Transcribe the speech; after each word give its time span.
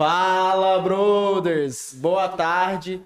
Fala, 0.00 0.80
brothers! 0.80 1.92
Boa 1.92 2.28
tarde. 2.28 3.02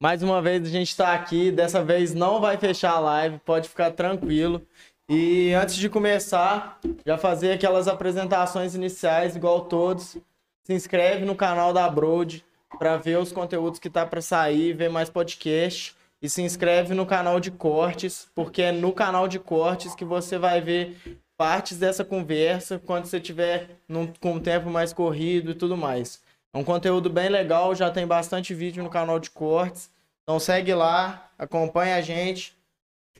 Mais 0.00 0.22
uma 0.22 0.40
vez 0.40 0.64
a 0.64 0.70
gente 0.70 0.86
está 0.86 1.12
aqui. 1.12 1.50
Dessa 1.50 1.82
vez 1.82 2.14
não 2.14 2.40
vai 2.40 2.56
fechar 2.56 2.92
a 2.92 3.00
live, 3.00 3.40
pode 3.40 3.68
ficar 3.68 3.90
tranquilo. 3.90 4.64
E 5.08 5.52
antes 5.54 5.74
de 5.74 5.88
começar, 5.88 6.78
já 7.04 7.18
fazer 7.18 7.50
aquelas 7.50 7.88
apresentações 7.88 8.76
iniciais, 8.76 9.34
igual 9.34 9.62
todos. 9.62 10.18
Se 10.62 10.72
inscreve 10.72 11.24
no 11.24 11.34
canal 11.34 11.72
da 11.72 11.90
Broad 11.90 12.44
para 12.78 12.96
ver 12.96 13.18
os 13.18 13.32
conteúdos 13.32 13.80
que 13.80 13.90
tá 13.90 14.06
para 14.06 14.22
sair, 14.22 14.72
ver 14.72 14.88
mais 14.88 15.10
podcast. 15.10 15.96
E 16.22 16.30
se 16.30 16.42
inscreve 16.42 16.94
no 16.94 17.06
canal 17.06 17.40
de 17.40 17.50
cortes, 17.50 18.28
porque 18.36 18.62
é 18.62 18.70
no 18.70 18.92
canal 18.92 19.26
de 19.26 19.40
cortes 19.40 19.96
que 19.96 20.04
você 20.04 20.38
vai 20.38 20.60
ver 20.60 20.96
partes 21.40 21.78
dessa 21.78 22.04
conversa 22.04 22.78
quando 22.78 23.06
você 23.06 23.18
tiver 23.18 23.70
num, 23.88 24.12
com 24.20 24.32
um 24.32 24.40
tempo 24.40 24.68
mais 24.68 24.92
corrido 24.92 25.52
e 25.52 25.54
tudo 25.54 25.74
mais. 25.74 26.22
É 26.54 26.58
um 26.58 26.62
conteúdo 26.62 27.08
bem 27.08 27.30
legal, 27.30 27.74
já 27.74 27.90
tem 27.90 28.06
bastante 28.06 28.52
vídeo 28.52 28.84
no 28.84 28.90
canal 28.90 29.18
de 29.18 29.30
cortes. 29.30 29.90
Então 30.22 30.38
segue 30.38 30.74
lá, 30.74 31.32
acompanha 31.38 31.96
a 31.96 32.02
gente. 32.02 32.54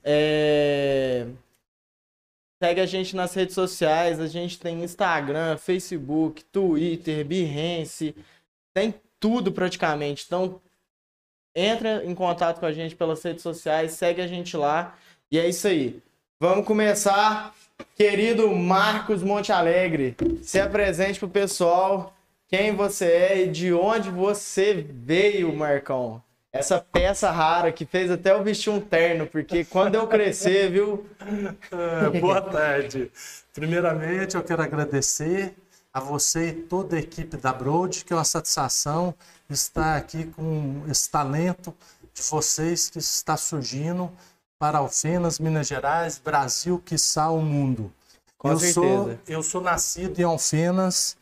É... 0.04 1.28
Segue 2.62 2.82
a 2.82 2.84
gente 2.84 3.16
nas 3.16 3.32
redes 3.32 3.54
sociais. 3.54 4.20
A 4.20 4.26
gente 4.26 4.60
tem 4.60 4.84
Instagram, 4.84 5.56
Facebook, 5.56 6.44
Twitter, 6.44 7.24
Behance. 7.24 8.14
Tem 8.74 8.94
tudo 9.18 9.50
praticamente. 9.50 10.24
Então 10.26 10.60
entra 11.56 12.04
em 12.04 12.14
contato 12.14 12.60
com 12.60 12.66
a 12.66 12.72
gente 12.72 12.94
pelas 12.94 13.22
redes 13.22 13.42
sociais, 13.42 13.92
segue 13.92 14.20
a 14.20 14.26
gente 14.26 14.58
lá. 14.58 14.94
E 15.30 15.38
é 15.38 15.48
isso 15.48 15.66
aí. 15.66 16.02
Vamos 16.38 16.66
começar 16.66 17.54
Querido 17.96 18.50
Marcos 18.54 19.22
Monte 19.22 19.52
Alegre, 19.52 20.16
se 20.42 20.60
apresente 20.60 21.18
pro 21.18 21.28
pessoal 21.28 22.14
quem 22.48 22.74
você 22.74 23.04
é 23.04 23.42
e 23.42 23.48
de 23.48 23.72
onde 23.72 24.10
você 24.10 24.86
veio, 24.88 25.54
Marcão. 25.54 26.22
Essa 26.52 26.80
peça 26.80 27.30
rara 27.30 27.70
que 27.70 27.86
fez 27.86 28.10
até 28.10 28.32
eu 28.32 28.42
vestir 28.42 28.70
um 28.70 28.80
terno, 28.80 29.26
porque 29.26 29.64
quando 29.64 29.94
eu 29.94 30.08
crescer, 30.08 30.68
viu? 30.70 31.06
É, 31.70 32.10
boa 32.18 32.40
tarde. 32.40 33.10
Primeiramente, 33.54 34.34
eu 34.34 34.42
quero 34.42 34.60
agradecer 34.60 35.54
a 35.92 36.00
você 36.00 36.48
e 36.48 36.52
toda 36.52 36.96
a 36.96 36.98
equipe 36.98 37.36
da 37.36 37.52
Broad, 37.52 38.04
que 38.04 38.12
é 38.12 38.16
uma 38.16 38.24
satisfação 38.24 39.14
estar 39.48 39.96
aqui 39.96 40.24
com 40.24 40.82
esse 40.88 41.08
talento 41.10 41.74
de 42.12 42.22
vocês 42.22 42.90
que 42.90 42.98
está 42.98 43.36
surgindo 43.36 44.10
para 44.60 44.78
Alfenas, 44.78 45.38
Minas 45.38 45.66
Gerais, 45.66 46.20
Brasil, 46.22 46.78
quiçá 46.84 47.30
o 47.30 47.40
mundo. 47.40 47.90
Com 48.36 48.50
eu 48.50 48.58
certeza. 48.58 48.74
Sou, 48.82 49.18
eu 49.26 49.42
sou 49.42 49.62
nascido 49.62 50.20
em 50.20 50.22
Alfenas, 50.22 51.16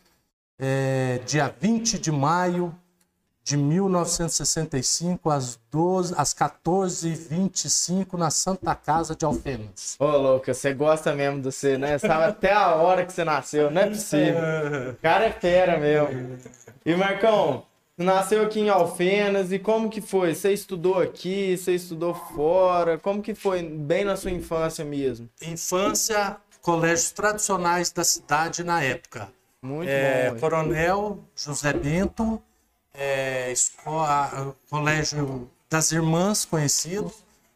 é, 0.58 1.20
dia 1.24 1.54
20 1.60 2.00
de 2.00 2.10
maio 2.10 2.74
de 3.44 3.56
1965, 3.56 5.30
às, 5.30 5.56
12, 5.70 6.14
às 6.18 6.34
14h25, 6.34 8.18
na 8.18 8.28
Santa 8.28 8.74
Casa 8.74 9.14
de 9.14 9.24
Alfenas. 9.24 9.94
Ô, 10.00 10.04
louca, 10.04 10.52
você 10.52 10.74
gosta 10.74 11.14
mesmo 11.14 11.40
do 11.40 11.52
você, 11.52 11.78
né? 11.78 11.96
Sabe 11.96 12.24
até 12.24 12.52
a 12.52 12.74
hora 12.74 13.06
que 13.06 13.12
você 13.12 13.22
nasceu, 13.24 13.70
não 13.70 13.82
é 13.82 13.86
possível. 13.86 14.34
O 14.90 14.96
cara 14.96 15.26
é 15.26 15.30
fera 15.30 15.78
mesmo. 15.78 16.38
E, 16.84 16.94
Marcão, 16.96 17.64
nasceu 17.98 18.42
aqui 18.42 18.60
em 18.60 18.68
Alfenas 18.68 19.52
e 19.52 19.58
como 19.58 19.90
que 19.90 20.00
foi? 20.00 20.34
Você 20.34 20.52
estudou 20.52 20.98
aqui, 21.00 21.56
você 21.56 21.74
estudou 21.74 22.14
fora? 22.14 22.98
Como 22.98 23.20
que 23.22 23.34
foi 23.34 23.62
bem 23.62 24.04
na 24.04 24.16
sua 24.16 24.30
infância 24.30 24.84
mesmo? 24.84 25.28
Infância, 25.42 26.36
colégios 26.62 27.10
tradicionais 27.10 27.90
da 27.90 28.04
cidade 28.04 28.62
na 28.64 28.82
época. 28.82 29.30
Muito 29.60 29.88
É, 29.90 30.30
bom. 30.30 30.38
Coronel 30.38 31.18
José 31.36 31.72
Bento, 31.72 32.40
é, 32.94 33.50
escola, 33.50 34.54
Colégio 34.70 35.50
das 35.68 35.90
Irmãs, 35.92 36.44
conhecido, 36.44 37.12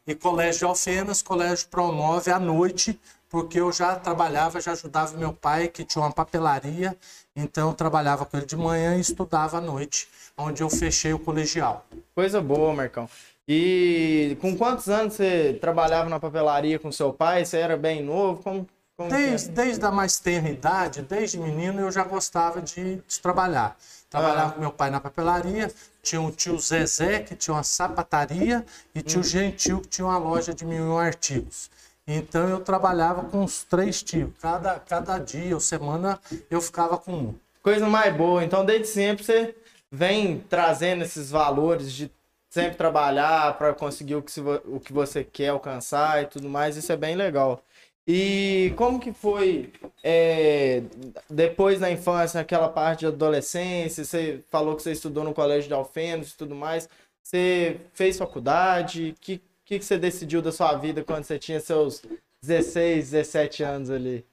e 0.06 0.14
Colégio 0.14 0.58
de 0.60 0.64
Alfenas, 0.64 1.22
Colégio 1.22 1.68
Promove 1.68 2.30
à 2.30 2.38
noite, 2.40 3.00
porque 3.30 3.60
eu 3.60 3.72
já 3.72 3.94
trabalhava, 3.96 4.60
já 4.60 4.72
ajudava 4.72 5.16
meu 5.16 5.32
pai, 5.32 5.68
que 5.68 5.84
tinha 5.84 6.02
uma 6.04 6.12
papelaria, 6.12 6.96
então 7.34 7.68
eu 7.68 7.74
trabalhava 7.74 8.24
com 8.26 8.36
ele 8.36 8.46
de 8.46 8.56
manhã 8.56 8.96
e 8.96 9.00
estudava 9.00 9.58
à 9.58 9.60
noite, 9.60 10.08
onde 10.36 10.62
eu 10.62 10.70
fechei 10.70 11.12
o 11.12 11.18
colegial. 11.18 11.86
Coisa 12.14 12.40
boa, 12.40 12.72
Marcão. 12.74 13.08
E 13.48 14.36
com 14.40 14.56
quantos 14.56 14.88
anos 14.88 15.14
você 15.14 15.58
trabalhava 15.60 16.08
na 16.08 16.20
papelaria 16.20 16.78
com 16.78 16.92
seu 16.92 17.12
pai? 17.12 17.44
Você 17.44 17.58
era 17.58 17.76
bem 17.76 18.02
novo? 18.02 18.42
Como, 18.42 18.68
como 18.96 19.12
é? 19.12 19.16
Desde, 19.18 19.48
desde 19.50 19.84
a 19.84 19.90
mais 19.90 20.18
tenra 20.18 20.48
idade, 20.48 21.02
desde 21.02 21.38
menino, 21.38 21.80
eu 21.80 21.90
já 21.90 22.04
gostava 22.04 22.62
de, 22.62 22.96
de 22.96 23.20
trabalhar. 23.20 23.76
Trabalhava 24.08 24.50
Ah. 24.50 24.52
com 24.52 24.60
meu 24.60 24.70
pai 24.70 24.90
na 24.90 25.00
papelaria, 25.00 25.72
tinha 26.02 26.20
o 26.20 26.30
tio 26.30 26.58
Zezé, 26.58 27.20
que 27.20 27.34
tinha 27.34 27.54
uma 27.54 27.62
sapataria, 27.64 28.64
e 28.94 29.02
tio 29.02 29.20
Hum. 29.20 29.24
Gentil, 29.24 29.80
que 29.80 29.88
tinha 29.88 30.06
uma 30.06 30.18
loja 30.18 30.52
de 30.54 30.64
mil 30.64 30.84
e 30.84 30.88
um 30.88 30.98
artigos. 30.98 31.70
Então 32.06 32.48
eu 32.48 32.60
trabalhava 32.60 33.24
com 33.24 33.44
os 33.44 33.62
três 33.64 34.02
tios. 34.02 34.30
Cada, 34.40 34.78
cada 34.80 35.18
dia 35.18 35.54
ou 35.54 35.60
semana 35.60 36.20
eu 36.50 36.60
ficava 36.60 36.98
com 36.98 37.12
um. 37.12 37.34
Coisa 37.62 37.86
mais 37.88 38.14
boa. 38.16 38.44
Então, 38.44 38.64
desde 38.64 38.88
sempre 38.88 39.24
você 39.24 39.54
vem 39.90 40.40
trazendo 40.48 41.04
esses 41.04 41.30
valores 41.30 41.92
de 41.92 42.10
sempre 42.50 42.76
trabalhar 42.76 43.56
para 43.56 43.72
conseguir 43.72 44.16
o 44.16 44.22
que, 44.22 44.40
o 44.40 44.80
que 44.80 44.92
você 44.92 45.22
quer 45.22 45.48
alcançar 45.48 46.22
e 46.22 46.26
tudo 46.26 46.48
mais. 46.48 46.76
Isso 46.76 46.90
é 46.92 46.96
bem 46.96 47.14
legal. 47.14 47.62
E 48.06 48.74
como 48.76 48.98
que 48.98 49.12
foi 49.12 49.72
é, 50.02 50.82
depois 51.30 51.78
da 51.78 51.90
infância, 51.90 52.40
aquela 52.40 52.68
parte 52.68 53.00
de 53.00 53.06
adolescência? 53.06 54.04
Você 54.04 54.42
falou 54.50 54.74
que 54.74 54.82
você 54.82 54.92
estudou 54.92 55.22
no 55.22 55.32
colégio 55.32 55.68
de 55.68 55.74
Alfenas 55.74 56.30
e 56.30 56.36
tudo 56.36 56.54
mais. 56.54 56.88
Você 57.22 57.80
fez 57.94 58.18
faculdade? 58.18 59.14
Que, 59.20 59.40
que, 59.72 59.78
que 59.78 59.84
você 59.84 59.96
decidiu 59.96 60.42
da 60.42 60.52
sua 60.52 60.74
vida 60.74 61.02
quando 61.02 61.24
você 61.24 61.38
tinha 61.38 61.58
seus 61.58 62.02
16, 62.42 63.12
17 63.12 63.62
anos 63.62 63.90
ali? 63.90 64.24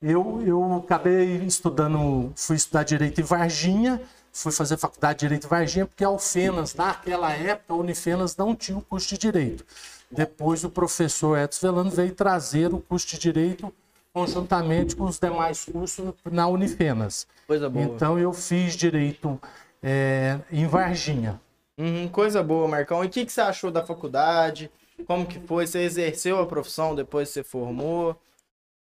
Eu, 0.00 0.42
eu 0.44 0.74
acabei 0.74 1.36
estudando, 1.38 2.32
fui 2.36 2.56
estudar 2.56 2.82
Direito 2.82 3.20
em 3.20 3.24
Varginha, 3.24 4.00
fui 4.30 4.52
fazer 4.52 4.76
faculdade 4.76 5.20
de 5.20 5.26
Direito 5.26 5.46
em 5.46 5.50
Varginha, 5.50 5.86
porque 5.86 6.04
a 6.04 6.08
Alfenas, 6.08 6.74
naquela 6.74 7.32
época, 7.32 7.72
a 7.72 7.76
Unifenas 7.76 8.36
não 8.36 8.54
tinha 8.54 8.76
o 8.76 8.82
curso 8.82 9.08
de 9.08 9.18
Direito. 9.18 9.64
Depois 10.10 10.62
o 10.64 10.70
professor 10.70 11.38
Edson 11.38 11.66
Velano 11.66 11.90
veio 11.90 12.14
trazer 12.14 12.72
o 12.72 12.78
curso 12.78 13.06
de 13.08 13.18
Direito 13.18 13.72
conjuntamente 14.12 14.94
com 14.94 15.04
os 15.04 15.18
demais 15.18 15.64
cursos 15.64 16.14
na 16.30 16.46
Unifenas. 16.46 17.26
Coisa 17.46 17.70
boa. 17.70 17.84
Então 17.84 18.18
eu 18.18 18.32
fiz 18.32 18.74
Direito 18.74 19.40
é, 19.82 20.38
em 20.52 20.66
Varginha. 20.66 21.40
Uhum, 21.78 22.08
coisa 22.08 22.42
boa, 22.42 22.66
Marcão. 22.66 23.04
E 23.04 23.06
o 23.06 23.10
que, 23.10 23.24
que 23.24 23.32
você 23.32 23.40
achou 23.40 23.70
da 23.70 23.86
faculdade? 23.86 24.68
Como 25.06 25.24
que 25.24 25.38
foi? 25.38 25.64
Você 25.64 25.78
exerceu 25.80 26.40
a 26.40 26.46
profissão 26.46 26.94
depois 26.94 27.28
que 27.28 27.34
você 27.34 27.44
formou? 27.44 28.20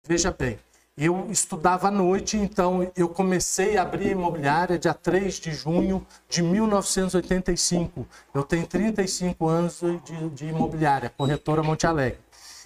Veja 0.08 0.32
bem, 0.32 0.58
eu 0.98 1.28
estudava 1.30 1.90
à 1.90 1.92
noite, 1.92 2.38
então 2.38 2.90
eu 2.96 3.10
comecei 3.10 3.78
a 3.78 3.82
abrir 3.82 4.12
imobiliária 4.12 4.80
dia 4.80 4.94
3 4.94 5.38
de 5.38 5.52
junho 5.52 6.06
de 6.30 6.42
1985. 6.42 8.08
Eu 8.34 8.44
tenho 8.44 8.66
35 8.66 9.48
anos 9.48 9.82
de, 10.06 10.30
de 10.30 10.46
imobiliária, 10.46 11.12
corretora 11.16 11.62
Monte 11.62 11.86
Alegre. 11.86 12.20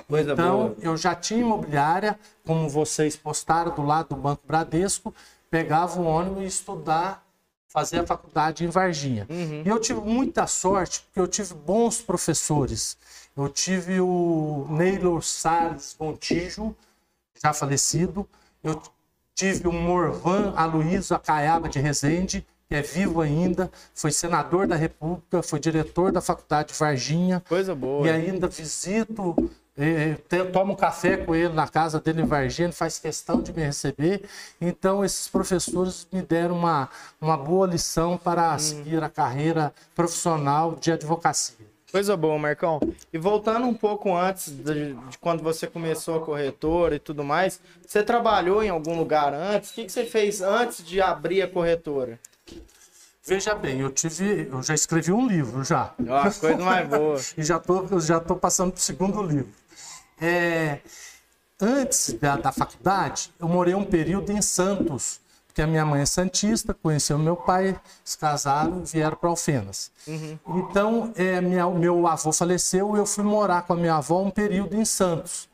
Coisa 0.08 0.34
então, 0.34 0.58
boa. 0.58 0.76
eu 0.82 0.96
já 0.96 1.16
tinha 1.16 1.42
imobiliária, 1.42 2.20
como 2.46 2.70
vocês 2.70 3.16
postaram 3.16 3.74
do 3.74 3.82
lado 3.82 4.10
do 4.10 4.16
Banco 4.16 4.44
Bradesco, 4.46 5.14
pegava 5.50 6.00
o 6.00 6.06
ônibus 6.06 6.44
e 6.44 6.46
estudar, 6.46 7.26
fazer 7.72 8.00
a 8.00 8.06
faculdade 8.08 8.66
em 8.66 8.68
Varginha. 8.68 9.26
Uhum. 9.30 9.64
E 9.66 9.70
eu 9.70 9.80
tive 9.80 10.02
muita 10.02 10.46
sorte, 10.46 11.02
porque 11.02 11.20
eu 11.20 11.28
tive 11.28 11.54
bons 11.54 12.02
professores. 12.02 12.98
Eu 13.36 13.48
tive 13.48 14.02
o 14.02 14.68
Neylor 14.70 15.22
Salles 15.22 15.96
Montijo, 15.98 16.76
já 17.42 17.54
falecido. 17.54 18.28
Eu 18.62 18.82
tive 19.34 19.68
o 19.68 19.72
Morvan 19.72 20.54
Aloysio 20.56 21.16
Acaiaba 21.16 21.70
de 21.70 21.80
Rezende, 21.80 22.46
que 22.68 22.76
é 22.76 22.82
vivo 22.82 23.22
ainda, 23.22 23.72
foi 23.94 24.12
senador 24.12 24.68
da 24.68 24.76
República, 24.76 25.42
foi 25.42 25.60
diretor 25.60 26.12
da 26.12 26.22
Faculdade 26.22 26.72
de 26.72 26.80
Varginha, 26.80 27.42
Coisa 27.48 27.76
boa. 27.76 28.08
e 28.08 28.10
ainda 28.10 28.48
visito, 28.48 29.52
te- 29.76 30.46
tomo 30.52 30.76
café 30.76 31.18
com 31.18 31.34
ele 31.34 31.54
na 31.54 31.68
casa 31.68 32.00
dele 32.00 32.22
em 32.22 32.26
Varginha, 32.26 32.68
ele 32.68 32.74
faz 32.74 33.00
questão 33.00 33.42
de 33.42 33.54
me 33.54 33.64
receber. 33.64 34.24
Então, 34.60 35.04
esses 35.04 35.28
professores 35.28 36.08
me 36.12 36.22
deram 36.22 36.56
uma, 36.58 36.90
uma 37.20 37.38
boa 37.38 37.66
lição 37.68 38.18
para 38.18 38.58
seguir 38.58 39.02
a 39.04 39.10
carreira 39.10 39.74
profissional 39.96 40.76
de 40.76 40.92
advocacia. 40.92 41.56
Coisa 41.92 42.16
boa, 42.16 42.38
Marcão. 42.40 42.80
E 43.12 43.18
voltando 43.18 43.68
um 43.68 43.74
pouco 43.74 44.16
antes 44.16 44.50
de, 44.50 44.94
de 44.94 45.18
quando 45.20 45.44
você 45.44 45.68
começou 45.68 46.16
a 46.16 46.26
corretora 46.26 46.96
e 46.96 47.00
tudo 47.00 47.22
mais, 47.22 47.60
você 47.86 48.02
trabalhou 48.02 48.64
em 48.64 48.70
algum 48.70 48.98
lugar 48.98 49.34
antes? 49.34 49.72
O 49.72 49.74
que, 49.74 49.86
que 49.86 49.92
você 49.92 50.06
fez 50.06 50.42
antes 50.42 50.86
de 50.86 51.02
abrir 51.02 51.42
a 51.42 51.50
corretora? 51.50 52.18
Veja 53.24 53.54
bem, 53.54 53.82
eu 53.82 53.92
tive, 53.92 54.48
eu 54.52 54.64
já 54.64 54.74
escrevi 54.74 55.12
um 55.12 55.28
livro 55.28 55.64
já. 55.64 55.94
Coisa 56.40 56.64
mais 56.64 56.88
boa. 56.88 57.20
e 57.38 57.44
já 57.44 57.60
tô, 57.60 57.86
eu 57.86 58.00
já 58.00 58.20
tô 58.20 58.36
passando 58.36 58.72
para 58.72 58.80
o 58.80 58.82
segundo 58.82 59.22
livro. 59.22 59.61
É, 60.22 60.80
antes 61.60 62.14
da, 62.14 62.38
da 62.38 62.52
faculdade, 62.52 63.34
eu 63.40 63.50
morei 63.50 63.74
um 63.74 63.84
período 63.84 64.32
em 64.32 64.42
Santos, 64.42 65.20
porque 65.48 65.62
a 65.62 65.68
minha 65.68 65.84
mãe 65.84 66.02
é 66.02 66.06
santista, 66.06 66.74
conheceu 66.74 67.18
meu 67.18 67.36
pai, 67.36 67.78
se 68.06 68.18
casaram, 68.18 68.86
vieram 68.86 69.18
para 69.18 69.30
Alfenas. 69.30 69.92
Uhum. 70.08 70.40
Então, 70.48 71.12
é, 71.16 71.42
minha, 71.42 71.68
meu 71.70 72.08
avô 72.08 72.32
faleceu 72.32 72.96
e 72.96 73.00
eu 73.00 73.06
fui 73.06 73.24
morar 73.24 73.64
com 73.64 73.74
a 73.74 73.76
minha 73.76 73.96
avó 73.96 74.22
um 74.22 74.30
período 74.30 74.76
em 74.76 74.86
Santos. 74.86 75.50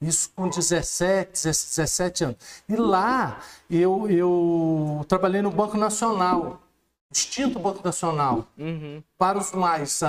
Isso 0.00 0.30
com 0.34 0.48
17, 0.48 1.44
17 1.44 2.24
anos. 2.24 2.36
E 2.68 2.74
lá 2.74 3.38
eu, 3.70 4.10
eu 4.10 5.04
trabalhei 5.06 5.42
no 5.42 5.50
Banco 5.50 5.76
Nacional, 5.76 6.60
extinto 7.12 7.58
Banco 7.58 7.80
Nacional. 7.84 8.46
Uhum. 8.58 9.02
Para 9.18 9.38
os 9.38 9.52
mais 9.52 10.00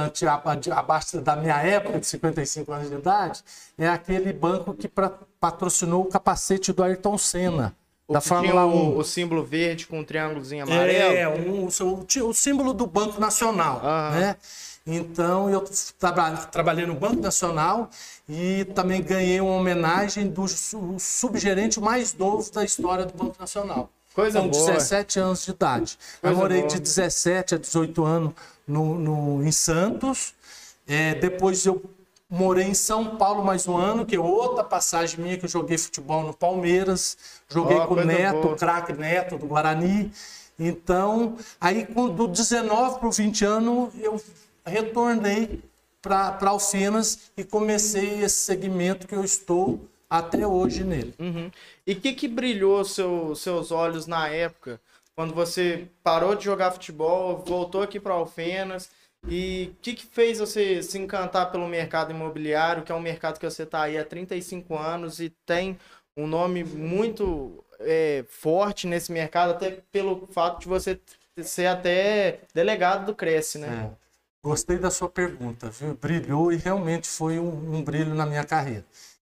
abaixo 0.76 1.20
da 1.22 1.36
minha 1.36 1.58
época, 1.58 2.00
de 2.00 2.06
55 2.06 2.72
anos 2.72 2.90
de 2.90 2.96
idade, 2.96 3.44
é 3.78 3.88
aquele 3.88 4.32
banco 4.32 4.74
que 4.74 4.88
pra, 4.88 5.12
patrocinou 5.40 6.02
o 6.04 6.06
capacete 6.06 6.72
do 6.72 6.84
Ayrton 6.84 7.18
Senna. 7.18 7.76
O 8.08 8.14
da 8.14 8.22
Fórmula 8.22 8.64
tinha 8.64 8.66
1. 8.66 8.90
o, 8.94 8.98
o 8.98 9.04
símbolo 9.04 9.44
verde 9.44 9.88
com 9.88 10.00
um 10.00 10.04
triângulozinho 10.04 10.64
amarelo. 10.64 11.16
É, 11.16 11.28
um, 11.30 11.66
o, 11.68 12.30
o 12.30 12.34
símbolo 12.34 12.74
do 12.74 12.86
Banco 12.86 13.20
Nacional, 13.20 13.82
né? 14.12 14.36
Então, 14.86 15.48
eu 15.50 15.64
traba- 16.00 16.36
trabalhei 16.48 16.86
no 16.88 16.96
Banco 16.96 17.22
Nacional 17.22 17.88
e 18.28 18.66
também 18.76 19.02
ganhei 19.02 19.40
uma 19.40 19.54
homenagem 19.54 20.28
do 20.28 20.48
su- 20.48 20.96
subgerente 21.00 21.80
mais 21.80 22.14
novo 22.16 22.52
da 22.52 22.64
história 22.66 23.06
do 23.06 23.14
Banco 23.14 23.36
Nacional. 23.40 23.90
Coisa 24.14 24.42
com 24.42 24.50
boa. 24.50 24.72
17 24.74 25.20
anos 25.20 25.46
de 25.46 25.52
idade. 25.52 25.98
eu 26.16 26.30
Coisa 26.30 26.38
morei 26.38 26.60
boa. 26.62 26.70
de 26.74 26.80
17 26.80 27.56
a 27.56 27.58
18 27.58 28.04
anos 28.04 28.34
no, 28.68 28.96
no- 28.96 29.44
em 29.46 29.52
Santos. 29.52 30.34
É, 30.88 31.16
depois 31.16 31.66
eu 31.66 31.82
morei 32.30 32.66
em 32.66 32.74
São 32.74 33.16
Paulo 33.18 33.44
mais 33.44 33.68
um 33.68 33.78
ano, 33.78 34.06
que 34.06 34.16
é 34.16 34.20
outra 34.20 34.64
passagem 34.64 35.20
minha 35.20 35.38
que 35.38 35.46
eu 35.46 35.50
joguei 35.50 35.78
futebol 35.78 36.24
no 36.24 36.34
Palmeiras. 36.34 37.18
Joguei 37.50 37.78
Ó, 37.78 37.88
com 37.88 37.94
o 37.96 38.04
Neto, 38.06 38.42
boa. 38.42 38.54
o 38.54 38.58
craque 38.58 38.94
Neto 38.94 39.38
do 39.38 39.46
Guarani. 39.48 40.12
Então, 40.60 41.38
aí 41.60 41.86
com- 41.86 42.10
do 42.10 42.28
19 42.28 43.00
para 43.00 43.08
o 43.08 43.12
20 43.12 43.46
anos, 43.46 43.90
eu 44.00 44.22
retornei 44.66 45.62
para 46.02 46.38
Alfenas 46.50 47.18
e 47.38 47.44
comecei 47.44 48.22
esse 48.24 48.36
segmento 48.38 49.08
que 49.08 49.16
eu 49.16 49.24
estou 49.24 49.80
até 50.12 50.46
hoje 50.46 50.84
nele. 50.84 51.16
Uhum. 51.18 51.50
E 51.88 51.94
o 51.94 52.02
que, 52.02 52.12
que 52.12 52.28
brilhou 52.28 52.84
seu, 52.84 53.34
seus 53.34 53.72
olhos 53.72 54.06
na 54.06 54.28
época, 54.28 54.78
quando 55.16 55.34
você 55.34 55.88
parou 56.04 56.36
de 56.36 56.44
jogar 56.44 56.72
futebol, 56.72 57.38
voltou 57.38 57.82
aqui 57.82 57.98
para 57.98 58.14
Alfenas, 58.14 58.90
e 59.26 59.72
o 59.72 59.76
que, 59.82 59.94
que 59.94 60.06
fez 60.06 60.40
você 60.40 60.84
se 60.84 60.98
encantar 60.98 61.50
pelo 61.50 61.66
mercado 61.66 62.12
imobiliário, 62.12 62.84
que 62.84 62.92
é 62.92 62.96
um 62.96 63.00
mercado 63.00 63.40
que 63.40 63.50
você 63.50 63.64
está 63.64 63.84
aí 63.84 63.98
há 63.98 64.04
35 64.04 64.78
anos 64.78 65.22
e 65.22 65.30
tem 65.46 65.80
um 66.18 66.28
nome 66.28 66.64
muito 66.64 67.64
é, 67.80 68.26
forte 68.28 68.88
nesse 68.88 69.14
mercado, 69.14 69.52
até 69.52 69.80
pelo 69.92 70.28
fato 70.28 70.60
de 70.60 70.68
você 70.68 71.00
ser 71.42 71.68
até 71.68 72.40
delegado 72.54 73.06
do 73.06 73.16
Cresce, 73.16 73.60
né? 73.60 73.92
É. 73.96 74.02
Gostei 74.44 74.78
da 74.78 74.90
sua 74.90 75.08
pergunta, 75.08 75.70
viu? 75.70 75.94
Brilhou 75.94 76.52
e 76.52 76.58
realmente 76.58 77.08
foi 77.08 77.40
um, 77.40 77.76
um 77.76 77.84
brilho 77.84 78.16
na 78.16 78.26
minha 78.26 78.44
carreira. 78.44 78.84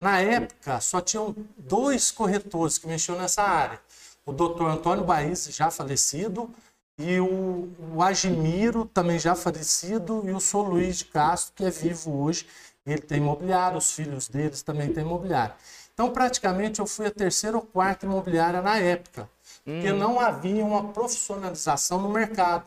Na 0.02 0.20
época, 0.20 0.82
só 0.82 1.00
tinham 1.00 1.36
dois 1.56 2.10
corretores 2.10 2.80
que 2.80 2.88
mexiam 2.88 3.16
nessa 3.16 3.44
área. 3.44 3.80
O 4.26 4.34
doutor 4.34 4.68
Antônio 4.68 5.06
Baís, 5.06 5.46
já 5.52 5.70
falecido, 5.70 6.50
e 6.98 7.20
o, 7.20 7.70
o 7.94 8.02
Agimiro, 8.02 8.86
também 8.86 9.20
já 9.20 9.36
falecido, 9.36 10.24
e 10.26 10.32
o 10.32 10.40
Sou 10.40 10.64
Luiz 10.64 10.98
de 10.98 11.06
Castro, 11.06 11.54
que 11.56 11.64
é 11.64 11.70
vivo 11.70 12.24
hoje. 12.24 12.48
Ele 12.84 13.02
tem 13.02 13.20
imobiliário, 13.20 13.78
os 13.78 13.92
filhos 13.92 14.28
deles 14.28 14.64
também 14.64 14.92
têm 14.92 15.04
imobiliário. 15.04 15.54
Então, 15.94 16.10
praticamente, 16.10 16.80
eu 16.80 16.88
fui 16.88 17.06
a 17.06 17.12
terceira 17.12 17.58
ou 17.58 17.62
quarta 17.62 18.08
imobiliária 18.08 18.60
na 18.60 18.80
época, 18.80 19.30
porque 19.64 19.94
não 19.94 20.20
havia 20.20 20.66
uma 20.66 20.86
profissionalização 20.86 22.02
no 22.02 22.10
mercado 22.10 22.66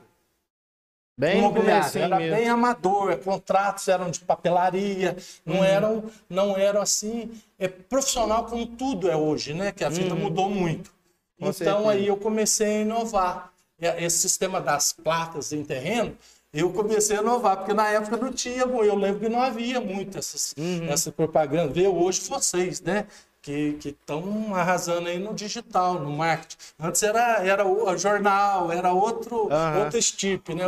Bem 1.17 1.35
no 1.35 1.39
imobiliário. 1.41 1.83
comecinho 1.83 2.05
Era 2.05 2.19
mesmo. 2.19 2.37
bem 2.37 2.49
amador, 2.49 3.13
é, 3.13 3.17
contratos 3.17 3.87
eram 3.87 4.11
de 4.11 4.21
papelaria, 4.21 5.17
não 5.47 5.63
eram, 5.63 6.05
não 6.29 6.57
eram 6.57 6.83
assim, 6.83 7.31
é 7.59 7.69
profissional 7.69 8.47
como 8.47 8.67
tudo 8.67 9.09
é 9.09 9.17
hoje, 9.17 9.55
né? 9.55 9.71
Que 9.71 9.85
a 9.85 9.89
vida 9.89 10.15
mudou 10.15 10.51
muito. 10.51 10.91
Com 11.39 11.51
então 11.51 11.53
certeza. 11.53 11.91
aí 11.91 12.07
eu 12.07 12.17
comecei 12.17 12.79
a 12.79 12.81
inovar. 12.81 13.53
Esse 13.99 14.19
sistema 14.19 14.61
das 14.61 14.93
placas 14.93 15.53
em 15.53 15.63
terreno, 15.65 16.17
eu 16.53 16.73
comecei 16.73 17.17
a 17.19 17.21
inovar, 17.21 17.59
porque 17.59 17.75
na 17.75 17.89
época 17.91 18.17
não 18.17 18.33
tinha, 18.33 18.63
eu 18.63 18.95
lembro 18.97 19.21
que 19.21 19.29
não 19.29 19.43
havia 19.43 19.81
muito 19.81 20.17
essas, 20.17 20.55
essa 20.89 21.13
propaganda. 21.13 21.73
Vê 21.73 21.87
hoje 21.87 22.23
vocês, 22.29 22.81
né? 22.81 23.07
Que 23.45 23.77
estão 23.85 24.55
arrasando 24.55 25.07
aí 25.07 25.19
no 25.19 25.35
digital, 25.35 26.01
no 26.01 26.11
marketing. 26.11 26.57
Antes 26.81 27.03
era, 27.03 27.45
era 27.47 27.67
o 27.67 27.95
jornal, 27.99 28.73
era 28.73 28.91
outro, 28.91 29.53
Aham. 29.53 29.81
outra 29.85 29.99
estipe, 29.99 30.55
né? 30.55 30.65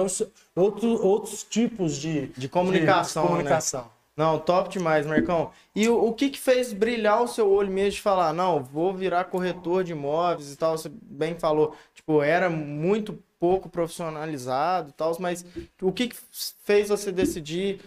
Outro, 0.54 1.02
outros 1.02 1.42
tipos 1.42 1.96
de, 1.96 2.26
De 2.36 2.50
comunicação, 2.50 3.22
de 3.22 3.28
né? 3.28 3.36
comunicação. 3.36 3.96
Não, 4.14 4.38
top 4.38 4.68
demais, 4.68 5.06
Marcão. 5.06 5.50
E 5.74 5.88
o, 5.88 6.06
o 6.08 6.12
que 6.12 6.28
que 6.28 6.38
fez 6.38 6.74
brilhar 6.74 7.22
o 7.22 7.28
seu 7.28 7.50
olho 7.50 7.70
mesmo 7.70 7.92
de 7.92 8.00
falar, 8.02 8.34
não, 8.34 8.62
vou 8.62 8.92
virar 8.92 9.24
corretor 9.24 9.82
de 9.82 9.92
imóveis 9.92 10.52
e 10.52 10.56
tal? 10.56 10.76
Você 10.76 10.90
bem 10.90 11.34
falou, 11.38 11.74
tipo, 11.94 12.22
era 12.22 12.50
muito 12.50 13.18
pouco 13.40 13.68
profissionalizado 13.70 14.90
e 14.90 14.92
tal, 14.92 15.16
mas 15.18 15.44
o 15.80 15.92
que 15.92 16.08
que 16.08 16.16
fez 16.64 16.88
você 16.90 17.10
decidir, 17.10 17.80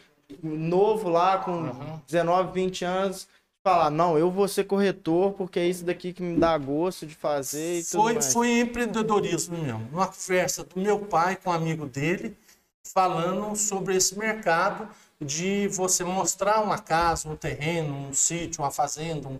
novo 0.43 1.09
lá, 1.09 1.37
com 1.39 1.99
19, 2.07 2.51
20 2.53 2.85
anos, 2.85 3.27
falar, 3.69 3.89
não, 3.91 4.17
eu 4.17 4.31
vou 4.31 4.47
ser 4.47 4.63
corretor 4.63 5.33
porque 5.33 5.59
é 5.59 5.67
isso 5.67 5.85
daqui 5.85 6.11
que 6.11 6.23
me 6.23 6.39
dá 6.39 6.57
gosto 6.57 7.05
de 7.05 7.15
fazer 7.15 7.79
e 7.79 7.83
tudo 7.83 8.01
Foi, 8.01 8.13
mais. 8.13 8.33
foi 8.33 8.59
empreendedorismo 8.59 9.57
mesmo. 9.57 9.87
Uma 9.91 10.07
conversa 10.07 10.63
do 10.63 10.79
meu 10.79 10.99
pai 10.99 11.35
com 11.35 11.49
um 11.49 11.53
amigo 11.53 11.85
dele, 11.85 12.35
falando 12.83 13.55
sobre 13.55 13.95
esse 13.95 14.17
mercado 14.17 14.89
de 15.21 15.67
você 15.67 16.03
mostrar 16.03 16.61
uma 16.61 16.79
casa, 16.79 17.29
um 17.29 17.35
terreno, 17.35 17.93
um 18.09 18.13
sítio, 18.13 18.63
uma 18.63 18.71
fazenda, 18.71 19.27
um, 19.27 19.39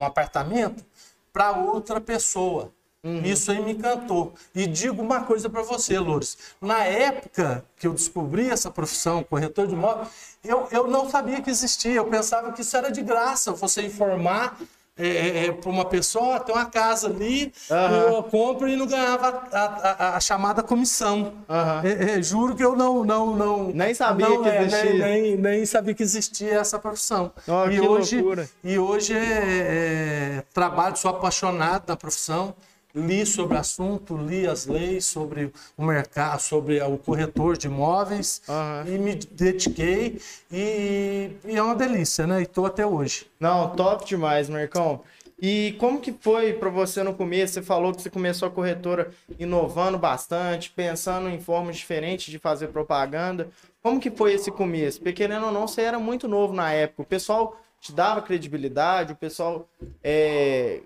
um 0.00 0.06
apartamento 0.06 0.84
para 1.32 1.52
outra 1.52 2.00
pessoa. 2.00 2.72
Isso 3.24 3.50
aí 3.50 3.62
me 3.62 3.72
encantou. 3.72 4.32
E 4.54 4.66
digo 4.66 5.02
uma 5.02 5.22
coisa 5.22 5.48
para 5.48 5.62
você, 5.62 5.98
Lourdes. 5.98 6.36
Na 6.60 6.84
época 6.84 7.64
que 7.76 7.86
eu 7.86 7.92
descobri 7.92 8.48
essa 8.50 8.70
profissão, 8.70 9.22
corretor 9.22 9.66
de 9.66 9.74
imóvel, 9.74 10.06
eu, 10.44 10.68
eu 10.70 10.86
não 10.86 11.08
sabia 11.08 11.40
que 11.40 11.50
existia. 11.50 11.92
Eu 11.94 12.06
pensava 12.06 12.52
que 12.52 12.60
isso 12.62 12.76
era 12.76 12.90
de 12.90 13.02
graça, 13.02 13.52
você 13.52 13.82
informar 13.82 14.58
para 15.60 15.70
uma 15.70 15.84
pessoa, 15.84 16.24
"Ó, 16.34 16.38
tem 16.40 16.52
uma 16.52 16.66
casa 16.66 17.06
ali, 17.06 17.52
Aham. 17.70 17.96
eu 18.16 18.22
compro 18.24 18.66
e 18.68 18.74
não 18.74 18.84
ganhava 18.84 19.44
a, 19.52 19.60
a- 19.60 20.16
a 20.16 20.20
chamada 20.20 20.60
comissão. 20.60 21.34
Aham. 21.48 21.82
É, 21.84 22.18
é, 22.18 22.22
juro 22.22 22.56
que 22.56 22.64
eu 22.64 22.74
não. 22.74 23.04
não, 23.04 23.36
não 23.36 23.64
Nem 23.72 23.94
sabia 23.94 24.28
não, 24.28 24.42
que 24.42 24.48
é, 24.48 24.62
existia. 24.64 24.92
nem, 24.92 25.22
nem, 25.22 25.36
nem 25.36 25.66
sabia 25.66 25.94
que 25.94 26.02
existia 26.02 26.54
essa 26.58 26.80
profissão. 26.80 27.30
Ó, 27.46 27.68
e, 27.68 27.80
hoje, 27.80 28.24
e 28.64 28.76
hoje 28.76 29.14
é, 29.14 29.18
é 30.40 30.44
trabalho, 30.52 30.96
sou 30.96 31.12
apaixonado 31.12 31.86
da 31.86 31.96
profissão. 31.96 32.52
Li 32.94 33.26
sobre 33.26 33.56
o 33.56 33.60
assunto, 33.60 34.16
li 34.16 34.46
as 34.46 34.66
leis 34.66 35.04
sobre 35.04 35.52
o 35.76 35.84
mercado, 35.84 36.40
sobre 36.40 36.80
o 36.80 36.96
corretor 36.96 37.56
de 37.56 37.66
imóveis 37.66 38.40
Aham. 38.48 38.84
e 38.88 38.98
me 38.98 39.14
dediquei 39.14 40.20
e, 40.50 41.30
e 41.44 41.56
é 41.56 41.62
uma 41.62 41.74
delícia, 41.74 42.26
né? 42.26 42.40
E 42.40 42.44
estou 42.44 42.64
até 42.64 42.86
hoje. 42.86 43.26
Não, 43.38 43.70
top 43.76 44.06
demais, 44.06 44.48
Marcão. 44.48 45.02
E 45.40 45.76
como 45.78 46.00
que 46.00 46.12
foi 46.12 46.52
para 46.52 46.68
você 46.68 47.02
no 47.02 47.14
começo? 47.14 47.54
Você 47.54 47.62
falou 47.62 47.94
que 47.94 48.02
você 48.02 48.10
começou 48.10 48.48
a 48.48 48.50
corretora 48.50 49.12
inovando 49.38 49.96
bastante, 49.96 50.70
pensando 50.70 51.28
em 51.28 51.38
formas 51.38 51.76
diferentes 51.76 52.26
de 52.32 52.38
fazer 52.38 52.68
propaganda. 52.68 53.48
Como 53.80 54.00
que 54.00 54.10
foi 54.10 54.32
esse 54.32 54.50
começo? 54.50 54.98
Porque 54.98 55.12
querendo 55.12 55.46
ou 55.46 55.52
não, 55.52 55.68
você 55.68 55.82
era 55.82 55.98
muito 55.98 56.26
novo 56.26 56.52
na 56.52 56.72
época. 56.72 57.02
O 57.02 57.06
pessoal 57.06 57.56
te 57.80 57.92
dava 57.92 58.20
credibilidade, 58.20 59.12
o 59.12 59.16
pessoal 59.16 59.68
é, 60.02 60.80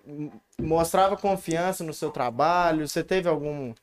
mostrava 0.63 1.17
confiança 1.17 1.85
no 1.85 1.93
seu 1.95 2.11
trabalho. 2.11 2.89
Você 2.89 3.03
teve 3.05 3.29
algum 3.29 3.75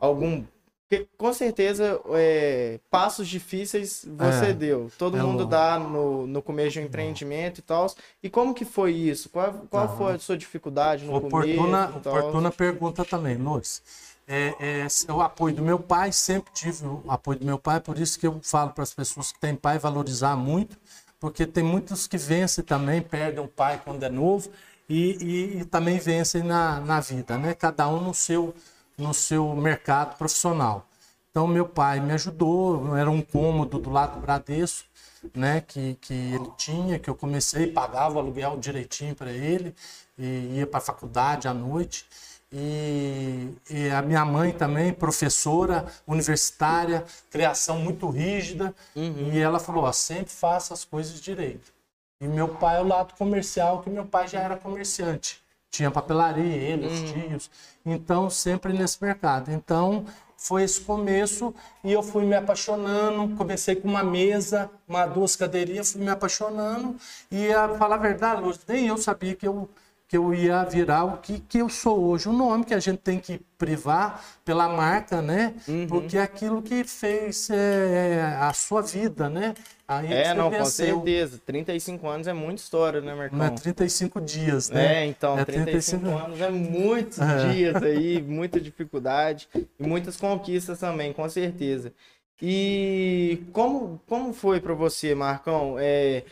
algum 0.00 0.44
porque, 0.88 1.08
com 1.18 1.32
certeza, 1.32 2.00
é, 2.10 2.78
passos 2.88 3.26
difíceis 3.26 4.06
você 4.08 4.46
É, 4.46 4.52
deu. 4.52 4.88
Todo 4.96 5.16
é 5.16 5.20
mundo 5.20 5.44
lógico. 5.44 5.50
dá 5.50 5.78
no, 5.80 6.28
no 6.28 6.40
começo 6.40 6.74
de 6.74 6.80
um 6.80 6.84
empreendimento 6.84 7.58
e 7.58 7.62
tal. 7.62 7.86
E 8.22 8.30
como 8.30 8.54
que 8.54 8.64
foi 8.64 8.92
isso? 8.92 9.28
Qual, 9.28 9.52
qual 9.68 9.88
foi 9.96 10.14
a 10.14 10.18
sua 10.20 10.36
dificuldade 10.38 11.04
no 11.04 11.12
Oportuna, 11.16 11.88
começo? 11.88 12.08
oportuna 12.08 12.52
pergunta 12.52 13.04
também, 13.04 13.36
Lourdes. 13.36 13.82
É, 14.28 14.54
é, 14.60 15.12
o 15.12 15.20
apoio 15.20 15.56
do 15.56 15.62
meu 15.62 15.78
pai, 15.78 16.12
sempre 16.12 16.52
tive 16.52 16.86
o 16.86 17.02
apoio 17.08 17.38
do 17.40 17.44
meu 17.44 17.58
pai, 17.58 17.80
por 17.80 17.98
isso 17.98 18.18
que 18.18 18.26
eu 18.26 18.38
falo 18.42 18.70
para 18.70 18.82
as 18.84 18.94
pessoas 18.94 19.32
que 19.32 19.40
têm 19.40 19.54
pai 19.56 19.78
valorizar 19.78 20.36
muito, 20.36 20.76
porque 21.18 21.46
tem 21.46 21.64
muitos 21.64 22.06
que 22.06 22.16
vencem 22.18 22.64
também, 22.64 23.00
perdem 23.02 23.44
o 23.44 23.48
pai 23.48 23.80
quando 23.84 24.02
é 24.04 24.08
novo 24.08 24.50
e, 24.88 25.12
e- 25.20 25.60
e 25.60 25.64
também 25.64 25.98
vencem 25.98 26.42
na, 26.42 26.80
na 26.80 27.00
vida, 27.00 27.38
né? 27.38 27.54
Cada 27.54 27.88
um 27.88 28.00
no 28.00 28.14
seu, 28.14 28.54
no 28.96 29.12
seu 29.14 29.54
mercado 29.56 30.16
profissional. 30.16 30.86
Então, 31.30 31.46
meu 31.46 31.66
pai 31.68 32.00
me 32.00 32.12
ajudou, 32.14 32.96
era 32.96 33.10
um 33.10 33.20
cômodo 33.20 33.78
do 33.78 33.90
lado 33.90 34.14
do 34.14 34.20
Bradesco, 34.20 34.88
né, 35.34 35.60
que, 35.60 35.94
que 36.00 36.14
ele 36.14 36.50
tinha, 36.56 36.98
que 36.98 37.10
eu 37.10 37.14
comecei, 37.14 37.66
pagava 37.66 38.14
o 38.16 38.18
aluguel 38.18 38.56
direitinho 38.58 39.14
para 39.14 39.30
ele 39.32 39.74
e 40.18 40.58
ia 40.58 40.66
para 40.66 40.78
a 40.78 40.80
faculdade 40.80 41.46
à 41.48 41.52
noite. 41.52 42.06
E, 42.52 43.50
e, 43.68 43.90
a 43.90 44.00
minha 44.02 44.24
mãe 44.24 44.52
também, 44.52 44.92
professora 44.92 45.84
universitária, 46.06 47.04
criação 47.30 47.80
muito 47.80 48.08
rígida. 48.08 48.74
Uhum. 48.94 49.30
E 49.32 49.38
ela 49.38 49.58
falou: 49.58 49.84
ó, 49.84 49.92
sempre 49.92 50.32
faça 50.32 50.72
as 50.72 50.84
coisas 50.84 51.20
direito. 51.20 51.72
E 52.20 52.26
meu 52.26 52.48
pai, 52.48 52.80
o 52.80 52.86
lado 52.86 53.14
comercial, 53.14 53.82
que 53.82 53.90
meu 53.90 54.06
pai 54.06 54.26
já 54.26 54.40
era 54.40 54.56
comerciante. 54.56 55.42
Tinha 55.70 55.90
papelaria, 55.90 56.44
ele, 56.44 56.86
os 56.86 57.00
uhum. 57.00 57.12
tios. 57.12 57.50
Então, 57.84 58.30
sempre 58.30 58.72
nesse 58.72 59.02
mercado. 59.02 59.52
Então, 59.52 60.06
foi 60.36 60.62
esse 60.62 60.80
começo 60.80 61.54
e 61.84 61.92
eu 61.92 62.02
fui 62.02 62.24
me 62.24 62.34
apaixonando. 62.34 63.36
Comecei 63.36 63.76
com 63.76 63.88
uma 63.88 64.02
mesa, 64.02 64.70
uma, 64.88 65.04
duas 65.04 65.36
cadeirinhas, 65.36 65.92
fui 65.92 66.00
me 66.00 66.08
apaixonando. 66.08 66.96
E, 67.30 67.52
a 67.52 67.68
falar 67.76 67.96
a 67.96 67.98
verdade, 67.98 68.42
nem 68.66 68.86
eu 68.86 68.96
sabia 68.96 69.34
que 69.34 69.46
eu 69.46 69.68
que 70.08 70.16
eu 70.16 70.32
ia 70.32 70.62
virar 70.64 71.04
o 71.04 71.16
que, 71.18 71.40
que 71.40 71.58
eu 71.58 71.68
sou 71.68 72.00
hoje. 72.04 72.28
O 72.28 72.32
nome 72.32 72.64
que 72.64 72.74
a 72.74 72.78
gente 72.78 72.98
tem 72.98 73.18
que 73.18 73.40
privar 73.58 74.24
pela 74.44 74.68
marca, 74.68 75.20
né? 75.20 75.54
Uhum. 75.66 75.86
Porque 75.88 76.16
é 76.16 76.22
aquilo 76.22 76.62
que 76.62 76.84
fez 76.84 77.50
é, 77.50 78.36
a 78.40 78.52
sua 78.52 78.82
vida, 78.82 79.28
né? 79.28 79.54
Aí 79.88 80.12
é, 80.12 80.32
não, 80.32 80.48
venceu. 80.48 80.98
com 80.98 81.04
certeza. 81.04 81.40
35 81.44 82.08
anos 82.08 82.26
é 82.28 82.32
muita 82.32 82.62
história, 82.62 83.00
né, 83.00 83.14
Marcão? 83.14 83.38
Não 83.38 83.46
é 83.46 83.50
35 83.50 84.20
dias, 84.20 84.70
né? 84.70 85.02
É, 85.02 85.06
então, 85.06 85.36
é 85.38 85.44
35, 85.44 86.02
35 86.02 86.24
anos 86.24 86.40
é 86.40 86.50
muitos 86.50 87.18
é. 87.18 87.48
dias 87.52 87.82
aí, 87.82 88.22
muita 88.26 88.60
dificuldade 88.60 89.48
e 89.54 89.86
muitas 89.86 90.16
conquistas 90.16 90.78
também, 90.78 91.12
com 91.12 91.28
certeza. 91.28 91.92
E 92.40 93.42
como, 93.52 94.00
como 94.06 94.32
foi 94.32 94.60
para 94.60 94.74
você, 94.74 95.14
Marcão? 95.16 95.76
É, 95.80 96.22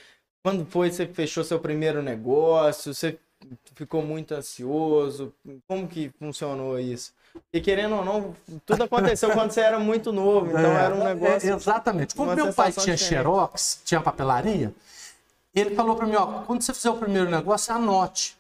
quando 0.45 0.67
foi 0.67 0.91
que 0.91 0.97
você 0.97 1.07
fechou 1.07 1.43
seu 1.43 1.59
primeiro 1.59 2.03
negócio? 2.03 2.93
Você 2.93 3.19
ficou 3.75 4.03
muito 4.03 4.35
ansioso? 4.35 5.33
Como 5.67 5.87
que 5.89 6.11
funcionou 6.19 6.79
isso? 6.79 7.13
E 7.53 7.61
querendo 7.61 7.97
ou 7.97 8.05
não, 8.05 8.35
tudo 8.65 8.85
aconteceu 8.85 9.31
quando 9.33 9.51
você 9.51 9.61
era 9.61 9.79
muito 9.79 10.13
novo, 10.13 10.49
então 10.49 10.73
é, 10.73 10.85
era 10.85 10.95
um 10.95 11.05
negócio. 11.05 11.51
É, 11.51 11.55
exatamente. 11.55 12.15
Como 12.15 12.35
meu 12.35 12.53
pai 12.53 12.73
tinha 12.73 12.95
diferente. 12.95 13.05
xerox, 13.05 13.81
tinha 13.85 14.01
papelaria, 14.01 14.73
ele 15.55 15.75
falou 15.75 15.97
para 15.97 16.07
mim: 16.07 16.15
ó, 16.15 16.43
quando 16.43 16.63
você 16.63 16.73
fizer 16.73 16.91
o 16.91 16.97
primeiro 16.97 17.31
negócio, 17.31 17.75
anote. 17.75 18.37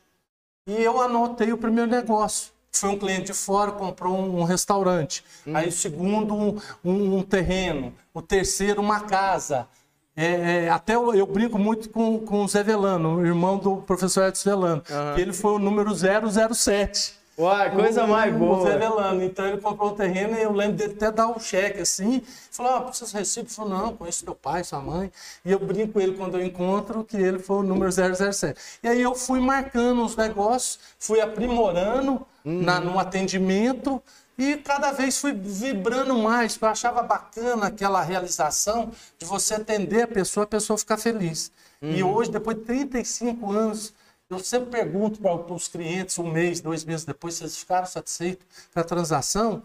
E 0.66 0.82
eu 0.82 1.00
anotei 1.00 1.52
o 1.52 1.58
primeiro 1.58 1.90
negócio. 1.90 2.52
Foi 2.73 2.90
um 2.90 2.99
cliente 2.99 3.26
de 3.26 3.34
fora, 3.34 3.70
comprou 3.70 4.16
um, 4.16 4.40
um 4.40 4.44
restaurante. 4.44 5.25
Hum. 5.46 5.56
Aí 5.56 5.68
o 5.68 5.73
segundo, 5.73 6.34
um, 6.34 6.61
um, 6.84 7.18
um 7.18 7.23
terreno. 7.23 7.94
O 8.12 8.20
terceiro, 8.20 8.80
uma 8.80 9.00
casa. 9.00 9.68
É, 10.16 10.66
é, 10.66 10.68
até 10.71 10.94
eu, 10.94 11.12
eu, 11.14 11.26
brinco 11.26 11.59
muito 11.59 11.90
com, 11.90 12.21
com 12.21 12.44
o 12.44 12.49
Zé 12.49 12.62
Velano, 12.62 13.16
o 13.16 13.26
irmão 13.26 13.59
do 13.59 13.78
professor 13.78 14.28
Edson 14.28 14.50
Velano, 14.50 14.83
uhum. 14.88 15.14
que 15.14 15.21
ele 15.21 15.33
foi 15.33 15.52
o 15.52 15.59
número 15.59 15.90
007. 15.92 17.25
Uai, 17.37 17.75
coisa 17.75 18.04
o, 18.04 18.09
mais 18.09 18.33
boa. 18.35 18.59
O 18.59 18.62
Zé 18.62 18.78
Velano. 18.78 19.23
Então 19.23 19.44
ele 19.47 19.61
comprou 19.61 19.90
o 19.90 19.94
terreno 19.94 20.38
e 20.38 20.42
eu 20.42 20.52
lembro 20.52 20.76
dele 20.76 20.92
até 20.92 21.11
dar 21.11 21.26
o 21.26 21.33
um 21.37 21.40
cheque 21.40 21.80
assim. 21.80 22.23
Falou, 22.50 22.76
ah, 22.76 22.80
precisa 22.83 23.18
recibo? 23.18 23.50
Falou, 23.50 23.76
não, 23.76 23.97
conheço 23.97 24.25
teu 24.25 24.37
pai, 24.37 24.62
sua 24.62 24.80
mãe. 24.80 25.11
E 25.44 25.50
eu 25.50 25.59
brinco 25.59 25.94
com 25.94 26.00
ele 26.00 26.12
quando 26.12 26.38
eu 26.38 26.44
encontro 26.44 27.02
que 27.02 27.16
ele 27.16 27.40
foi 27.40 27.56
o 27.56 27.62
número 27.62 27.90
007. 27.90 28.78
E 28.85 28.88
aí 28.88 29.02
eu 29.02 29.16
fui 29.16 29.40
marcando 29.40 30.04
os 30.04 30.16
negócios, 30.16 30.78
fui 30.99 31.21
aprimorando 31.21 32.25
uhum. 32.44 32.62
na, 32.62 32.78
no 32.78 33.00
atendimento. 33.00 34.00
E 34.36 34.56
cada 34.56 34.90
vez 34.90 35.18
fui 35.18 35.32
vibrando 35.32 36.16
mais, 36.16 36.58
eu 36.60 36.68
achava 36.68 37.02
bacana 37.02 37.68
aquela 37.68 38.02
realização 38.02 38.90
de 39.16 39.24
você 39.24 39.54
atender 39.54 40.02
a 40.02 40.08
pessoa, 40.08 40.44
a 40.44 40.46
pessoa 40.46 40.76
ficar 40.76 40.96
feliz. 40.96 41.52
Uhum. 41.80 41.92
E 41.92 42.02
hoje, 42.02 42.30
depois 42.30 42.56
de 42.56 42.64
35 42.64 43.52
anos, 43.52 43.94
eu 44.28 44.38
sempre 44.40 44.70
pergunto 44.70 45.20
para 45.20 45.54
os 45.54 45.68
clientes, 45.68 46.18
um 46.18 46.30
mês, 46.30 46.60
dois 46.60 46.84
meses 46.84 47.04
depois, 47.04 47.34
se 47.34 47.44
eles 47.44 47.56
ficaram 47.56 47.86
satisfeitos 47.86 48.44
com 48.72 48.80
a 48.80 48.84
transação. 48.84 49.62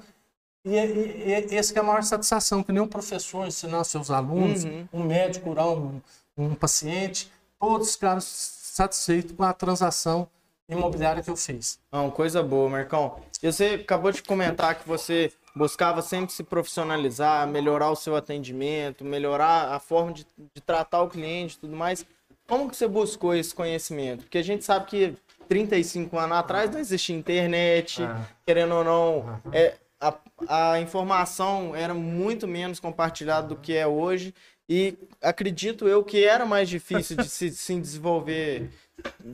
E, 0.64 0.76
e, 0.76 1.48
e 1.52 1.56
esse 1.56 1.76
é 1.76 1.80
a 1.80 1.84
maior 1.84 2.04
satisfação, 2.04 2.62
que 2.62 2.72
nem 2.72 2.82
um 2.82 2.88
professor 2.88 3.48
ensinar 3.48 3.84
seus 3.86 4.12
alunos, 4.12 4.66
uhum. 4.66 4.88
um 4.94 5.04
médico 5.04 5.46
curar 5.46 5.68
um, 5.70 6.00
um 6.38 6.54
paciente, 6.54 7.32
todos 7.60 7.94
ficaram 7.94 8.22
satisfeitos 8.22 9.36
com 9.36 9.44
a 9.44 9.54
transação 9.54 10.28
imobiliária 10.70 11.24
que 11.24 11.30
eu 11.30 11.36
fiz. 11.36 11.80
Não, 11.92 12.12
coisa 12.12 12.44
boa, 12.44 12.70
Marcão. 12.70 13.20
E 13.42 13.52
você 13.52 13.80
acabou 13.82 14.12
de 14.12 14.22
comentar 14.22 14.76
que 14.76 14.88
você 14.88 15.32
buscava 15.56 16.02
sempre 16.02 16.32
se 16.32 16.44
profissionalizar, 16.44 17.48
melhorar 17.48 17.90
o 17.90 17.96
seu 17.96 18.16
atendimento, 18.16 19.04
melhorar 19.04 19.74
a 19.74 19.80
forma 19.80 20.14
de, 20.14 20.26
de 20.56 20.62
tratar 20.62 21.02
o 21.02 21.10
cliente 21.10 21.56
e 21.56 21.60
tudo 21.60 21.76
mais. 21.76 22.06
Como 22.48 22.70
que 22.70 22.76
você 22.76 22.88
buscou 22.88 23.36
esse 23.36 23.54
conhecimento? 23.54 24.24
Porque 24.24 24.38
a 24.38 24.44
gente 24.44 24.64
sabe 24.64 24.86
que 24.86 25.16
35 25.48 26.18
anos 26.18 26.38
atrás 26.38 26.72
não 26.72 26.80
existia 26.80 27.16
internet, 27.16 28.04
ah. 28.04 28.26
querendo 28.46 28.76
ou 28.76 28.84
não, 28.84 29.42
é, 29.52 29.76
a, 30.00 30.16
a 30.48 30.80
informação 30.80 31.76
era 31.76 31.94
muito 31.94 32.48
menos 32.48 32.80
compartilhada 32.80 33.48
do 33.48 33.56
que 33.56 33.76
é 33.76 33.86
hoje. 33.86 34.34
E 34.68 34.96
acredito 35.22 35.88
eu 35.88 36.04
que 36.04 36.24
era 36.24 36.46
mais 36.46 36.70
difícil 36.70 37.18
de 37.18 37.28
se, 37.28 37.50
se 37.50 37.80
desenvolver 37.80 38.70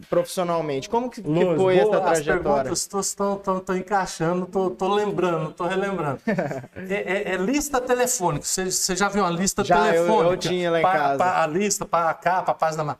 profissionalmente? 0.10 0.90
Como 0.90 1.10
que, 1.10 1.22
Luz, 1.22 1.40
que 1.40 1.56
foi 1.56 1.56
boa, 1.56 1.74
essa 1.74 2.02
trajetória? 2.02 2.72
As 2.72 2.88
perguntas 2.88 3.08
estão 3.08 3.78
encaixando, 3.78 4.46
estou 4.46 4.94
lembrando, 4.94 5.52
estou 5.52 5.68
relembrando. 5.68 6.20
é, 6.28 6.94
é, 6.94 7.34
é, 7.34 7.38
lista 7.38 7.80
telefônica. 7.80 8.46
Você, 8.46 8.96
já 8.96 9.08
viu 9.10 9.26
a 9.26 9.30
lista 9.30 9.64
já, 9.64 9.84
telefônica? 9.84 10.24
Eu, 10.24 10.32
eu 10.32 10.38
tinha 10.38 10.72
lá 10.72 10.80
em 10.80 10.84
casa. 10.84 11.44
a 11.44 11.48
lista, 11.48 11.86
para 11.86 12.14
cá, 12.14 12.42
para 12.42 12.52
a 12.52 12.56
página. 12.56 13.00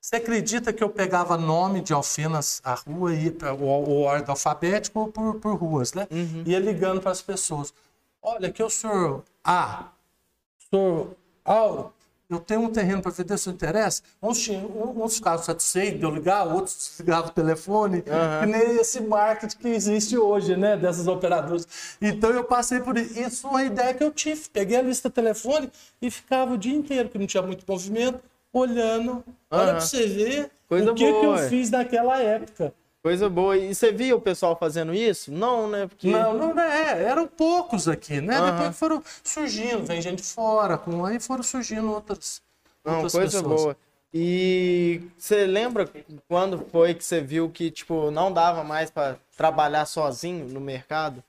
Você 0.00 0.16
acredita 0.16 0.70
que 0.70 0.84
eu 0.84 0.90
pegava 0.90 1.38
nome 1.38 1.80
de 1.80 1.94
Alfenas, 1.94 2.60
a 2.62 2.74
rua, 2.74 3.14
e, 3.14 3.34
o, 3.58 4.02
ordem 4.02 4.28
alfabético 4.28 5.00
ou 5.00 5.08
por, 5.08 5.36
por 5.36 5.54
ruas, 5.54 5.94
né? 5.94 6.06
Uhum. 6.10 6.42
Ia 6.44 6.58
ligando 6.58 7.00
para 7.00 7.10
as 7.10 7.22
pessoas. 7.22 7.72
Olha, 8.20 8.48
aqui 8.48 8.60
é 8.60 8.64
o 8.66 8.68
senhor 8.68 9.22
A, 9.42 9.88
senhor 10.70 11.16
Auro, 11.42 11.93
eu 12.28 12.40
tenho 12.40 12.62
um 12.62 12.70
terreno 12.70 13.02
para 13.02 13.10
vender, 13.12 13.38
se 13.38 13.50
interessa? 13.50 14.02
Uns, 14.22 14.48
uns 14.48 15.16
ficaram 15.16 15.42
satisfeitos 15.42 15.98
de 15.98 16.04
eu 16.04 16.10
ligar, 16.10 16.46
outros 16.46 16.76
desligavam 16.76 17.28
o 17.28 17.32
telefone, 17.32 17.98
uhum. 17.98 18.40
que 18.40 18.46
nem 18.46 18.76
esse 18.78 19.00
marketing 19.00 19.56
que 19.58 19.68
existe 19.68 20.16
hoje, 20.16 20.56
né, 20.56 20.76
dessas 20.76 21.06
operadoras. 21.06 21.66
Então 22.00 22.30
eu 22.30 22.44
passei 22.44 22.80
por 22.80 22.96
isso. 22.96 23.20
Isso 23.20 23.46
é 23.46 23.50
uma 23.50 23.64
ideia 23.64 23.92
que 23.92 24.02
eu 24.02 24.10
tive. 24.10 24.48
Peguei 24.52 24.78
a 24.78 24.82
lista 24.82 25.10
telefone 25.10 25.70
e 26.00 26.10
ficava 26.10 26.54
o 26.54 26.58
dia 26.58 26.74
inteiro, 26.74 27.08
que 27.08 27.18
não 27.18 27.26
tinha 27.26 27.42
muito 27.42 27.64
movimento, 27.68 28.20
olhando. 28.52 29.12
Uhum. 29.12 29.22
Olha 29.50 29.72
para 29.72 29.80
você 29.80 30.06
ver 30.06 30.50
Coisa 30.68 30.92
o 30.92 30.94
que, 30.94 31.10
boa, 31.10 31.20
que 31.20 31.26
eu 31.44 31.48
fiz 31.48 31.70
naquela 31.70 32.20
época. 32.20 32.72
Coisa 33.04 33.28
boa. 33.28 33.54
E 33.54 33.74
você 33.74 33.92
via 33.92 34.16
o 34.16 34.20
pessoal 34.20 34.56
fazendo 34.56 34.94
isso? 34.94 35.30
Não, 35.30 35.68
né? 35.68 35.86
Porque... 35.86 36.08
Não, 36.10 36.32
não 36.32 36.58
é, 36.58 37.02
eram 37.02 37.26
poucos 37.26 37.86
aqui, 37.86 38.18
né? 38.18 38.40
Uhum. 38.40 38.50
Depois 38.52 38.78
foram 38.78 39.04
surgindo, 39.22 39.84
vem 39.84 40.00
gente 40.00 40.22
fora, 40.22 40.78
com 40.78 41.04
aí 41.04 41.20
foram 41.20 41.42
surgindo 41.42 41.92
outras, 41.92 42.40
não, 42.82 42.94
outras 42.94 43.12
coisa 43.12 43.42
pessoas. 43.42 43.62
boa. 43.62 43.76
E 44.14 45.02
você 45.18 45.44
lembra 45.44 45.86
quando 46.26 46.64
foi 46.72 46.94
que 46.94 47.04
você 47.04 47.20
viu 47.20 47.50
que 47.50 47.70
tipo 47.70 48.10
não 48.10 48.32
dava 48.32 48.64
mais 48.64 48.90
para 48.90 49.18
trabalhar 49.36 49.84
sozinho 49.84 50.48
no 50.48 50.60
mercado? 50.60 51.22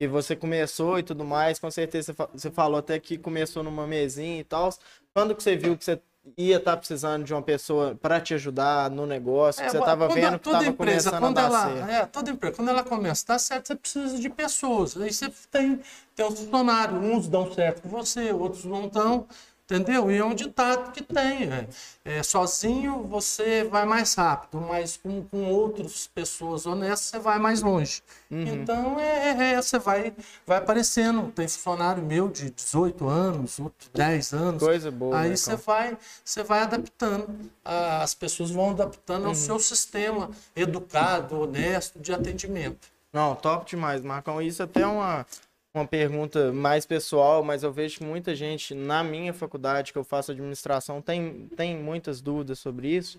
E 0.00 0.08
você 0.08 0.34
começou 0.34 0.98
e 0.98 1.02
tudo 1.04 1.24
mais, 1.24 1.60
com 1.60 1.70
certeza 1.70 2.12
você 2.34 2.50
falou 2.50 2.80
até 2.80 2.98
que 2.98 3.16
começou 3.16 3.62
numa 3.62 3.86
mesinha 3.86 4.40
e 4.40 4.44
tal. 4.44 4.70
Quando 5.14 5.36
que 5.36 5.44
você 5.44 5.54
viu 5.54 5.76
que 5.76 5.84
você 5.84 6.00
ia 6.36 6.58
estar 6.58 6.72
tá 6.72 6.76
precisando 6.76 7.24
de 7.24 7.32
uma 7.32 7.42
pessoa 7.42 7.94
para 8.00 8.20
te 8.20 8.34
ajudar 8.34 8.90
no 8.90 9.06
negócio, 9.06 9.62
é, 9.62 9.66
que 9.66 9.70
você 9.72 9.78
estava 9.78 10.08
vendo 10.08 10.38
que 10.38 10.48
estava 10.48 10.72
começando 10.72 11.18
quando 11.18 11.38
a 11.38 11.42
dar 11.42 11.46
ela, 11.48 11.62
certo. 11.62 11.90
É, 11.90 12.06
toda 12.06 12.30
empresa, 12.30 12.56
quando 12.56 12.68
ela 12.68 12.84
começa 12.84 13.24
a 13.26 13.34
dar 13.34 13.38
certo, 13.38 13.66
você 13.68 13.74
precisa 13.74 14.18
de 14.18 14.30
pessoas. 14.30 14.96
Aí 14.96 15.12
você 15.12 15.32
tem, 15.50 15.80
tem 16.14 16.26
os 16.26 16.38
funcionários, 16.38 17.02
uns 17.02 17.28
dão 17.28 17.52
certo 17.52 17.82
com 17.82 17.88
você, 17.88 18.32
outros 18.32 18.64
não 18.64 18.88
dão. 18.88 19.26
Entendeu? 19.70 20.10
E 20.10 20.18
é 20.18 20.24
um 20.24 20.34
ditado 20.34 20.90
que 20.90 21.00
tem. 21.00 21.44
É, 21.52 21.68
é, 22.04 22.22
sozinho 22.24 23.04
você 23.04 23.62
vai 23.62 23.86
mais 23.86 24.14
rápido, 24.14 24.60
mas 24.60 24.96
com, 24.96 25.22
com 25.22 25.44
outras 25.44 26.08
pessoas 26.08 26.66
honestas 26.66 27.06
você 27.06 27.18
vai 27.20 27.38
mais 27.38 27.62
longe. 27.62 28.02
Uhum. 28.28 28.46
Então 28.46 28.98
é, 28.98 29.30
é, 29.30 29.52
é, 29.52 29.62
você 29.62 29.78
vai, 29.78 30.12
vai 30.44 30.58
aparecendo. 30.58 31.30
Tem 31.30 31.46
funcionário 31.46 32.02
meu 32.02 32.28
de 32.28 32.50
18 32.50 33.08
anos, 33.08 33.60
outro 33.60 33.88
10 33.94 34.32
anos. 34.32 34.62
Coisa 34.62 34.90
boa. 34.90 35.20
Aí 35.20 35.30
né, 35.30 35.36
você 35.36 35.54
vai, 35.54 35.96
você 36.24 36.42
vai 36.42 36.62
adaptando. 36.62 37.28
As 37.64 38.12
pessoas 38.12 38.50
vão 38.50 38.70
adaptando 38.70 39.22
uhum. 39.22 39.28
ao 39.28 39.34
seu 39.36 39.60
sistema 39.60 40.30
educado, 40.56 41.40
honesto 41.40 42.00
de 42.00 42.12
atendimento. 42.12 42.88
Não, 43.12 43.36
top 43.36 43.68
demais, 43.68 44.02
Marcão. 44.02 44.42
Isso 44.42 44.62
até 44.62 44.82
é 44.82 44.86
uma 44.86 45.26
uma 45.74 45.86
pergunta 45.86 46.52
mais 46.52 46.84
pessoal, 46.84 47.42
mas 47.44 47.62
eu 47.62 47.72
vejo 47.72 48.04
muita 48.04 48.34
gente 48.34 48.74
na 48.74 49.04
minha 49.04 49.32
faculdade, 49.32 49.92
que 49.92 49.98
eu 49.98 50.04
faço 50.04 50.32
administração, 50.32 51.00
tem, 51.00 51.48
tem 51.56 51.76
muitas 51.76 52.20
dúvidas 52.20 52.58
sobre 52.58 52.88
isso. 52.88 53.18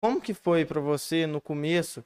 como 0.00 0.20
que 0.20 0.32
foi 0.32 0.64
para 0.64 0.80
você 0.80 1.26
no 1.26 1.40
começo 1.40 2.04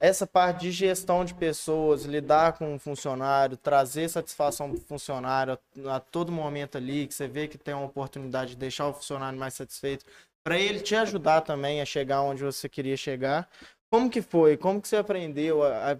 essa 0.00 0.26
parte 0.26 0.62
de 0.62 0.70
gestão 0.70 1.24
de 1.24 1.34
pessoas, 1.34 2.04
lidar 2.04 2.54
com 2.54 2.74
o 2.74 2.78
funcionário, 2.78 3.56
trazer 3.56 4.08
satisfação 4.08 4.70
para 4.70 4.78
o 4.78 4.82
funcionário 4.82 5.58
a, 5.86 5.96
a, 5.96 6.00
todo 6.00 6.32
momento 6.32 6.76
ali, 6.76 7.06
que 7.06 7.14
você 7.14 7.28
vê 7.28 7.48
que 7.48 7.58
tem 7.58 7.74
uma 7.74 7.86
oportunidade 7.86 8.50
de 8.50 8.56
deixar 8.56 8.88
o 8.88 8.94
funcionário 8.94 9.38
mais 9.38 9.54
satisfeito, 9.54 10.04
para 10.42 10.58
ele 10.58 10.80
te 10.80 10.94
ajudar 10.94 11.40
também 11.40 11.80
a 11.80 11.86
chegar 11.86 12.20
onde 12.22 12.42
você 12.42 12.68
queria 12.68 12.96
chegar. 12.96 13.48
Como 13.90 14.10
que 14.10 14.20
foi? 14.20 14.56
Como 14.56 14.80
que 14.80 14.88
você 14.88 14.96
aprendeu 14.96 15.62
a, 15.62 15.92
a 15.92 15.96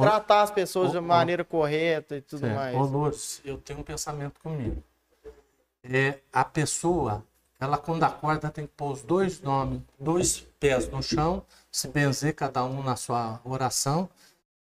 tratar 0.00 0.42
as 0.42 0.50
pessoas 0.50 0.92
de 0.92 1.00
maneira 1.00 1.44
correta 1.44 2.16
e 2.16 2.20
tudo 2.20 2.46
mais? 2.46 2.74
Ô, 2.74 2.82
Lourdes, 2.82 3.40
eu 3.44 3.58
tenho 3.58 3.80
um 3.80 3.82
pensamento 3.82 4.40
comigo. 4.40 4.82
É, 5.82 6.18
a 6.32 6.44
pessoa, 6.44 7.24
ela 7.58 7.78
quando 7.78 8.02
acorda 8.04 8.50
tem 8.50 8.66
que 8.66 8.72
pôr 8.76 8.92
os 8.92 9.02
dois 9.02 9.40
nomes, 9.40 9.80
dois 9.98 10.40
pés 10.60 10.88
no 10.88 11.02
chão 11.02 11.44
se 11.70 11.88
benzer 11.88 12.34
cada 12.34 12.64
um 12.64 12.82
na 12.82 12.96
sua 12.96 13.40
oração 13.44 14.08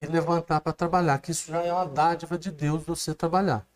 e 0.03 0.07
levantar 0.07 0.61
para 0.61 0.73
trabalhar, 0.73 1.19
que 1.19 1.31
isso 1.31 1.51
já 1.51 1.63
é 1.63 1.73
uma 1.73 1.87
dádiva 1.87 2.39
de 2.39 2.51
Deus 2.51 2.85
você 2.85 3.15
trabalhar. 3.15 3.67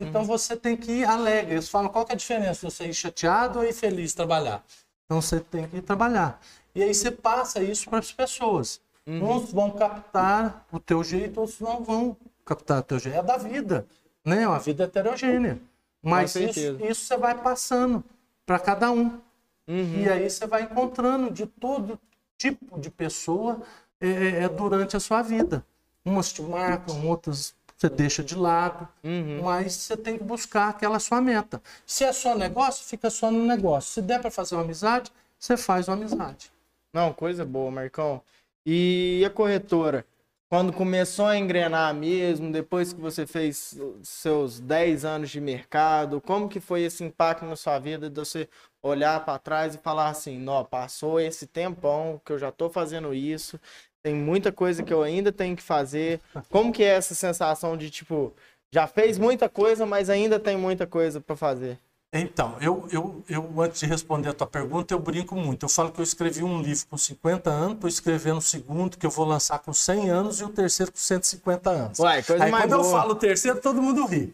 Então 0.00 0.22
uhum. 0.22 0.26
você 0.26 0.56
tem 0.56 0.76
que 0.76 0.90
ir 0.90 1.04
alegre. 1.04 1.54
Eles 1.54 1.68
falam 1.68 1.88
qual 1.88 2.04
que 2.04 2.12
é 2.12 2.14
a 2.14 2.18
diferença 2.18 2.68
você 2.68 2.86
ir 2.86 2.94
chateado 2.94 3.58
ou 3.58 3.64
ir 3.64 3.72
feliz 3.72 4.12
trabalhar. 4.12 4.64
Então 5.04 5.20
você 5.20 5.40
tem 5.40 5.68
que 5.68 5.76
ir 5.76 5.82
trabalhar. 5.82 6.40
E 6.74 6.82
aí 6.82 6.92
você 6.92 7.10
passa 7.10 7.62
isso 7.62 7.88
para 7.88 7.98
as 8.00 8.12
pessoas. 8.12 8.80
Uhum. 9.06 9.36
Uns 9.36 9.52
vão 9.52 9.70
captar 9.70 10.66
o 10.72 10.78
teu 10.78 11.04
jeito, 11.04 11.40
outros 11.40 11.60
não 11.60 11.82
vão 11.84 12.16
captar 12.44 12.80
o 12.80 12.82
teu 12.82 12.98
jeito. 12.98 13.18
É 13.18 13.22
da 13.22 13.36
vida, 13.36 13.86
né? 14.24 14.42
É 14.42 14.48
uma 14.48 14.58
vida 14.58 14.84
heterogênea. 14.84 15.60
Mas 16.02 16.34
isso, 16.34 16.60
isso 16.84 17.06
você 17.06 17.16
vai 17.16 17.34
passando 17.36 18.04
para 18.44 18.58
cada 18.58 18.90
um. 18.90 19.20
Uhum. 19.66 20.02
E 20.02 20.08
aí 20.08 20.28
você 20.28 20.46
vai 20.46 20.62
encontrando 20.62 21.30
de 21.30 21.46
todo 21.46 21.98
tipo 22.36 22.78
de 22.78 22.90
pessoa 22.90 23.62
é, 24.00 24.08
é, 24.08 24.42
é, 24.42 24.48
durante 24.48 24.96
a 24.96 25.00
sua 25.00 25.22
vida. 25.22 25.64
Umas 26.04 26.32
te 26.32 26.42
marcam, 26.42 27.06
outras 27.06 27.54
você 27.76 27.88
deixa 27.88 28.22
de 28.22 28.36
lado, 28.36 28.88
uhum. 29.02 29.42
mas 29.42 29.74
você 29.74 29.96
tem 29.96 30.16
que 30.16 30.24
buscar 30.24 30.68
aquela 30.68 30.98
sua 30.98 31.20
meta. 31.20 31.60
Se 31.84 32.04
é 32.04 32.12
só 32.12 32.34
negócio, 32.34 32.84
fica 32.84 33.10
só 33.10 33.30
no 33.30 33.44
negócio. 33.44 33.92
Se 33.92 34.02
der 34.02 34.20
para 34.20 34.30
fazer 34.30 34.54
uma 34.54 34.62
amizade, 34.62 35.10
você 35.38 35.56
faz 35.56 35.88
uma 35.88 35.96
amizade. 35.96 36.52
Não, 36.92 37.12
coisa 37.12 37.44
boa, 37.44 37.70
Marcão. 37.70 38.22
E 38.66 39.22
a 39.26 39.30
corretora? 39.30 40.06
Quando 40.48 40.72
começou 40.72 41.26
a 41.26 41.36
engrenar 41.36 41.92
mesmo, 41.94 42.52
depois 42.52 42.92
que 42.92 43.00
você 43.00 43.26
fez 43.26 43.76
seus 44.02 44.60
10 44.60 45.04
anos 45.04 45.30
de 45.30 45.40
mercado, 45.40 46.20
como 46.20 46.48
que 46.48 46.60
foi 46.60 46.82
esse 46.82 47.02
impacto 47.02 47.44
na 47.44 47.56
sua 47.56 47.78
vida 47.78 48.08
de 48.08 48.20
você 48.20 48.48
olhar 48.82 49.24
para 49.24 49.38
trás 49.38 49.74
e 49.74 49.78
falar 49.78 50.10
assim, 50.10 50.38
não, 50.38 50.64
passou 50.64 51.18
esse 51.18 51.46
tempão 51.46 52.20
que 52.24 52.32
eu 52.32 52.38
já 52.38 52.50
estou 52.50 52.70
fazendo 52.70 53.12
isso, 53.12 53.58
tem 54.02 54.14
muita 54.14 54.52
coisa 54.52 54.82
que 54.82 54.92
eu 54.92 55.02
ainda 55.02 55.32
tenho 55.32 55.56
que 55.56 55.62
fazer. 55.62 56.20
Como 56.50 56.72
que 56.72 56.84
é 56.84 56.88
essa 56.88 57.14
sensação 57.14 57.76
de 57.76 57.90
tipo, 57.90 58.32
já 58.72 58.86
fez 58.86 59.18
muita 59.18 59.48
coisa, 59.48 59.84
mas 59.84 60.08
ainda 60.08 60.38
tem 60.38 60.56
muita 60.56 60.86
coisa 60.86 61.20
para 61.20 61.34
fazer? 61.34 61.78
Então, 62.16 62.56
eu, 62.60 62.86
eu, 62.92 63.24
eu, 63.28 63.60
antes 63.60 63.80
de 63.80 63.86
responder 63.86 64.28
a 64.28 64.32
tua 64.32 64.46
pergunta, 64.46 64.94
eu 64.94 65.00
brinco 65.00 65.34
muito. 65.34 65.64
Eu 65.64 65.68
falo 65.68 65.90
que 65.90 65.98
eu 65.98 66.04
escrevi 66.04 66.44
um 66.44 66.62
livro 66.62 66.86
com 66.88 66.96
50 66.96 67.50
anos, 67.50 67.74
estou 67.74 67.88
escrevendo 67.88 68.38
o 68.38 68.40
segundo, 68.40 68.96
que 68.96 69.04
eu 69.04 69.10
vou 69.10 69.26
lançar 69.26 69.58
com 69.58 69.72
100 69.72 70.10
anos, 70.10 70.40
e 70.40 70.44
o 70.44 70.48
terceiro 70.48 70.92
com 70.92 70.98
150 70.98 71.70
anos. 71.70 71.98
Uai, 71.98 72.22
coisa 72.22 72.44
Aí, 72.44 72.52
mais 72.52 72.64
quando 72.66 72.76
boa. 72.76 72.86
eu 72.86 72.90
falo 72.92 73.12
o 73.12 73.16
terceiro, 73.16 73.60
todo 73.60 73.82
mundo 73.82 74.06
ri. 74.06 74.32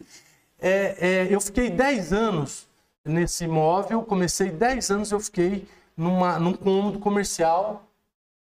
É, 0.59 0.95
é, 0.99 1.27
eu 1.33 1.41
fiquei 1.41 1.71
10 1.71 2.13
anos 2.13 2.67
nesse 3.03 3.45
imóvel, 3.45 4.03
comecei 4.03 4.51
10 4.51 4.91
anos, 4.91 5.11
eu 5.11 5.19
fiquei 5.19 5.67
numa, 5.97 6.37
num 6.37 6.53
cômodo 6.53 6.99
comercial 6.99 7.83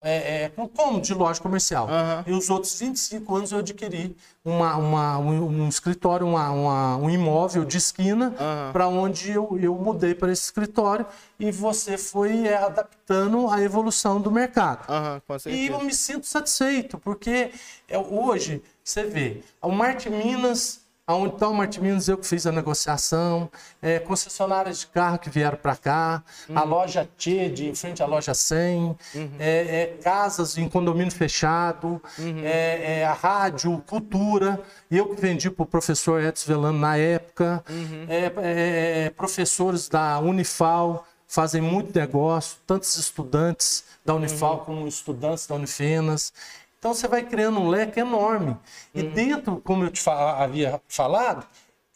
é, 0.02 0.44
é, 0.44 0.52
como 0.76 1.02
de 1.02 1.14
loja 1.14 1.42
comercial. 1.42 1.88
Uhum. 1.88 2.24
E 2.28 2.38
os 2.38 2.50
outros 2.50 2.80
25 2.80 3.36
anos 3.36 3.52
eu 3.52 3.60
adquiri 3.60 4.16
uma, 4.46 4.76
uma 4.76 5.18
um, 5.18 5.64
um, 5.64 5.68
escritório, 5.68 6.26
uma, 6.26 6.50
uma, 6.52 6.98
um 6.98 7.10
imóvel 7.10 7.66
de 7.66 7.78
esquina, 7.78 8.30
uhum. 8.30 8.72
para 8.72 8.88
onde 8.88 9.32
eu, 9.32 9.58
eu 9.60 9.76
mudei 9.76 10.14
para 10.14 10.32
esse 10.32 10.44
escritório 10.44 11.06
e 11.40 11.52
você 11.52 11.98
foi 11.98 12.48
é, 12.48 12.58
adaptando 12.58 13.50
à 13.50 13.62
evolução 13.62 14.22
do 14.22 14.32
mercado. 14.32 14.88
Uhum, 14.90 15.52
e 15.52 15.68
eu 15.68 15.84
me 15.84 15.94
sinto 15.94 16.26
satisfeito, 16.26 16.98
porque 17.00 17.52
é, 17.88 17.98
hoje, 17.98 18.62
você 18.84 19.04
vê, 19.04 19.42
o 19.62 19.72
Marte 19.72 20.10
Minas 20.10 20.87
Onde 21.10 21.36
está 21.36 21.48
o 21.48 21.54
Martiminos, 21.54 22.10
eu 22.10 22.18
que 22.18 22.28
fiz 22.28 22.46
a 22.46 22.52
negociação, 22.52 23.50
é, 23.82 23.98
concessionárias 23.98 24.80
de 24.80 24.88
carro 24.88 25.18
que 25.18 25.30
vieram 25.30 25.58
para 25.58 25.74
cá, 25.74 26.22
uhum. 26.50 26.60
a 26.60 26.64
loja 26.64 27.08
T, 27.18 27.48
de 27.48 27.70
em 27.70 27.74
frente 27.74 28.04
à 28.04 28.06
loja 28.06 28.34
100, 28.34 28.82
uhum. 29.16 29.32
é, 29.40 29.84
é, 29.84 29.98
casas 30.04 30.58
em 30.58 30.68
condomínio 30.68 31.14
fechado, 31.14 32.02
uhum. 32.20 32.42
é, 32.44 33.00
é 33.00 33.06
a 33.06 33.14
rádio, 33.14 33.82
cultura, 33.88 34.62
eu 34.92 35.08
que 35.16 35.22
vendi 35.22 35.50
para 35.50 35.64
o 35.64 35.66
professor 35.66 36.22
Edson 36.22 36.46
Velano 36.46 36.78
na 36.78 36.98
época, 36.98 37.64
uhum. 37.70 38.06
é, 38.10 39.10
professores 39.12 39.88
da 39.88 40.20
Unifal, 40.20 41.08
fazem 41.26 41.62
muito 41.62 41.98
negócio, 41.98 42.58
tantos 42.68 42.98
estudantes 42.98 43.86
da 44.04 44.14
Unifal 44.14 44.60
uhum. 44.60 44.66
como 44.66 44.88
estudantes 44.90 45.48
da 45.48 45.56
Unifenas. 45.56 46.34
Então 46.80 46.94
você 46.94 47.08
vai 47.08 47.24
criando 47.24 47.60
um 47.60 47.68
leque 47.68 48.00
enorme. 48.00 48.58
E 48.94 49.02
uhum. 49.02 49.12
dentro, 49.12 49.62
como 49.62 49.84
eu 49.84 49.92
te 49.92 50.02
havia 50.10 50.82
falado, 50.88 51.46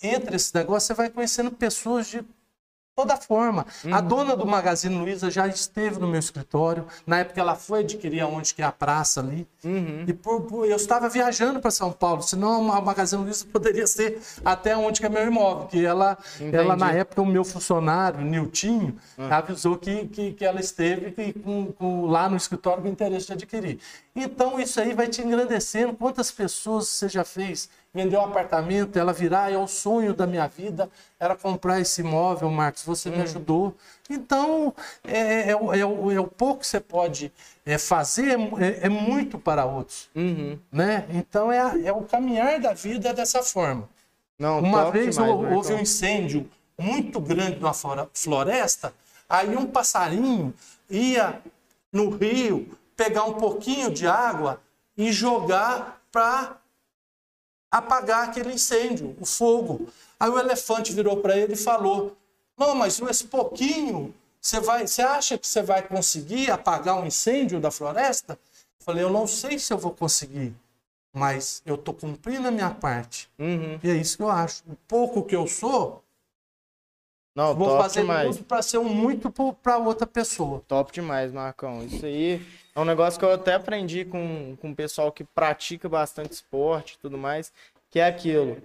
entre 0.02 0.36
esse 0.36 0.54
negócio 0.56 0.88
você 0.88 0.94
vai 0.94 1.10
conhecendo 1.10 1.52
pessoas 1.52 2.08
de 2.08 2.24
toda 2.96 3.16
forma. 3.18 3.66
Uhum. 3.84 3.96
A 3.96 4.02
dona 4.02 4.36
do 4.36 4.46
Magazine 4.46 4.96
Luiza 4.96 5.32
já 5.32 5.48
esteve 5.48 6.00
no 6.00 6.08
meu 6.08 6.20
escritório. 6.20 6.86
Na 7.06 7.20
época 7.20 7.40
ela 7.40 7.56
foi 7.56 7.80
adquirir 7.80 8.24
onde 8.24 8.54
que 8.54 8.62
é 8.62 8.66
a 8.66 8.72
praça 8.72 9.22
ali. 9.22 9.48
Uhum. 9.64 10.06
E 10.08 10.14
por, 10.14 10.42
por, 10.42 10.66
eu 10.68 10.76
estava 10.76 11.08
viajando 11.10 11.60
para 11.60 11.72
São 11.72 11.92
Paulo, 11.92 12.22
senão 12.22 12.72
a 12.72 12.82
Magazine 12.82 13.24
Luiza 13.24 13.46
poderia 13.52 13.88
ser 13.88 14.22
até 14.44 14.76
onde 14.76 15.00
que 15.00 15.06
é 15.06 15.10
meu 15.10 15.26
imóvel. 15.26 15.68
Que 15.68 15.86
ela, 15.86 16.18
ela 16.40 16.76
na 16.76 16.92
época, 16.92 17.22
o 17.22 17.26
meu 17.26 17.44
funcionário, 17.44 18.22
Niltinho, 18.22 18.98
uhum. 19.18 19.34
avisou 19.34 19.78
que, 19.78 20.08
que, 20.08 20.34
que, 20.34 20.46
ela 20.46 20.60
esteve 20.60 21.12
que, 21.12 21.34
com, 21.34 21.72
com, 21.72 22.06
lá 22.06 22.30
no 22.30 22.36
escritório 22.36 22.84
com 22.84 22.90
interesse 22.90 23.28
de 23.28 23.34
adquirir. 23.34 23.80
Então 24.16 24.60
isso 24.60 24.80
aí 24.80 24.94
vai 24.94 25.08
te 25.08 25.22
engrandecendo. 25.22 25.94
Quantas 25.94 26.30
pessoas 26.32 26.88
você 26.88 27.08
já 27.08 27.24
fez? 27.24 27.70
Vender 27.94 28.18
um 28.18 28.24
apartamento, 28.24 28.98
ela 28.98 29.12
virar, 29.12 29.52
é 29.52 29.58
o 29.58 29.68
sonho 29.68 30.14
da 30.14 30.26
minha 30.26 30.48
vida, 30.48 30.90
era 31.20 31.36
comprar 31.36 31.80
esse 31.80 32.02
imóvel, 32.02 32.50
Marcos, 32.50 32.84
você 32.84 33.10
me 33.10 33.18
hum. 33.18 33.24
ajudou. 33.24 33.76
Então, 34.10 34.74
é, 35.04 35.18
é, 35.18 35.50
é, 35.50 35.56
o, 35.56 35.74
é, 35.74 35.86
o, 35.86 36.12
é, 36.12 36.20
o, 36.20 36.28
pouco 36.28 36.62
que 36.62 36.68
você 36.68 36.80
pode 36.80 37.32
é, 37.66 37.78
fazer, 37.78 38.40
é, 38.60 38.86
é, 38.86 38.90
muito 38.90 39.38
para 39.38 39.66
outros. 39.66 40.10
Uhum. 40.16 40.58
Né? 40.72 41.06
Então, 41.10 41.52
é, 41.52 41.86
é 41.86 41.92
o 41.92 42.02
caminhar 42.04 42.60
da 42.60 42.74
vida 42.74 43.14
dessa 43.14 43.44
forma. 43.44 43.90
Não, 44.40 44.60
Uma 44.60 44.90
vez 44.90 45.16
demais, 45.16 45.32
houve 45.32 45.74
um 45.74 45.80
incêndio 45.80 46.50
muito 46.78 47.20
grande 47.20 47.60
numa 47.60 47.74
floresta, 48.14 48.94
aí 49.30 49.56
um 49.56 49.68
passarinho 49.68 50.54
ia 50.90 51.40
no 51.92 52.10
rio 52.10 52.76
pegar 52.96 53.26
um 53.26 53.34
pouquinho 53.34 53.92
de 53.92 54.08
água 54.08 54.60
e 54.98 55.12
jogar 55.12 56.02
para 56.12 56.58
apagar 57.72 58.28
aquele 58.28 58.54
incêndio, 58.54 59.16
o 59.20 59.26
fogo. 59.26 59.88
Aí 60.20 60.30
o 60.30 60.38
elefante 60.38 60.92
virou 60.92 61.18
para 61.18 61.38
ele 61.38 61.54
e 61.54 61.58
falou: 61.58 62.18
Não, 62.58 62.76
mas 62.76 63.00
esse 63.00 63.24
pouquinho, 63.26 64.14
você, 64.40 64.60
vai, 64.60 64.86
você 64.86 65.02
acha 65.02 65.38
que 65.38 65.48
você 65.48 65.62
vai 65.62 65.82
conseguir 65.82 66.52
apagar 66.52 67.00
um 67.00 67.06
incêndio 67.06 67.60
da 67.60 67.72
floresta? 67.72 68.34
Eu 68.80 68.86
falei: 68.86 69.04
Eu 69.04 69.10
não 69.10 69.26
sei 69.26 69.58
se 69.58 69.72
eu 69.72 69.78
vou 69.78 69.92
conseguir, 69.92 70.54
mas 71.14 71.62
eu 71.66 71.76
estou 71.76 71.94
cumprindo 71.94 72.48
a 72.48 72.52
minha 72.52 72.72
parte. 72.72 73.30
Uhum. 73.40 73.80
E 73.82 73.90
é 73.90 73.96
isso 73.96 74.18
que 74.18 74.24
eu 74.24 74.30
acho. 74.30 74.64
O 74.68 74.76
pouco 74.88 75.24
que 75.24 75.36
eu 75.36 75.48
sou, 75.48 76.04
não, 77.36 77.56
vou 77.56 77.78
fazer 77.78 78.02
demais. 78.02 78.36
tudo 78.36 78.46
para 78.46 78.62
ser 78.62 78.78
um 78.78 78.90
muito 78.90 79.32
para 79.62 79.78
outra 79.78 80.06
pessoa. 80.06 80.62
Top 80.68 80.92
demais, 80.92 81.32
Marcão. 81.32 81.84
Isso 81.84 82.06
aí 82.06 82.46
é 82.76 82.80
um 82.80 82.86
negócio 82.86 83.18
que 83.18 83.26
eu 83.26 83.32
até 83.32 83.54
aprendi 83.54 84.04
com, 84.04 84.56
com 84.60 84.72
o 84.72 84.76
pessoal 84.76 85.12
que 85.12 85.24
pratica 85.24 85.88
bastante 85.88 86.34
esporte 86.34 86.96
e 86.96 86.98
tudo 86.98 87.18
mais, 87.18 87.52
que 87.90 88.00
é 88.00 88.06
aquilo. 88.06 88.58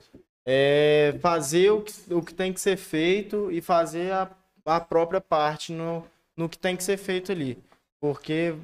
É 0.45 1.15
fazer 1.21 1.71
o 1.71 1.83
que, 1.83 2.15
o 2.15 2.23
que 2.23 2.35
tem 2.35 2.53
que 2.53 2.61
ser 2.61 2.77
feito 2.77 3.51
e 3.51 3.61
fazer 3.61 4.13
a, 4.13 4.31
a 4.65 4.81
própria 4.81 5.21
parte 5.21 5.73
no, 5.73 6.05
no 6.37 6.49
que 6.49 6.59
tem 6.59 6.77
que 6.77 6.85
ser 6.85 6.97
feito 6.97 7.31
ali. 7.31 7.59
Porque 8.01 8.55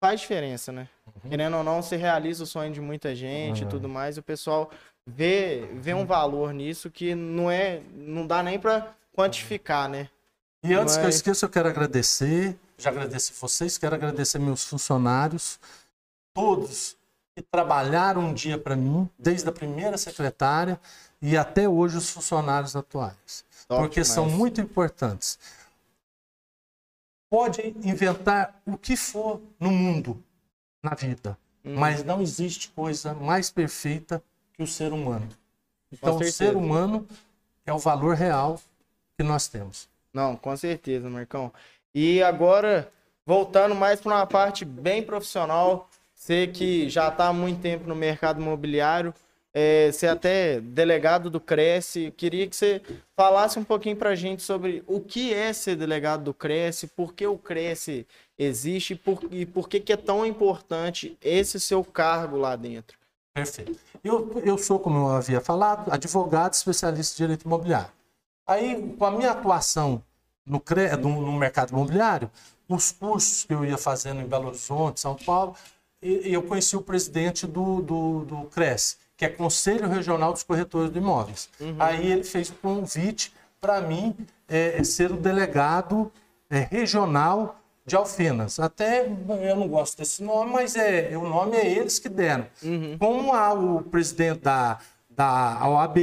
faz 0.00 0.20
diferença, 0.20 0.72
né? 0.72 0.88
Uhum. 1.06 1.30
Querendo 1.30 1.56
ou 1.56 1.64
não, 1.64 1.80
você 1.80 1.96
realiza 1.96 2.42
o 2.42 2.46
sonho 2.46 2.72
de 2.72 2.80
muita 2.80 3.14
gente 3.14 3.62
uhum. 3.62 3.68
e 3.68 3.70
tudo 3.70 3.88
mais, 3.88 4.16
e 4.16 4.20
o 4.20 4.22
pessoal 4.22 4.70
vê, 5.06 5.68
vê 5.74 5.94
um 5.94 6.04
valor 6.04 6.52
nisso 6.52 6.90
que 6.90 7.14
não 7.14 7.48
é. 7.48 7.80
não 7.94 8.26
dá 8.26 8.42
nem 8.42 8.58
para 8.58 8.92
quantificar, 9.14 9.88
né? 9.88 10.08
E 10.62 10.74
antes 10.74 10.94
Mas... 10.94 10.98
que 10.98 11.04
eu 11.04 11.10
esqueça, 11.10 11.44
eu 11.46 11.50
quero 11.50 11.68
agradecer 11.68 12.58
já 12.82 12.90
agradeci 12.90 13.32
vocês, 13.34 13.78
quero 13.78 13.94
agradecer 13.94 14.38
meus 14.40 14.64
funcionários, 14.64 15.60
todos 16.34 16.96
que 17.34 17.42
trabalharam 17.42 18.22
um 18.22 18.34
dia 18.34 18.58
para 18.58 18.74
mim, 18.74 19.08
desde 19.18 19.48
a 19.48 19.52
primeira 19.52 19.96
secretária 19.96 20.80
e 21.20 21.36
até 21.36 21.68
hoje 21.68 21.96
os 21.96 22.10
funcionários 22.10 22.74
atuais. 22.74 23.44
Top 23.68 23.80
porque 23.82 24.00
demais. 24.02 24.08
são 24.08 24.28
muito 24.28 24.60
importantes. 24.60 25.38
pode 27.30 27.68
inventar 27.82 28.60
o 28.66 28.76
que 28.76 28.94
for 28.96 29.40
no 29.58 29.70
mundo, 29.70 30.22
na 30.82 30.94
vida, 30.94 31.38
Uhum. 31.64 31.78
mas 31.78 32.02
não 32.04 32.20
existe 32.20 32.68
coisa 32.70 33.14
mais 33.14 33.48
perfeita 33.48 34.22
que 34.52 34.62
o 34.62 34.66
ser 34.66 34.92
humano. 34.92 35.28
Então, 35.92 36.16
o 36.16 36.24
ser 36.24 36.56
humano 36.56 37.06
é 37.64 37.72
o 37.72 37.78
valor 37.78 38.16
real 38.16 38.60
que 39.22 39.28
nós 39.28 39.48
temos. 39.48 39.88
Não, 40.12 40.36
com 40.36 40.54
certeza, 40.56 41.08
Marcão. 41.08 41.52
E 41.94 42.22
agora, 42.22 42.90
voltando 43.24 43.74
mais 43.74 44.00
para 44.00 44.16
uma 44.16 44.26
parte 44.26 44.64
bem 44.64 45.02
profissional, 45.02 45.88
você 46.14 46.46
que 46.46 46.88
já 46.88 47.08
está 47.08 47.28
há 47.28 47.32
muito 47.32 47.60
tempo 47.60 47.88
no 47.88 47.94
mercado 47.94 48.40
imobiliário, 48.40 49.14
é, 49.54 49.92
você 49.92 50.06
é 50.06 50.10
até 50.10 50.60
delegado 50.60 51.28
do 51.28 51.38
Cresce, 51.38 52.12
queria 52.16 52.46
que 52.46 52.56
você 52.56 52.80
falasse 53.14 53.58
um 53.58 53.64
pouquinho 53.64 53.96
para 53.96 54.10
a 54.10 54.14
gente 54.14 54.42
sobre 54.42 54.82
o 54.86 55.00
que 55.00 55.32
é 55.32 55.52
ser 55.52 55.76
delegado 55.76 56.24
do 56.24 56.34
Cresce, 56.34 56.86
por 56.86 57.14
que 57.14 57.26
o 57.26 57.36
Cresce 57.36 58.06
existe 58.38 58.94
e 58.94 58.96
por, 58.96 59.20
e 59.30 59.44
por 59.44 59.68
que, 59.68 59.78
que 59.78 59.92
é 59.92 59.96
tão 59.96 60.24
importante 60.24 61.16
esse 61.20 61.60
seu 61.60 61.84
cargo 61.84 62.38
lá 62.38 62.56
dentro. 62.56 62.96
Perfeito. 63.34 63.78
Eu, 64.02 64.42
eu 64.44 64.58
sou, 64.58 64.78
como 64.78 64.98
eu 64.98 65.08
havia 65.08 65.40
falado, 65.40 65.92
advogado 65.92 66.54
especialista 66.54 67.14
em 67.14 67.26
direito 67.26 67.44
imobiliário. 67.44 67.92
Aí, 68.46 68.94
com 68.98 69.04
a 69.04 69.10
minha 69.10 69.30
atuação 69.30 70.02
no, 70.44 70.58
cre- 70.60 70.96
no, 70.96 71.20
no 71.20 71.32
mercado 71.32 71.70
imobiliário, 71.72 72.30
os 72.68 72.90
cursos 72.92 73.44
que 73.44 73.52
eu 73.54 73.64
ia 73.64 73.78
fazendo 73.78 74.20
em 74.20 74.26
Belo 74.26 74.48
Horizonte, 74.48 75.00
São 75.00 75.14
Paulo, 75.14 75.54
e, 76.02 76.32
eu 76.32 76.42
conheci 76.42 76.76
o 76.76 76.82
presidente 76.82 77.46
do, 77.46 77.80
do, 77.82 78.24
do 78.24 78.36
CRES, 78.46 78.98
que 79.16 79.24
é 79.24 79.28
Conselho 79.28 79.88
Regional 79.88 80.32
dos 80.32 80.42
Corretores 80.42 80.90
de 80.92 80.98
Imóveis. 80.98 81.48
Aí 81.78 82.10
ele 82.10 82.24
fez 82.24 82.50
um 82.50 82.54
convite 82.54 83.32
para 83.60 83.80
mim 83.80 84.16
é, 84.48 84.82
ser 84.82 85.12
o 85.12 85.16
delegado 85.16 86.10
é, 86.50 86.60
regional 86.70 87.56
de 87.86 87.94
Alfenas. 87.94 88.58
Até 88.58 89.06
eu 89.06 89.56
não 89.56 89.68
gosto 89.68 89.98
desse 89.98 90.22
nome, 90.22 90.52
mas 90.52 90.74
é, 90.74 91.16
o 91.16 91.28
nome 91.28 91.56
é 91.56 91.68
eles 91.70 91.98
que 92.00 92.08
deram. 92.08 92.46
Como 92.98 93.32
há 93.32 93.52
o 93.52 93.82
presidente 93.82 94.40
da, 94.40 94.78
da 95.10 95.68
OAB, 95.68 95.96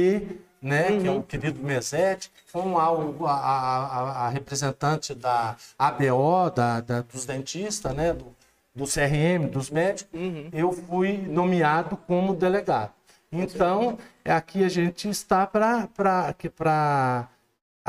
né, 0.62 0.98
que 1.00 1.06
é 1.08 1.10
o 1.10 1.22
querido 1.22 1.60
Mesete, 1.62 2.30
como 2.52 2.78
a, 2.78 2.86
a- 3.30 4.26
a- 4.26 4.28
representante 4.28 5.14
da 5.14 5.56
ABO, 5.78 6.50
da, 6.50 6.80
da- 6.80 7.00
dos 7.02 7.24
dentistas, 7.24 7.94
né, 7.94 8.12
do, 8.12 8.26
do 8.74 8.84
CRM, 8.86 9.48
dos 9.50 9.70
médicos, 9.70 10.12
eu 10.52 10.72
fui 10.72 11.16
nomeado 11.18 11.96
como 11.96 12.34
delegado. 12.34 12.92
Então, 13.32 13.96
aqui 14.24 14.64
a 14.64 14.68
gente 14.68 15.08
está 15.08 15.46
para 15.46 15.88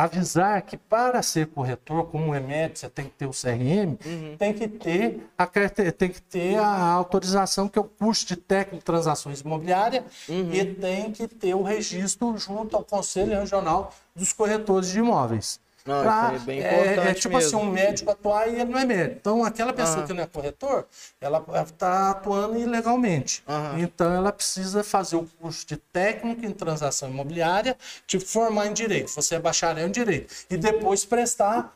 avisar 0.04 0.62
que 0.62 0.78
para 0.78 1.22
ser 1.22 1.48
corretor, 1.48 2.06
como 2.08 2.32
médico, 2.32 2.80
você 2.80 2.90
tem 2.90 3.06
que 3.06 3.12
ter 3.12 3.26
o 3.26 3.32
CRM, 3.32 3.96
tem 4.38 4.54
que 4.54 4.68
ter 4.68 5.28
a 5.38 5.48
tem 5.92 6.10
que 6.10 6.22
ter 6.22 6.58
a 6.58 6.92
autorização 6.92 7.68
que 7.68 7.78
é 7.78 7.82
o 7.82 7.86
curso 7.86 8.26
de 8.26 8.36
técnico 8.36 8.78
de 8.78 8.84
transações 8.84 9.42
imobiliárias 9.42 10.04
e 10.28 10.66
tem 10.66 11.12
que 11.12 11.28
ter 11.28 11.54
o 11.54 11.64
registro 11.64 12.38
junto 12.38 12.76
ao 12.76 12.84
Conselho 12.84 13.40
Regional 13.40 13.94
dos 14.16 14.34
Corretores 14.34 14.90
de 14.90 15.00
Imóveis. 15.00 15.60
Não, 15.86 16.04
Pra- 16.04 16.34
é 16.48 16.52
é, 16.60 16.94
é 17.10 17.14
tipo 17.14 17.36
mesmo. 17.36 17.58
assim, 17.58 17.68
um 17.68 17.72
médico 17.72 18.12
atuar 18.12 18.48
e 18.48 18.56
ele 18.62 18.66
não 18.72 18.80
é 18.80 18.86
médico. 18.86 19.16
Então, 19.20 19.44
aquela 19.44 19.74
pessoa 19.74 19.98
Aham. 20.00 20.08
que 20.08 20.14
não 20.14 20.24
é 20.24 20.28
corretor, 20.28 20.86
ela 21.20 21.44
está 21.64 22.12
atuando 22.12 22.58
ilegalmente. 22.60 23.44
Então, 23.80 24.14
ela 24.14 24.32
precisa 24.32 24.84
fazer 24.84 25.16
o 25.16 25.28
curso 25.40 25.66
de 25.66 25.78
técnico 25.78 26.46
em 26.46 26.52
transação 26.52 27.10
imobiliária, 27.10 27.76
te 28.06 28.20
formar 28.20 28.68
em 28.68 28.74
direito. 28.74 29.10
Você 29.12 29.36
é 29.36 29.40
bacharel 29.40 29.88
em 29.88 29.92
direito. 29.92 30.34
E 30.50 30.58
depois 30.58 31.04
prestar 31.04 31.74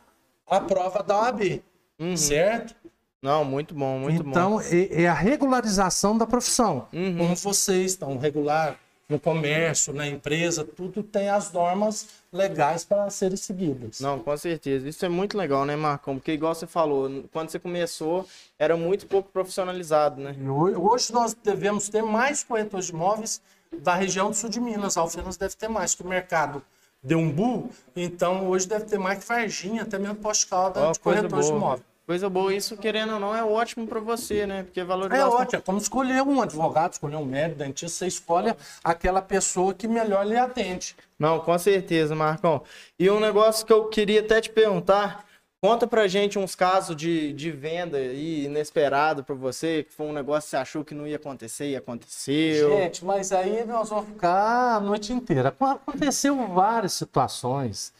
a 0.48 0.60
prova 0.60 1.02
da 1.02 1.18
OAB. 1.22 1.62
Uhum. 1.98 2.16
Certo? 2.16 2.74
Não, 3.20 3.44
muito 3.44 3.74
bom, 3.74 3.98
muito 3.98 4.22
bom. 4.22 4.30
então, 4.30 4.60
é, 4.60 5.02
é 5.02 5.08
a 5.08 5.14
regularização 5.14 6.16
da 6.16 6.26
profissão. 6.26 6.86
Uhum. 6.92 7.16
Como 7.18 7.34
vocês 7.36 7.92
estão 7.92 8.16
regular 8.18 8.76
no 9.08 9.20
comércio, 9.20 9.92
na 9.92 10.06
empresa, 10.06 10.64
tudo 10.64 11.02
tem 11.02 11.28
as 11.28 11.52
normas 11.52 12.08
legais 12.32 12.84
para 12.84 13.08
serem 13.08 13.36
seguidas. 13.36 14.00
Não, 14.00 14.18
com 14.18 14.36
certeza. 14.36 14.88
Isso 14.88 15.04
é 15.04 15.08
muito 15.08 15.38
legal, 15.38 15.64
né, 15.64 15.76
Marcão? 15.76 16.16
Porque, 16.16 16.32
igual 16.32 16.54
você 16.54 16.66
falou, 16.66 17.24
quando 17.32 17.50
você 17.50 17.58
começou, 17.58 18.26
era 18.58 18.76
muito 18.76 19.06
pouco 19.06 19.28
profissionalizado, 19.30 20.20
né? 20.20 20.34
Ho- 20.48 20.90
Hoje 20.92 21.12
nós 21.12 21.34
devemos 21.34 21.88
ter 21.88 22.02
mais 22.02 22.42
corretores 22.42 22.86
de 22.86 22.92
imóveis 22.92 23.40
da 23.80 23.94
região 23.94 24.30
do 24.30 24.36
sul 24.36 24.50
de 24.50 24.60
Minas. 24.60 24.96
Alfenas 24.96 25.36
deve 25.36 25.54
ter 25.54 25.68
mais, 25.68 25.94
que 25.94 26.02
o 26.02 26.06
mercado 26.08 26.60
deu 27.02 27.18
um 27.18 27.30
bull, 27.30 27.70
então 27.94 28.48
hoje 28.48 28.66
deve 28.66 28.86
ter 28.86 28.98
mais 28.98 29.20
que 29.20 29.26
Varginha, 29.28 29.82
até 29.82 29.98
mesmo 29.98 30.16
Poste 30.16 30.48
Calda 30.48 30.80
Ó, 30.88 30.92
de 30.92 30.98
corretores 30.98 31.46
de 31.46 31.52
imóveis. 31.52 31.82
Coisa 32.06 32.30
boa. 32.30 32.54
Isso, 32.54 32.76
querendo 32.76 33.14
ou 33.14 33.20
não, 33.20 33.34
é 33.34 33.42
ótimo 33.44 33.84
pra 33.86 33.98
você, 33.98 34.46
né? 34.46 34.62
Porque 34.62 34.78
É 34.78 34.84
valorização... 34.84 35.32
ótimo, 35.32 35.58
é 35.58 35.60
como 35.62 35.78
escolher 35.78 36.22
um 36.22 36.40
advogado, 36.40 36.92
escolher 36.92 37.16
um 37.16 37.24
médico, 37.24 37.58
dentista, 37.58 37.98
você 37.98 38.06
escolhe 38.06 38.54
aquela 38.84 39.20
pessoa 39.20 39.74
que 39.74 39.88
melhor 39.88 40.24
lhe 40.24 40.36
atende. 40.36 40.94
Não, 41.18 41.40
com 41.40 41.58
certeza, 41.58 42.14
Marcão. 42.14 42.62
E 42.96 43.10
um 43.10 43.18
negócio 43.18 43.66
que 43.66 43.72
eu 43.72 43.86
queria 43.86 44.20
até 44.20 44.40
te 44.40 44.50
perguntar, 44.50 45.24
conta 45.60 45.84
pra 45.84 46.06
gente 46.06 46.38
uns 46.38 46.54
casos 46.54 46.94
de, 46.94 47.32
de 47.32 47.50
venda 47.50 47.96
aí 47.96 48.44
inesperado 48.44 49.24
pra 49.24 49.34
você, 49.34 49.82
que 49.82 49.92
foi 49.92 50.06
um 50.06 50.12
negócio 50.12 50.42
que 50.46 50.50
você 50.50 50.56
achou 50.58 50.84
que 50.84 50.94
não 50.94 51.08
ia 51.08 51.16
acontecer 51.16 51.70
e 51.70 51.74
aconteceu. 51.76 52.70
Gente, 52.70 53.04
mas 53.04 53.32
aí 53.32 53.64
nós 53.64 53.88
vamos 53.88 54.10
ficar 54.10 54.76
a 54.76 54.80
noite 54.80 55.12
inteira. 55.12 55.48
Aconteceu 55.58 56.36
várias 56.48 56.92
situações, 56.92 57.92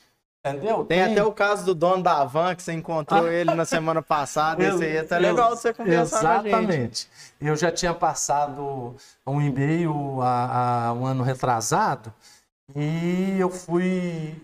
entendeu? 0.51 0.85
Tem 0.85 1.03
até 1.03 1.23
o 1.23 1.33
caso 1.33 1.65
do 1.65 1.75
dono 1.75 2.03
da 2.03 2.25
van, 2.25 2.55
que 2.55 2.63
você 2.63 2.73
encontrou 2.73 3.29
ele 3.29 3.55
na 3.55 3.65
semana 3.65 4.03
passada. 4.03 4.63
Esse 4.63 4.85
aí 4.85 4.97
é 4.97 5.01
até 5.01 5.19
legal 5.19 5.51
você 5.57 5.73
conversar 5.73 6.21
com 6.21 6.27
a 6.27 6.35
gente. 6.35 6.49
Exatamente. 6.49 7.09
Eu 7.41 7.57
já 7.57 7.71
tinha 7.71 7.93
passado 7.93 8.95
um 9.27 9.41
e-mail 9.41 10.21
há, 10.23 10.87
há 10.89 10.93
um 10.93 11.05
ano 11.07 11.23
retrasado 11.23 12.13
e 12.75 13.37
eu 13.39 13.51
fui 13.51 14.35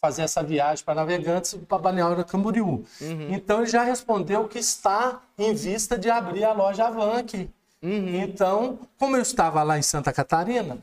fazer 0.00 0.22
essa 0.22 0.42
viagem 0.42 0.84
para 0.84 0.94
Navegantes 0.94 1.54
para 1.68 1.78
Balneário 1.78 2.24
Camboriú. 2.24 2.84
Uhum. 3.00 3.28
Então 3.30 3.60
ele 3.60 3.70
já 3.70 3.82
respondeu 3.82 4.46
que 4.46 4.58
está 4.58 5.20
em 5.36 5.52
vista 5.54 5.98
de 5.98 6.08
abrir 6.08 6.44
a 6.44 6.52
loja 6.52 6.86
Avan 6.86 7.18
aqui. 7.18 7.50
Uhum. 7.82 8.20
Então, 8.22 8.78
como 8.98 9.16
eu 9.16 9.22
estava 9.22 9.62
lá 9.62 9.78
em 9.78 9.82
Santa 9.82 10.12
Catarina, 10.12 10.78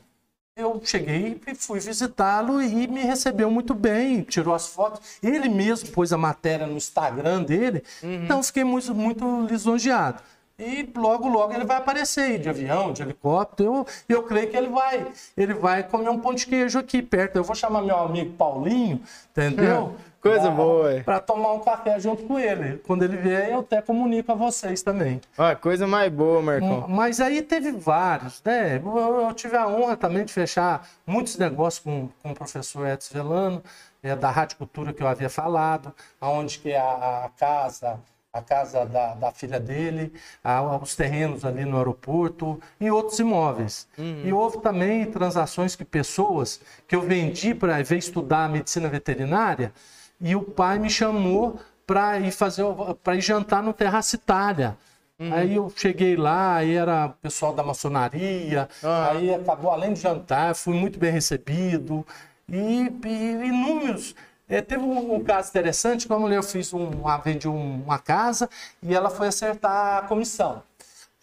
eu 0.56 0.80
cheguei 0.82 1.38
e 1.46 1.54
fui 1.54 1.78
visitá-lo 1.78 2.62
e 2.62 2.86
me 2.88 3.02
recebeu 3.02 3.50
muito 3.50 3.74
bem, 3.74 4.22
tirou 4.22 4.54
as 4.54 4.66
fotos. 4.66 5.18
Ele 5.22 5.50
mesmo 5.50 5.90
pôs 5.90 6.14
a 6.14 6.16
matéria 6.16 6.66
no 6.66 6.78
Instagram 6.78 7.42
dele, 7.42 7.84
então 8.02 8.38
eu 8.38 8.42
fiquei 8.42 8.64
muito, 8.64 8.94
muito 8.94 9.42
lisonjeado. 9.42 10.22
E 10.58 10.90
logo, 10.96 11.28
logo 11.28 11.52
ele 11.52 11.66
vai 11.66 11.76
aparecer 11.76 12.22
aí, 12.22 12.38
de 12.38 12.48
avião, 12.48 12.90
de 12.90 13.02
helicóptero. 13.02 13.84
Eu, 14.08 14.16
eu 14.16 14.22
creio 14.22 14.48
que 14.48 14.56
ele 14.56 14.68
vai. 14.68 15.06
Ele 15.36 15.52
vai 15.52 15.82
comer 15.82 16.08
um 16.08 16.18
pão 16.18 16.32
de 16.32 16.46
queijo 16.46 16.78
aqui 16.78 17.02
perto. 17.02 17.36
Eu 17.36 17.44
vou 17.44 17.54
chamar 17.54 17.82
meu 17.82 17.98
amigo 17.98 18.32
Paulinho, 18.32 19.02
entendeu? 19.32 19.94
Coisa 20.28 20.50
boa. 20.50 21.02
Para 21.04 21.20
tomar 21.20 21.52
um 21.52 21.60
café 21.60 21.98
junto 22.00 22.22
com 22.24 22.38
ele. 22.38 22.78
Quando 22.86 23.02
ele 23.04 23.16
vier, 23.16 23.50
eu 23.50 23.60
até 23.60 23.80
comunico 23.82 24.32
a 24.32 24.34
vocês 24.34 24.82
também. 24.82 25.20
Ó, 25.36 25.54
coisa 25.56 25.86
mais 25.86 26.12
boa, 26.12 26.40
Marcão. 26.42 26.86
Mas 26.88 27.20
aí 27.20 27.42
teve 27.42 27.72
vários, 27.72 28.42
né? 28.44 28.76
Eu, 28.84 28.96
eu 29.26 29.32
tive 29.34 29.56
a 29.56 29.66
honra 29.66 29.96
também 29.96 30.24
de 30.24 30.32
fechar 30.32 30.86
muitos 31.06 31.36
negócios 31.36 31.82
com, 31.82 32.08
com 32.22 32.30
o 32.32 32.34
professor 32.34 32.86
Edson 32.86 33.14
Velano, 33.14 33.62
é, 34.02 34.14
da 34.14 34.30
Rádio 34.30 34.56
Cultura 34.58 34.92
que 34.92 35.02
eu 35.02 35.08
havia 35.08 35.28
falado, 35.30 35.92
aonde 36.20 36.58
que 36.58 36.70
é 36.70 36.78
a, 36.78 37.24
a 37.24 37.28
casa, 37.36 37.98
a 38.32 38.40
casa 38.42 38.84
da, 38.86 39.14
da 39.14 39.32
filha 39.32 39.58
dele, 39.58 40.12
a- 40.44 40.62
os 40.76 40.94
terrenos 40.94 41.44
ali 41.44 41.64
no 41.64 41.76
aeroporto 41.78 42.60
e 42.80 42.90
outros 42.90 43.18
imóveis. 43.18 43.88
E 43.98 44.32
houve 44.32 44.58
também 44.58 45.04
transações 45.06 45.74
que 45.74 45.84
pessoas 45.84 46.60
que 46.86 46.94
eu 46.94 47.00
vendi 47.00 47.54
para 47.54 47.82
vir 47.82 47.98
estudar 47.98 48.48
medicina 48.48 48.88
veterinária 48.88 49.72
e 50.20 50.34
o 50.36 50.42
pai 50.42 50.78
me 50.78 50.88
chamou 50.90 51.58
para 51.86 52.18
ir 52.18 52.30
fazer 52.32 52.64
para 53.02 53.14
ir 53.16 53.20
jantar 53.20 53.62
no 53.62 53.72
Terrace 53.72 54.16
Itália. 54.16 54.76
Aí 55.18 55.54
eu 55.56 55.72
cheguei 55.74 56.14
lá, 56.14 56.56
aí 56.56 56.74
era 56.74 57.06
o 57.06 57.10
pessoal 57.22 57.54
da 57.54 57.62
maçonaria, 57.62 58.68
Ah. 58.82 59.12
aí 59.12 59.34
acabou, 59.34 59.70
além 59.70 59.94
de 59.94 60.00
jantar, 60.00 60.54
fui 60.54 60.74
muito 60.74 60.98
bem 60.98 61.10
recebido. 61.10 62.06
E, 62.48 62.92
e 63.04 63.46
inúmeros. 63.46 64.14
É, 64.48 64.60
teve 64.60 64.82
um, 64.84 65.14
um 65.14 65.24
caso 65.24 65.48
interessante, 65.48 66.06
como 66.06 66.28
eu 66.28 66.42
fiz 66.42 66.72
um, 66.72 66.88
uma, 66.90 67.16
vendi 67.16 67.48
um- 67.48 67.82
uma 67.82 67.98
casa 67.98 68.48
e 68.82 68.94
ela 68.94 69.10
foi 69.10 69.28
acertar 69.28 69.98
a 69.98 70.02
comissão. 70.06 70.62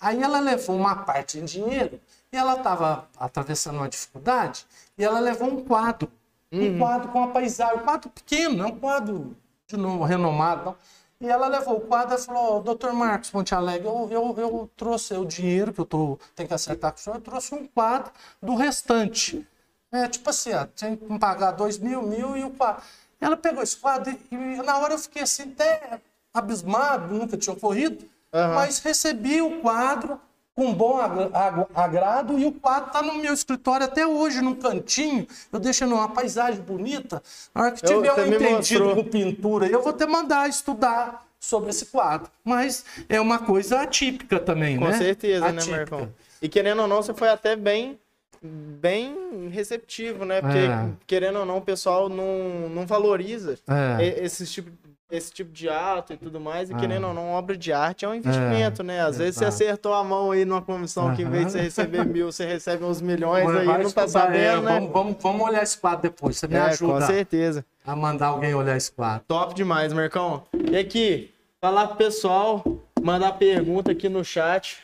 Aí 0.01 0.21
ela 0.21 0.39
levou 0.41 0.75
uma 0.75 0.95
parte 0.97 1.37
em 1.39 1.45
dinheiro 1.45 1.99
e 2.31 2.35
ela 2.35 2.55
estava 2.55 3.07
atravessando 3.17 3.77
uma 3.77 3.87
dificuldade 3.87 4.65
e 4.97 5.03
ela 5.05 5.19
levou 5.21 5.47
um 5.47 5.63
quadro. 5.63 6.11
Um 6.53 6.77
quadro 6.77 7.09
com 7.09 7.19
uma 7.19 7.29
paisagem, 7.29 7.77
um 7.77 7.83
quadro 7.83 8.09
pequeno, 8.09 8.63
é 8.63 8.67
um 8.67 8.77
quadro 8.77 9.35
de 9.67 9.77
novo 9.77 10.03
renomado, 10.03 10.65
não. 10.65 10.75
E 11.21 11.29
ela 11.29 11.47
levou 11.47 11.77
o 11.77 11.81
quadro 11.81 12.15
e 12.15 12.21
falou, 12.21 12.61
doutor 12.61 12.91
Marcos 12.91 13.31
Monte 13.31 13.55
Alegre, 13.55 13.87
eu, 13.87 14.09
eu, 14.11 14.35
eu 14.37 14.69
trouxe 14.75 15.13
o 15.13 15.23
dinheiro 15.23 15.71
que 15.71 15.79
eu 15.79 15.85
tô, 15.85 16.19
tenho 16.35 16.49
que 16.49 16.53
acertar 16.53 16.91
com 16.91 16.97
o 16.97 17.01
senhor, 17.01 17.15
eu 17.15 17.21
trouxe 17.21 17.55
um 17.55 17.65
quadro 17.65 18.11
do 18.41 18.55
restante. 18.55 19.47
É, 19.89 20.07
tipo 20.07 20.29
assim, 20.29 20.53
ó, 20.53 20.65
tinha 20.75 20.97
que 20.97 21.19
pagar 21.19 21.51
dois 21.51 21.77
mil, 21.77 22.01
mil 22.01 22.35
e 22.35 22.43
o 22.43 22.49
quadro. 22.49 22.83
Ela 23.21 23.37
pegou 23.37 23.63
esse 23.63 23.77
quadro 23.77 24.11
e, 24.11 24.35
e 24.35 24.57
na 24.63 24.77
hora 24.79 24.95
eu 24.95 24.99
fiquei 24.99 25.21
assim, 25.21 25.43
até 25.43 26.01
abismado, 26.33 27.13
nunca 27.13 27.37
tinha 27.37 27.53
ocorrido, 27.53 28.03
Aham. 28.33 28.55
mas 28.55 28.79
recebi 28.79 29.41
o 29.41 29.61
quadro 29.61 30.19
com 30.55 30.73
bom 30.73 30.97
agra- 30.97 31.29
agra- 31.33 31.67
agrado 31.73 32.37
e 32.37 32.45
o 32.45 32.51
quadro 32.51 32.87
está 32.87 33.01
no 33.01 33.15
meu 33.15 33.33
escritório 33.33 33.85
até 33.85 34.05
hoje, 34.05 34.41
num 34.41 34.55
cantinho. 34.55 35.25
Eu 35.51 35.59
deixo 35.59 35.85
numa 35.85 36.07
paisagem 36.09 36.61
bonita. 36.61 37.21
Na 37.53 37.63
hora 37.63 37.71
que 37.71 37.83
Eu- 37.85 38.01
tiver 38.01 38.13
você 38.13 38.21
um 38.21 38.27
entendido 38.33 38.85
mostrou. 38.85 38.95
com 39.03 39.09
pintura, 39.09 39.67
eu 39.67 39.81
vou 39.81 39.89
até 39.89 40.05
mandar 40.05 40.47
estudar 40.47 41.25
sobre 41.39 41.71
esse 41.71 41.87
quadro. 41.87 42.29
Mas 42.43 42.85
é 43.09 43.19
uma 43.19 43.39
coisa 43.39 43.81
atípica 43.81 44.39
também, 44.39 44.77
Com 44.77 44.85
né? 44.87 44.97
certeza, 44.97 45.51
né, 45.51 45.57
Atípica. 45.59 45.77
Marcão? 45.97 46.13
E 46.41 46.47
querendo 46.47 46.81
ou 46.83 46.87
não, 46.87 47.01
você 47.01 47.13
foi 47.13 47.29
até 47.29 47.55
bem 47.55 47.99
bem 48.45 49.47
receptivo, 49.51 50.25
né? 50.25 50.41
Porque, 50.41 50.57
É. 50.57 50.89
querendo 51.07 51.39
ou 51.39 51.45
não, 51.45 51.57
o 51.57 51.61
pessoal 51.61 52.09
não, 52.09 52.67
não 52.69 52.85
valoriza 52.85 53.57
É. 53.99 54.05
esse 54.23 54.45
tipo, 54.45 54.69
esse 55.15 55.31
tipo 55.31 55.51
de 55.51 55.69
ato 55.69 56.13
e 56.13 56.17
tudo 56.17 56.39
mais. 56.39 56.69
E 56.69 56.73
É. 56.73 56.77
querendo 56.77 57.07
ou 57.07 57.13
não, 57.13 57.29
obra 57.33 57.55
de 57.55 57.71
arte 57.71 58.03
é 58.03 58.09
um 58.09 58.15
investimento, 58.15 58.81
né? 58.81 59.01
Às 59.01 59.17
vezes 59.19 59.35
você 59.35 59.45
acertou 59.45 59.93
a 59.93 60.03
mão 60.03 60.31
aí 60.31 60.43
numa 60.43 60.61
comissão 60.61 61.15
que 61.15 61.21
em 61.21 61.29
vez 61.29 61.45
de 61.45 61.51
você 61.51 61.61
receber 61.61 62.03
mil, 62.05 62.31
você 62.31 62.45
recebe 62.45 62.83
uns 62.83 62.99
milhões 62.99 63.45
Vai 63.45 63.67
aí, 63.67 63.83
não 63.83 63.91
tá 63.91 64.03
é, 64.03 64.07
sabendo, 64.07 64.61
né? 64.63 64.73
Vamos, 64.79 64.91
vamos, 64.91 65.15
vamos 65.21 65.47
olhar 65.47 65.61
esse 65.61 65.77
quadro 65.77 66.01
depois. 66.01 66.37
Você 66.37 66.47
me 66.47 66.55
É, 66.55 66.59
com 66.59 66.65
ajuda 66.65 67.05
certeza. 67.05 67.65
a 67.85 67.95
mandar 67.95 68.27
alguém 68.27 68.53
olhar 68.55 68.75
esse 68.75 68.91
quadro. 68.91 69.23
Top 69.27 69.53
demais, 69.53 69.93
Marcão. 69.93 70.43
E 70.71 70.75
aqui, 70.75 71.31
falar 71.61 71.87
pro 71.87 71.97
pessoal, 71.97 72.63
mandar 73.01 73.33
pergunta 73.33 73.91
aqui 73.91 74.09
no 74.09 74.23
chat, 74.25 74.79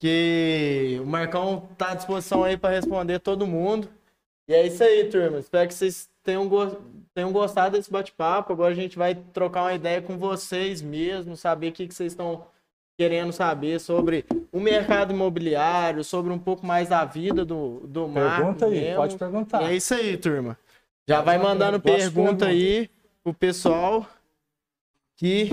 que 0.00 0.98
o 1.02 1.06
Marcão 1.06 1.68
tá 1.76 1.90
à 1.90 1.94
disposição 1.94 2.42
aí 2.44 2.56
para 2.56 2.74
responder 2.74 3.18
todo 3.20 3.46
mundo. 3.46 3.88
E 4.48 4.54
é 4.54 4.66
isso 4.66 4.82
aí, 4.82 5.04
turma. 5.04 5.38
Espero 5.38 5.68
que 5.68 5.74
vocês 5.74 6.08
tenham, 6.24 6.48
go- 6.48 6.78
tenham 7.18 7.32
gostado 7.32 7.76
desse 7.76 7.90
bate-papo. 7.90 8.52
Agora 8.52 8.70
a 8.70 8.76
gente 8.76 8.96
vai 8.96 9.12
trocar 9.12 9.62
uma 9.62 9.74
ideia 9.74 10.00
com 10.00 10.16
vocês 10.16 10.80
mesmo, 10.80 11.36
saber 11.36 11.70
o 11.70 11.72
que, 11.72 11.88
que 11.88 11.94
vocês 11.94 12.12
estão 12.12 12.46
querendo 12.96 13.32
saber 13.32 13.80
sobre 13.80 14.24
o 14.52 14.60
mercado 14.60 15.12
imobiliário, 15.12 16.04
sobre 16.04 16.32
um 16.32 16.38
pouco 16.38 16.64
mais 16.64 16.88
da 16.90 17.04
vida 17.04 17.44
do, 17.44 17.80
do 17.88 18.06
Marco 18.06 18.36
Pergunta 18.36 18.66
aí, 18.66 18.80
mesmo. 18.80 18.96
pode 18.96 19.18
perguntar. 19.18 19.62
E 19.62 19.64
é 19.66 19.74
isso 19.74 19.94
aí, 19.94 20.16
turma. 20.16 20.56
Já 21.08 21.20
vai 21.20 21.38
mandando 21.38 21.80
pergunta 21.80 22.12
pergunta. 22.12 22.46
aí 22.46 22.88
pro 23.24 23.34
pessoal 23.34 24.06
que 25.16 25.50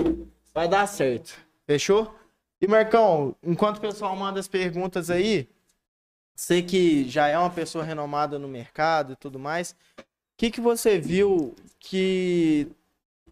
vai 0.54 0.68
dar 0.68 0.86
certo. 0.86 1.36
Fechou? 1.66 2.14
E 2.60 2.68
Marcão, 2.68 3.34
enquanto 3.42 3.78
o 3.78 3.80
pessoal 3.80 4.14
manda 4.14 4.38
as 4.38 4.46
perguntas 4.46 5.10
aí, 5.10 5.48
sei 6.32 6.62
que 6.62 7.08
já 7.08 7.26
é 7.26 7.36
uma 7.36 7.50
pessoa 7.50 7.82
renomada 7.82 8.38
no 8.38 8.46
mercado 8.46 9.14
e 9.14 9.16
tudo 9.16 9.36
mais. 9.36 9.74
O 10.36 10.38
que, 10.38 10.50
que 10.50 10.60
você 10.60 10.98
viu 10.98 11.54
que 11.80 12.68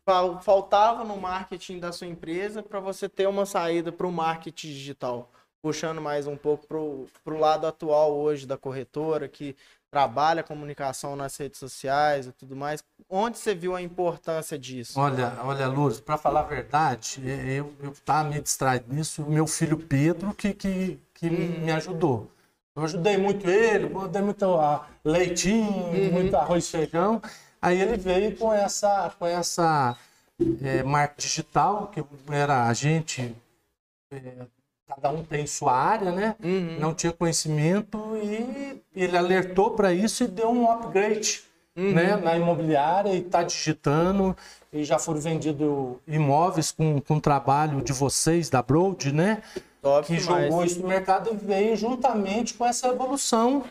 fal- 0.07 0.40
faltava 0.40 1.05
no 1.05 1.19
marketing 1.19 1.79
da 1.79 1.93
sua 1.93 2.07
empresa 2.07 2.62
para 2.62 2.81
você 2.81 3.09
ter 3.09 3.29
uma 3.29 3.45
saída 3.45 3.93
para 3.93 4.07
o 4.07 4.12
marketing 4.12 4.69
digital? 4.69 5.31
Puxando 5.62 6.01
mais 6.01 6.27
um 6.27 6.37
pouco 6.37 6.67
para 6.67 6.79
o 6.79 7.38
lado 7.38 7.67
atual 7.67 8.14
hoje 8.17 8.47
da 8.47 8.57
corretora, 8.57 9.29
que 9.29 9.55
trabalha 9.90 10.43
comunicação 10.43 11.14
nas 11.14 11.37
redes 11.37 11.59
sociais 11.59 12.27
e 12.27 12.33
tudo 12.33 12.57
mais. 12.57 12.83
Onde 13.09 13.38
você 13.38 13.55
viu 13.55 13.75
a 13.77 13.83
importância 13.83 14.59
disso? 14.59 14.99
Olha, 14.99 15.38
olha, 15.43 15.67
Lourdes, 15.69 16.01
para 16.01 16.17
falar 16.17 16.40
a 16.40 16.45
verdade, 16.45 17.23
eu, 17.27 17.73
eu 17.83 17.93
tava 18.05 18.31
meio 18.31 18.43
distraído 18.43 18.93
nisso, 18.93 19.23
o 19.23 19.31
meu 19.31 19.47
filho 19.47 19.79
Pedro 19.79 20.35
que, 20.35 20.55
que, 20.55 20.99
que 21.14 21.29
me- 21.31 21.61
me 21.61 21.73
ajudou. 21.73 22.31
Eu 22.77 22.83
ajudei 22.83 23.17
muito 23.17 23.49
ele, 23.49 23.89
dei 24.11 24.23
muito 24.23 24.45
leitinho, 25.05 26.13
muito 26.13 26.37
arroz 26.37 26.67
e 26.67 26.71
feijão. 26.71 27.23
Aí 27.63 27.81
ele 27.81 27.97
veio 27.97 28.37
com 28.37 28.53
essa, 28.53 29.15
com 29.19 29.27
essa 29.27 29.97
é, 30.63 30.83
marca 30.83 31.15
digital, 31.17 31.87
que 31.87 32.05
era 32.31 32.67
a 32.67 32.75
gente, 32.75 33.35
é, 34.13 34.47
cada 34.89 35.11
um 35.11 35.25
tem 35.25 35.47
sua 35.47 35.73
área, 35.73 36.11
né? 36.11 36.35
Uhum. 36.43 36.79
Não 36.81 36.93
tinha 36.93 37.13
conhecimento 37.13 37.99
e 38.17 38.83
ele 38.95 39.17
alertou 39.17 39.71
para 39.71 39.93
isso 39.93 40.25
e 40.25 40.29
deu 40.29 40.51
um 40.51 40.71
upgrade 40.71 41.45
né, 41.77 42.17
na 42.17 42.37
imobiliária 42.37 43.11
e 43.11 43.19
está 43.19 43.43
digitando 43.43 44.37
e 44.75 44.83
já 44.85 44.99
foram 44.99 45.21
vendidos 45.21 45.97
imóveis 46.07 46.73
com, 46.73 47.01
com 47.01 47.21
trabalho 47.21 47.81
de 47.81 47.93
vocês, 47.93 48.51
da 48.51 48.61
Broad, 48.61 49.13
né? 49.13 49.41
Top 49.81 50.07
que 50.07 50.17
demais. 50.17 50.45
jogou 50.47 50.65
isso 50.65 50.81
no 50.83 50.89
mercado 50.89 51.31
e 51.33 51.37
veio 51.37 51.77
juntamente 51.77 52.55
com 52.55 52.67
essa 52.67 52.89
evolução 52.89 53.63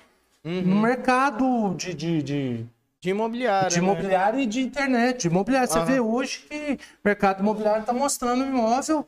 Uhum. 0.46 0.62
no 0.62 0.76
mercado 0.82 1.74
de, 1.78 1.94
de, 1.94 2.22
de, 2.22 2.66
De 3.02 3.10
imobiliário. 3.12 3.70
de 3.70 3.80
né? 3.82 3.88
imobiliário 3.88 4.40
e 4.42 4.46
de 4.46 4.60
internet. 4.62 5.22
De 5.22 5.28
imobiliário. 5.28 5.70
Você 5.70 5.78
Aham. 5.80 5.86
vê 5.86 6.00
hoje 6.02 6.40
que 6.50 6.74
o 6.74 6.78
mercado 7.06 7.40
imobiliário 7.42 7.80
está 7.80 7.94
mostrando 7.94 8.44
imóvel. 8.46 9.08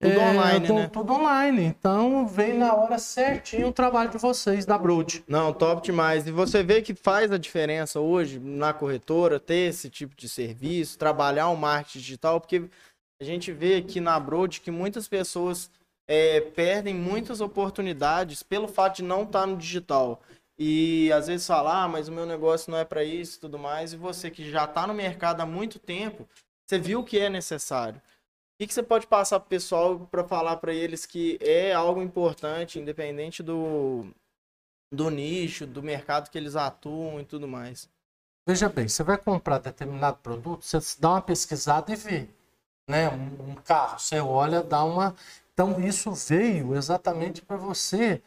Tudo 0.00 0.20
online, 0.20 0.66
tu- 0.66 0.74
né? 0.74 0.88
Tudo 0.88 1.12
online. 1.14 1.62
Então 1.64 2.26
veio 2.26 2.58
na 2.58 2.74
hora 2.74 2.98
certinho 2.98 3.68
o 3.68 3.72
trabalho 3.72 4.10
de 4.10 4.18
vocês, 4.18 4.66
da 4.66 4.76
Broad. 4.76 5.24
Não, 5.26 5.52
top 5.52 5.82
demais. 5.82 6.26
E 6.26 6.30
você 6.30 6.62
vê 6.62 6.82
que 6.82 6.94
faz 6.94 7.32
a 7.32 7.38
diferença 7.38 7.98
hoje 7.98 8.38
na 8.38 8.72
corretora 8.74 9.40
ter 9.40 9.68
esse 9.70 9.88
tipo 9.88 10.14
de 10.14 10.28
serviço, 10.28 10.98
trabalhar 10.98 11.48
o 11.48 11.56
marketing 11.56 11.98
digital, 11.98 12.40
porque 12.40 12.68
a 13.20 13.24
gente 13.24 13.50
vê 13.52 13.76
aqui 13.76 13.98
na 14.00 14.20
Broad 14.20 14.60
que 14.60 14.70
muitas 14.70 15.08
pessoas 15.08 15.70
é, 16.08 16.40
perdem 16.40 16.94
muitas 16.94 17.40
oportunidades 17.40 18.42
pelo 18.42 18.68
fato 18.68 18.96
de 18.96 19.02
não 19.02 19.22
estar 19.22 19.46
no 19.46 19.56
digital. 19.56 20.20
E 20.58 21.10
às 21.12 21.26
vezes 21.26 21.46
falar, 21.46 21.84
ah, 21.84 21.88
mas 21.88 22.08
o 22.08 22.12
meu 22.12 22.24
negócio 22.26 22.70
não 22.70 22.78
é 22.78 22.84
para 22.84 23.02
isso 23.02 23.36
e 23.38 23.40
tudo 23.40 23.58
mais. 23.58 23.92
E 23.92 23.96
você 23.96 24.30
que 24.30 24.48
já 24.50 24.64
está 24.64 24.86
no 24.86 24.94
mercado 24.94 25.40
há 25.40 25.46
muito 25.46 25.78
tempo, 25.78 26.28
você 26.66 26.78
viu 26.78 27.02
que 27.02 27.18
é 27.18 27.28
necessário. 27.30 28.00
O 28.56 28.58
que, 28.58 28.68
que 28.68 28.72
você 28.72 28.82
pode 28.82 29.06
passar 29.06 29.38
pro 29.38 29.50
pessoal 29.50 30.08
para 30.10 30.24
falar 30.24 30.56
para 30.56 30.72
eles 30.72 31.04
que 31.04 31.38
é 31.42 31.74
algo 31.74 32.00
importante, 32.00 32.78
independente 32.78 33.42
do, 33.42 34.06
do 34.90 35.10
nicho, 35.10 35.66
do 35.66 35.82
mercado 35.82 36.30
que 36.30 36.38
eles 36.38 36.56
atuam 36.56 37.20
e 37.20 37.24
tudo 37.26 37.46
mais. 37.46 37.86
Veja 38.48 38.70
bem, 38.70 38.88
você 38.88 39.02
vai 39.02 39.18
comprar 39.18 39.58
determinado 39.58 40.16
produto, 40.22 40.64
você 40.64 40.78
dá 40.98 41.10
uma 41.10 41.20
pesquisada 41.20 41.92
e 41.92 41.96
vê. 41.96 42.28
Né? 42.88 43.10
Um, 43.10 43.50
um 43.50 43.54
carro, 43.56 43.98
você 43.98 44.20
olha, 44.20 44.62
dá 44.62 44.82
uma. 44.84 45.14
Então, 45.52 45.78
isso 45.78 46.10
veio 46.12 46.74
exatamente 46.74 47.42
para 47.42 47.58
você 47.58 48.22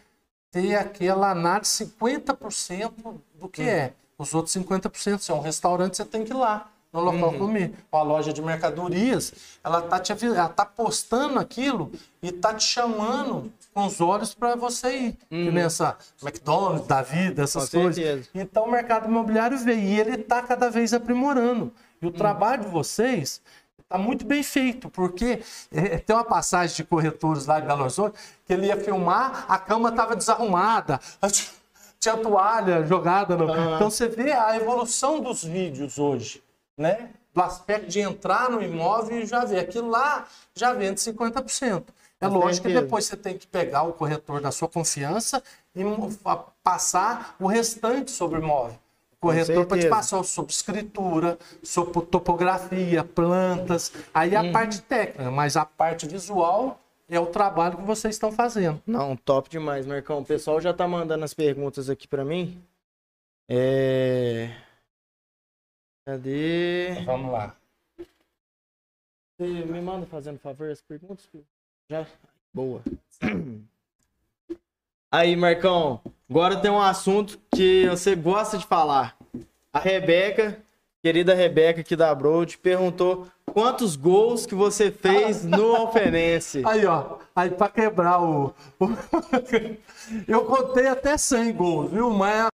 ter 0.51 0.75
aquela 0.75 1.31
análise 1.31 1.87
50% 1.87 3.19
do 3.33 3.49
que 3.49 3.63
é. 3.63 3.95
Os 4.15 4.35
outros 4.35 4.55
50%, 4.55 5.21
se 5.21 5.31
é 5.31 5.33
um 5.33 5.39
restaurante, 5.39 5.97
você 5.97 6.05
tem 6.05 6.23
que 6.23 6.31
ir 6.31 6.35
lá 6.35 6.71
no 6.91 7.01
local 7.01 7.33
comer. 7.33 7.73
Uma 7.91 8.01
loja 8.01 8.33
de 8.33 8.41
mercadorias, 8.41 9.33
ela 9.63 9.81
tá 9.81 9.99
te 9.99 10.11
ela 10.25 10.49
tá 10.49 10.65
postando 10.65 11.39
aquilo 11.39 11.91
e 12.21 12.31
tá 12.31 12.53
te 12.53 12.63
chamando 12.63 13.51
com 13.73 13.85
os 13.85 14.01
olhos 14.01 14.33
para 14.33 14.55
você 14.55 14.97
ir. 14.97 15.17
Que 15.29 15.51
nem 15.51 15.63
essa 15.63 15.97
McDonald's 16.21 16.87
da 16.87 17.01
vida, 17.01 17.43
essas 17.43 17.69
Com 17.69 17.81
coisas. 17.81 17.95
certeza. 17.95 18.29
Então 18.33 18.65
o 18.65 18.71
mercado 18.71 19.07
imobiliário 19.07 19.57
veio 19.57 19.79
e 19.79 19.99
ele 19.99 20.15
está 20.15 20.41
cada 20.41 20.69
vez 20.69 20.93
aprimorando. 20.93 21.71
E 22.01 22.07
o 22.07 22.11
trabalho 22.11 22.63
de 22.63 22.69
vocês 22.69 23.41
está 23.89 23.97
muito 23.97 24.23
bem 24.23 24.43
feito, 24.43 24.87
porque 24.89 25.41
eh, 25.71 25.97
tem 25.97 26.15
uma 26.15 26.23
passagem 26.23 26.75
de 26.75 26.83
corretores 26.83 27.47
lá 27.47 27.59
de 27.59 27.65
Belo 27.65 27.81
Horizonte 27.81 28.19
que 28.45 28.53
ele 28.53 28.67
ia 28.67 28.77
filmar, 28.77 29.45
a 29.47 29.57
cama 29.57 29.89
estava 29.89 30.15
desarrumada, 30.15 30.99
tinha 31.99 32.15
toalha 32.15 32.85
jogada. 32.85 33.35
No... 33.35 33.51
Então 33.75 33.89
você 33.89 34.07
vê 34.07 34.31
a 34.31 34.55
evolução 34.55 35.19
dos 35.19 35.43
vídeos 35.43 35.97
hoje, 35.97 36.41
né? 36.79 37.09
Do 37.33 37.41
aspecto 37.41 37.87
de 37.87 37.99
entrar 37.99 38.49
no 38.49 38.61
imóvel 38.61 39.19
e 39.19 39.25
já 39.25 39.45
ver. 39.45 39.59
Aquilo 39.59 39.89
lá 39.89 40.25
já 40.55 40.73
vende 40.73 40.99
50%. 40.99 41.83
É 42.21 42.27
lógico 42.27 42.67
que 42.67 42.73
depois 42.73 43.05
você 43.05 43.15
tem 43.15 43.37
que 43.37 43.47
pegar 43.47 43.83
o 43.83 43.93
corretor 43.93 44.41
da 44.41 44.51
sua 44.51 44.67
confiança 44.67 45.41
e 45.75 45.81
passar 46.63 47.35
o 47.39 47.47
restante 47.47 48.11
sobre 48.11 48.39
o 48.39 48.43
imóvel. 48.43 48.77
O 49.13 49.17
corretor 49.21 49.65
pode 49.65 49.81
certeza. 49.81 49.89
passar 49.89 50.23
sobre 50.23 50.51
escritura, 50.51 51.37
sobre 51.61 52.01
topografia, 52.05 53.03
plantas, 53.03 53.91
aí 54.13 54.35
a 54.35 54.51
parte 54.51 54.81
técnica, 54.81 55.29
mas 55.29 55.55
a 55.57 55.65
parte 55.65 56.07
visual 56.07 56.79
é 57.09 57.19
o 57.19 57.25
trabalho 57.25 57.77
que 57.77 57.83
vocês 57.83 58.15
estão 58.15 58.31
fazendo. 58.31 58.81
Não, 58.85 59.15
top 59.15 59.49
demais, 59.49 59.85
Marcão. 59.85 60.19
O 60.19 60.25
pessoal 60.25 60.61
já 60.61 60.73
tá 60.73 60.87
mandando 60.87 61.25
as 61.25 61.33
perguntas 61.33 61.89
aqui 61.89 62.07
pra 62.07 62.23
mim. 62.23 62.61
É... 63.47 64.51
Cadê? 66.13 67.03
Vamos 67.05 67.31
lá. 67.31 67.55
Você 69.37 69.45
me 69.47 69.79
manda 69.79 70.07
fazendo 70.07 70.39
favor 70.39 70.71
as 70.71 70.81
perguntas? 70.81 71.23
filho? 71.27 71.45
Já? 71.87 72.03
Boa. 72.51 72.81
Aí, 75.13 75.35
Marcão, 75.35 76.01
agora 76.27 76.57
tem 76.59 76.71
um 76.71 76.81
assunto 76.81 77.39
que 77.53 77.87
você 77.87 78.15
gosta 78.15 78.57
de 78.57 78.65
falar. 78.65 79.15
A 79.71 79.77
Rebeca, 79.77 80.59
querida 81.03 81.35
Rebeca 81.35 81.81
aqui 81.81 81.95
da 81.95 82.13
Broad, 82.15 82.57
perguntou 82.57 83.27
quantos 83.45 83.95
gols 83.95 84.47
que 84.47 84.55
você 84.55 84.89
fez 84.91 85.45
no 85.45 85.75
Alfenense. 85.75 86.63
Aí, 86.65 86.87
ó. 86.87 87.19
Aí 87.35 87.51
para 87.51 87.71
quebrar 87.71 88.19
o. 88.19 88.47
o- 88.79 88.87
Eu 90.27 90.43
contei 90.45 90.87
até 90.87 91.15
100 91.19 91.53
gols, 91.53 91.91
viu? 91.91 92.09
Mas 92.09 92.47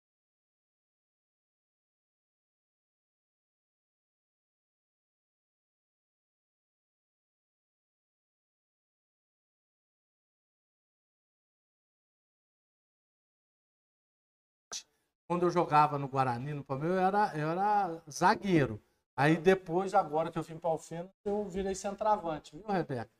quando 15.26 15.44
eu 15.44 15.50
jogava 15.50 15.98
no 15.98 16.08
Guarani, 16.08 16.52
no 16.52 16.64
Palmeiras, 16.64 16.96
eu 16.96 17.02
era, 17.02 17.38
eu 17.38 17.48
era 17.48 18.02
zagueiro. 18.10 18.82
Aí 19.16 19.36
depois, 19.36 19.94
agora 19.94 20.30
que 20.30 20.38
eu 20.38 20.42
vim 20.42 20.58
para 20.58 20.70
Alfena, 20.70 21.12
eu 21.24 21.44
virei 21.44 21.74
centroavante, 21.74 22.56
viu, 22.56 22.66
Rebeca? 22.66 23.10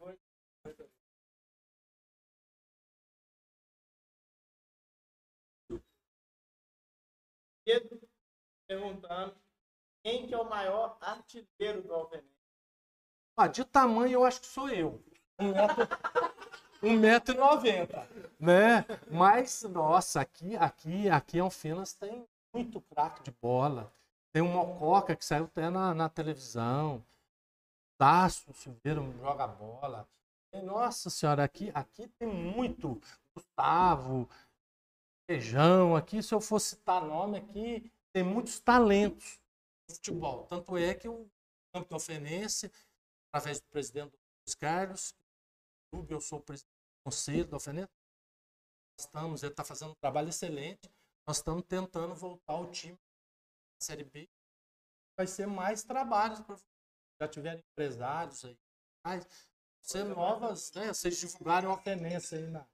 Pedro 7.65 8.01
perguntando 8.67 9.37
quem 10.03 10.27
que 10.27 10.35
é 10.35 10.39
o 10.39 10.49
maior 10.49 10.99
artilheiro 11.01 11.83
do 11.83 11.95
Alvenense. 11.95 12.35
Ah, 13.37 13.49
de 13.49 13.65
tamanho 13.65 14.13
eu 14.13 14.25
acho 14.25 14.41
que 14.41 14.47
sou 14.47 14.69
eu. 14.69 15.03
Um 16.85 16.99
metro, 16.99 16.99
um 16.99 17.01
metro 17.01 17.35
e 17.35 17.39
noventa, 17.39 18.09
né? 18.39 18.85
Mas, 19.11 19.63
nossa, 19.63 20.21
aqui, 20.21 20.57
aqui, 20.57 21.09
aqui 21.09 21.39
em 21.39 21.41
Alfenas 21.41 21.95
tem 21.95 22.27
muito 22.53 22.81
craque 22.81 23.23
de 23.23 23.31
bola. 23.31 23.93
Tem 24.33 24.43
um 24.43 24.53
Mococa 24.53 25.17
que 25.17 25.25
saiu 25.25 25.45
até 25.45 25.71
na, 25.71 25.95
na 25.95 26.09
televisão. 26.09 27.05
Tasso 27.97 28.53
Silveira 28.53 29.01
joga 29.21 29.47
bola. 29.47 30.09
E, 30.53 30.61
nossa 30.61 31.09
senhora, 31.09 31.45
aqui, 31.45 31.71
aqui 31.75 32.09
tem 32.19 32.29
muito. 32.29 33.01
Gustavo, 33.35 34.29
Feijão, 35.27 35.97
aqui, 35.97 36.23
se 36.23 36.35
eu 36.35 36.41
for 36.41 36.61
citar 36.61 37.03
nome 37.03 37.39
aqui, 37.39 37.91
tem 38.13 38.23
muitos 38.23 38.61
talentos 38.61 39.41
no 39.89 39.95
futebol. 39.95 40.47
Tanto 40.47 40.77
é 40.77 40.95
que 40.95 41.09
o 41.09 41.27
campo 41.73 41.95
alfenense, 41.95 42.71
através 43.33 43.59
do 43.59 43.67
presidente 43.69 44.13
Luiz 44.13 44.55
Carlos, 44.55 45.15
eu 46.09 46.21
sou 46.21 46.39
o 46.39 46.43
presidente 46.43 46.74
conselho 47.05 47.47
do 47.47 47.55
Alfenense, 47.55 47.91
nós 48.97 49.07
estamos, 49.07 49.43
ele 49.43 49.53
está 49.53 49.65
fazendo 49.65 49.93
um 49.93 49.97
trabalho 50.01 50.29
excelente, 50.29 50.91
nós 51.27 51.39
estamos 51.39 51.65
tentando 51.65 52.15
voltar 52.15 52.57
o 52.57 52.71
time 52.71 52.97
da 52.97 53.85
Série 53.87 54.05
B. 54.05 54.29
Vai 55.17 55.27
ser 55.27 55.47
mais 55.47 55.85
trabalhos, 55.85 56.41
já 57.21 57.29
tiveram 57.29 57.61
empresários 57.73 58.45
aí, 58.45 58.59
mas 59.05 59.27
ser 59.81 60.05
novas, 60.05 60.73
né? 60.73 60.89
Vocês 60.89 61.19
divulgaram 61.19 61.71
a 61.71 61.75
Alfenense 61.75 62.35
aí 62.35 62.47
na, 62.47 62.67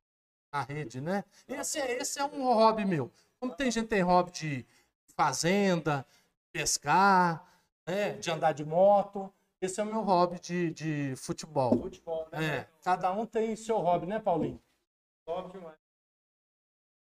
na 0.53 0.63
rede, 0.63 1.01
né? 1.01 1.25
Esse, 1.47 1.79
é, 1.81 1.93
esse 2.01 2.19
é 2.19 2.25
um 2.25 2.45
hobby 2.45 2.85
meu. 2.85 3.13
Como 3.39 3.55
tem 3.55 3.71
gente 3.71 3.85
que 3.85 3.91
tem 3.91 4.03
hobby 4.03 4.31
de 4.31 4.67
fazenda, 5.15 6.07
pescar, 6.53 7.47
né? 7.87 8.13
de 8.13 8.31
andar 8.31 8.53
de 8.53 8.65
moto, 8.65 9.33
esse 9.61 9.81
é 9.81 9.83
o 9.83 9.87
meu 9.87 10.01
hobby 10.01 10.41
de, 10.41 10.71
de 10.73 11.17
futebol. 11.17 11.71
Futebol, 11.83 12.29
né? 12.33 12.59
É, 12.59 12.69
cada 12.83 13.13
um 13.13 13.27
tem 13.27 13.55
seu 13.57 13.79
hobby, 13.79 14.07
né, 14.07 14.19
Paulinho? 14.19 14.63
Top 15.27 15.53
demais. 15.53 15.79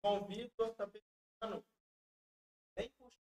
João 0.05 0.25
Vitor 0.27 0.75
tá 0.75 0.87
pensando 0.87 1.65
bem 2.77 2.91
puxado, 2.99 3.23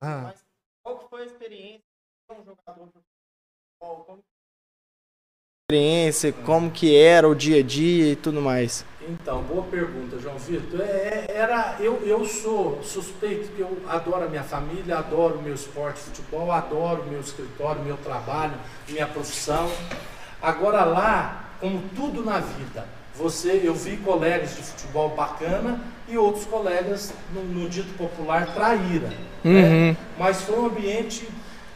Ah, 0.00 0.22
mas 0.22 0.46
qual 0.82 0.98
que 0.98 1.08
foi 1.08 1.22
a 1.22 1.26
experiência 1.26 1.84
de 2.30 2.36
um 2.36 2.44
jogador 2.44 2.86
de 2.86 2.92
futebol? 2.92 4.04
Como... 4.06 4.24
Experiência, 5.70 6.32
como 6.46 6.72
que 6.72 6.96
era 6.96 7.28
o 7.28 7.34
dia 7.34 7.58
a 7.58 7.62
dia 7.62 8.12
e 8.12 8.16
tudo 8.16 8.40
mais. 8.40 8.86
Então, 9.08 9.42
boa 9.42 9.62
pergunta, 9.62 10.18
João 10.18 10.36
Vitor. 10.36 10.82
É, 10.82 10.84
é, 10.84 11.26
era, 11.34 11.76
eu, 11.80 12.02
eu 12.04 12.26
sou 12.26 12.82
suspeito 12.82 13.50
que 13.52 13.60
eu 13.60 13.78
adoro 13.88 14.26
a 14.26 14.28
minha 14.28 14.42
família, 14.42 14.98
adoro 14.98 15.38
o 15.38 15.42
meu 15.42 15.54
esporte, 15.54 16.00
futebol, 16.00 16.52
adoro 16.52 17.02
o 17.02 17.06
meu 17.06 17.20
escritório, 17.20 17.82
meu 17.82 17.96
trabalho, 17.96 18.52
minha 18.86 19.06
profissão. 19.06 19.70
Agora 20.42 20.84
lá, 20.84 21.54
como 21.58 21.80
tudo 21.96 22.22
na 22.22 22.38
vida, 22.38 22.86
você, 23.14 23.62
eu 23.64 23.74
vi 23.74 23.96
colegas 23.96 24.54
de 24.54 24.62
futebol 24.62 25.08
bacana 25.08 25.80
e 26.06 26.18
outros 26.18 26.44
colegas 26.44 27.14
no, 27.32 27.42
no 27.42 27.68
dito 27.68 27.96
popular 27.96 28.52
traíra. 28.52 29.10
Uhum. 29.42 29.52
Né? 29.52 29.96
Mas 30.18 30.42
foi 30.42 30.58
um 30.58 30.66
ambiente 30.66 31.26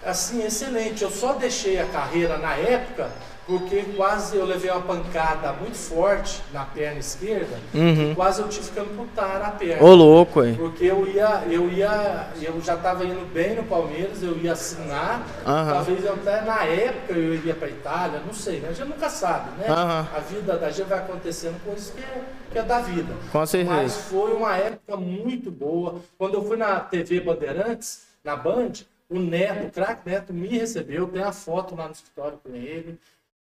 assim 0.05 0.45
excelente. 0.45 1.03
Eu 1.03 1.11
só 1.11 1.33
deixei 1.33 1.81
a 1.81 1.87
carreira 1.87 2.37
na 2.37 2.55
época 2.55 3.11
porque 3.47 3.83
quase 3.97 4.37
eu 4.37 4.45
levei 4.45 4.71
uma 4.71 4.81
pancada 4.83 5.53
muito 5.55 5.77
forte 5.77 6.43
na 6.53 6.65
perna 6.65 6.99
esquerda 7.01 7.59
Uhum. 7.75 8.13
e 8.13 8.15
quase 8.15 8.41
eu 8.41 8.49
tive 8.49 8.71
que 8.71 8.79
amputar 8.81 9.43
a 9.43 9.51
perna. 9.51 9.83
Ô 9.85 9.95
louco, 9.95 10.45
hein? 10.45 10.55
Porque 10.57 10.85
eu 10.85 11.07
ia, 11.09 11.43
eu 11.51 11.69
ia, 11.71 12.29
eu 12.41 12.61
já 12.61 12.75
estava 12.75 13.05
indo 13.05 13.25
bem 13.33 13.55
no 13.57 13.65
Palmeiras, 13.65 14.23
eu 14.23 14.37
ia 14.39 14.53
assinar. 14.53 15.27
Aham. 15.45 15.73
Talvez 15.73 16.07
até 16.07 16.41
na 16.43 16.65
época 16.65 17.13
eu 17.13 17.35
iria 17.35 17.55
para 17.55 17.69
Itália, 17.69 18.21
não 18.25 18.33
sei, 18.33 18.61
né? 18.61 18.69
A 18.69 18.73
gente 18.73 18.89
nunca 18.89 19.09
sabe, 19.11 19.51
né? 19.59 19.67
Aham. 19.69 20.09
A 20.15 20.19
vida 20.21 20.57
da 20.57 20.71
gente 20.71 20.87
vai 20.89 20.99
acontecendo 20.99 21.61
coisas 21.65 21.91
que 21.91 22.01
é, 22.01 22.23
que 22.53 22.59
é 22.59 22.63
da 22.63 22.81
vida. 22.81 23.13
Com 23.33 23.45
certeza. 23.45 23.75
Mas 23.75 23.97
foi 23.97 24.33
uma 24.33 24.57
época 24.57 24.97
muito 24.97 25.51
boa. 25.51 25.97
Quando 26.17 26.35
eu 26.35 26.45
fui 26.45 26.57
na 26.57 26.79
TV 26.81 27.21
Bandeirantes, 27.21 28.03
na 28.25 28.37
Band, 28.37 28.73
o 29.11 29.19
Neto, 29.19 29.67
o 29.67 29.71
craque 29.71 30.09
Neto, 30.09 30.33
me 30.33 30.47
recebeu, 30.49 31.07
tem 31.09 31.23
a 31.23 31.33
foto 31.33 31.75
lá 31.75 31.87
no 31.87 31.93
escritório 31.93 32.39
com 32.43 32.55
ele. 32.55 32.99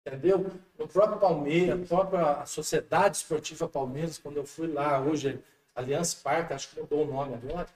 Entendeu? 0.04 0.50
O 0.78 0.88
próprio 0.88 1.18
Palmeiras, 1.18 1.80
a 1.80 1.86
própria 1.86 2.46
Sociedade 2.46 3.18
Esportiva 3.18 3.68
Palmeiras, 3.68 4.18
quando 4.18 4.36
eu 4.36 4.44
fui 4.44 4.66
lá, 4.66 5.00
hoje 5.00 5.38
Aliança 5.74 6.16
Parque, 6.22 6.52
acho 6.52 6.70
que 6.70 6.80
mudou 6.80 7.04
o 7.04 7.10
nome 7.12 7.34
agora, 7.34 7.66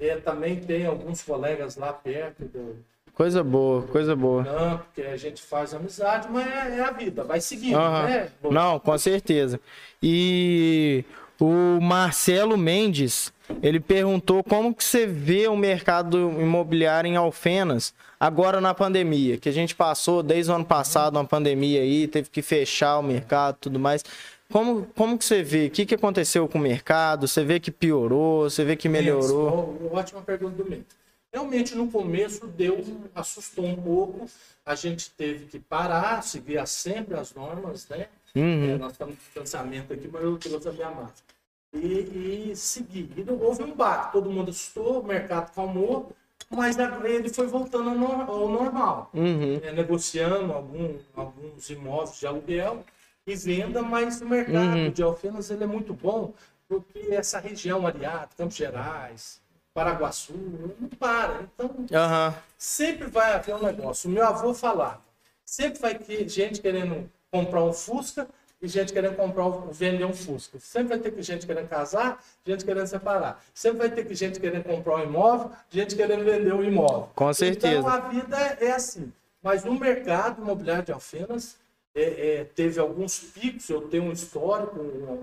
é, 0.00 0.16
também 0.16 0.60
tem 0.60 0.86
alguns 0.86 1.22
colegas 1.22 1.76
lá 1.76 1.92
perto 1.92 2.44
do 2.44 2.84
Coisa 3.14 3.44
boa, 3.44 3.82
coisa 3.82 4.16
boa. 4.16 4.42
campo, 4.42 4.86
que 4.92 5.02
a 5.02 5.16
gente 5.16 5.40
faz 5.40 5.72
amizade, 5.72 6.26
mas 6.28 6.48
é, 6.48 6.78
é 6.78 6.80
a 6.80 6.90
vida, 6.90 7.22
vai 7.22 7.40
seguindo, 7.40 7.76
Aham. 7.78 8.08
né? 8.08 8.28
Não, 8.50 8.80
com 8.80 8.98
certeza. 8.98 9.60
E 10.02 11.04
o 11.40 11.80
Marcelo 11.80 12.56
Mendes, 12.56 13.32
ele 13.62 13.80
perguntou 13.80 14.42
como 14.42 14.74
que 14.74 14.84
você 14.84 15.06
vê 15.06 15.48
o 15.48 15.56
mercado 15.56 16.18
imobiliário 16.40 17.08
em 17.08 17.16
Alfenas 17.16 17.94
agora 18.18 18.60
na 18.60 18.72
pandemia, 18.72 19.36
que 19.36 19.48
a 19.48 19.52
gente 19.52 19.74
passou 19.74 20.22
desde 20.22 20.50
o 20.50 20.54
ano 20.54 20.64
passado 20.64 21.16
uma 21.16 21.24
pandemia 21.24 21.82
aí, 21.82 22.08
teve 22.08 22.30
que 22.30 22.40
fechar 22.40 22.98
o 22.98 23.02
mercado 23.02 23.56
tudo 23.60 23.78
mais. 23.78 24.04
Como, 24.50 24.86
como 24.94 25.18
que 25.18 25.24
você 25.24 25.42
vê? 25.42 25.66
O 25.66 25.70
que, 25.70 25.84
que 25.84 25.94
aconteceu 25.94 26.46
com 26.48 26.58
o 26.58 26.60
mercado? 26.60 27.26
Você 27.26 27.42
vê 27.44 27.58
que 27.58 27.70
piorou? 27.70 28.48
Você 28.48 28.64
vê 28.64 28.76
que 28.76 28.88
melhorou? 28.88 29.76
Isso, 29.80 29.94
Ótima 29.94 30.22
pergunta 30.22 30.62
do 30.62 30.68
Mento. 30.68 30.94
Realmente, 31.32 31.74
no 31.74 31.90
começo, 31.90 32.46
deu, 32.46 32.80
assustou 33.14 33.66
um 33.66 33.74
pouco. 33.74 34.30
A 34.64 34.76
gente 34.76 35.10
teve 35.10 35.46
que 35.46 35.58
parar, 35.58 36.22
seguir 36.22 36.64
sempre 36.68 37.18
as 37.18 37.34
normas, 37.34 37.88
né? 37.88 38.06
Uhum. 38.34 38.74
É, 38.74 38.78
nós 38.78 38.92
estamos 38.92 39.14
de 39.14 39.20
distanciamento 39.20 39.92
aqui, 39.92 40.08
mas 40.08 40.22
eu 40.22 40.36
trouxe 40.38 40.68
a 40.68 40.72
minha 40.72 40.90
máscara. 40.90 41.24
E, 41.72 42.50
e 42.50 42.56
seguir. 42.56 43.10
E 43.16 43.24
não 43.24 43.36
houve 43.38 43.62
um 43.64 43.74
baque, 43.74 44.12
todo 44.12 44.30
mundo 44.30 44.50
assustou, 44.50 45.00
o 45.00 45.04
mercado 45.06 45.52
calmou, 45.54 46.12
mas 46.50 46.78
a- 46.78 47.00
ele 47.08 47.28
foi 47.28 47.46
voltando 47.46 47.90
ao 47.90 47.94
nor- 47.96 48.28
ao 48.30 48.48
normal. 48.48 49.10
Uhum. 49.14 49.60
É, 49.62 49.72
negociando 49.72 50.52
algum, 50.52 50.96
alguns 51.16 51.70
imóveis 51.70 52.18
de 52.18 52.26
aluguel 52.26 52.84
e 53.26 53.34
venda, 53.34 53.82
mas 53.82 54.20
o 54.20 54.26
mercado 54.28 54.76
Uhum. 54.76 54.90
de 54.90 55.02
Alfenas 55.02 55.50
ele 55.50 55.64
é 55.64 55.66
muito 55.66 55.92
bom, 55.94 56.32
porque 56.68 57.08
essa 57.10 57.38
região 57.40 57.86
Ariado, 57.86 58.34
Campos 58.36 58.56
Gerais, 58.56 59.40
Paraguaçu, 59.72 60.32
não 60.34 60.88
para. 60.90 61.42
Então, 61.42 61.70
Aham. 61.92 62.34
sempre 62.56 63.08
vai 63.08 63.32
haver 63.32 63.54
um 63.56 63.62
negócio. 63.62 64.08
O 64.08 64.12
meu 64.12 64.24
avô 64.24 64.54
falava, 64.54 65.02
sempre 65.44 65.80
vai 65.80 65.98
ter 65.98 66.28
gente 66.28 66.60
querendo 66.60 67.10
comprar 67.34 67.64
um 67.64 67.72
Fusca 67.72 68.28
e 68.62 68.68
gente 68.68 68.92
querendo 68.92 69.16
comprar, 69.16 69.48
vender 69.72 70.04
um 70.04 70.12
Fusca. 70.12 70.58
Sempre 70.60 70.90
vai 70.90 70.98
ter 71.00 71.10
que 71.10 71.20
gente 71.20 71.44
querendo 71.46 71.68
casar, 71.68 72.22
gente 72.46 72.64
querendo 72.64 72.86
separar. 72.86 73.42
Sempre 73.52 73.78
vai 73.78 73.90
ter 73.90 74.06
que 74.06 74.14
gente 74.14 74.38
querendo 74.38 74.62
comprar 74.64 74.96
um 74.98 75.02
imóvel, 75.02 75.50
gente 75.68 75.96
querendo 75.96 76.24
vender 76.24 76.54
um 76.54 76.62
imóvel. 76.62 77.10
Com 77.16 77.32
certeza. 77.34 77.78
Então 77.80 77.88
a 77.90 77.98
vida 78.08 78.36
é 78.60 78.70
assim. 78.70 79.12
Mas 79.42 79.64
no 79.64 79.74
mercado 79.78 80.40
imobiliário 80.40 80.84
de 80.84 80.92
Alfenas 80.92 81.56
é, 81.94 82.02
é, 82.40 82.44
teve 82.44 82.78
alguns 82.78 83.18
picos. 83.18 83.68
Eu 83.68 83.82
tenho 83.88 84.04
um 84.04 84.12
histórico, 84.12 84.78
uma, 84.78 85.14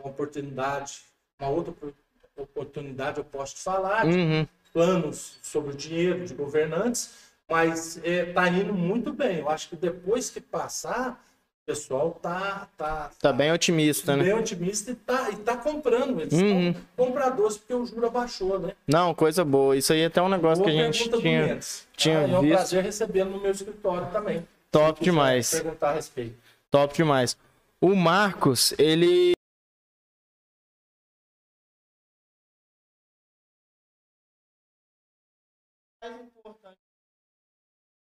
uma 0.00 0.10
oportunidade, 0.10 1.02
uma 1.38 1.50
outra 1.50 1.72
opor- 1.72 1.92
oportunidade 2.36 3.18
eu 3.18 3.24
posso 3.24 3.56
te 3.56 3.60
falar, 3.62 4.06
Uhum. 4.06 4.46
planos 4.72 5.38
sobre 5.42 5.72
o 5.72 5.76
dinheiro 5.76 6.24
de 6.24 6.32
governantes, 6.34 7.10
mas 7.48 7.96
está 8.04 8.48
indo 8.48 8.72
muito 8.72 9.12
bem. 9.12 9.38
Eu 9.40 9.48
acho 9.50 9.68
que 9.68 9.76
depois 9.76 10.30
que 10.30 10.40
passar, 10.40 11.12
o 11.12 11.27
pessoal 11.72 12.12
tá, 12.22 12.66
tá, 12.78 13.10
Tá 13.20 13.30
bem 13.30 13.52
otimista, 13.52 14.16
né? 14.16 14.24
bem 14.24 14.32
otimista 14.32 14.90
e 14.90 14.94
tá, 14.94 15.28
e 15.30 15.36
tá 15.36 15.54
comprando. 15.54 16.18
Eles 16.18 16.32
Uhum. 16.32 16.72
são 16.72 16.82
compradores 16.96 17.58
porque 17.58 17.74
o 17.74 17.84
juro 17.84 18.06
abaixou, 18.06 18.58
né? 18.58 18.72
Não, 18.86 19.14
coisa 19.14 19.44
boa. 19.44 19.76
Isso 19.76 19.92
aí 19.92 20.00
é 20.00 20.06
até 20.06 20.22
um 20.22 20.30
negócio 20.30 20.64
Boa 20.64 20.74
que 20.74 20.80
a 20.80 20.90
gente 20.90 21.10
tinha. 21.20 21.46
Mendes. 21.46 21.86
tinha 21.94 22.20
Ah, 22.20 22.22
é 22.22 22.38
um 22.38 22.40
visto. 22.40 22.52
prazer 22.54 22.82
recebê-lo 22.84 23.30
no 23.32 23.40
meu 23.42 23.50
escritório 23.50 24.10
também. 24.10 24.48
Top 24.70 25.04
demais. 25.04 25.50
Perguntar 25.50 25.90
a 25.90 25.92
respeito. 25.92 26.36
Top 26.70 26.94
demais. 26.94 27.36
O 27.82 27.94
Marcos, 27.94 28.72
ele. 28.78 29.32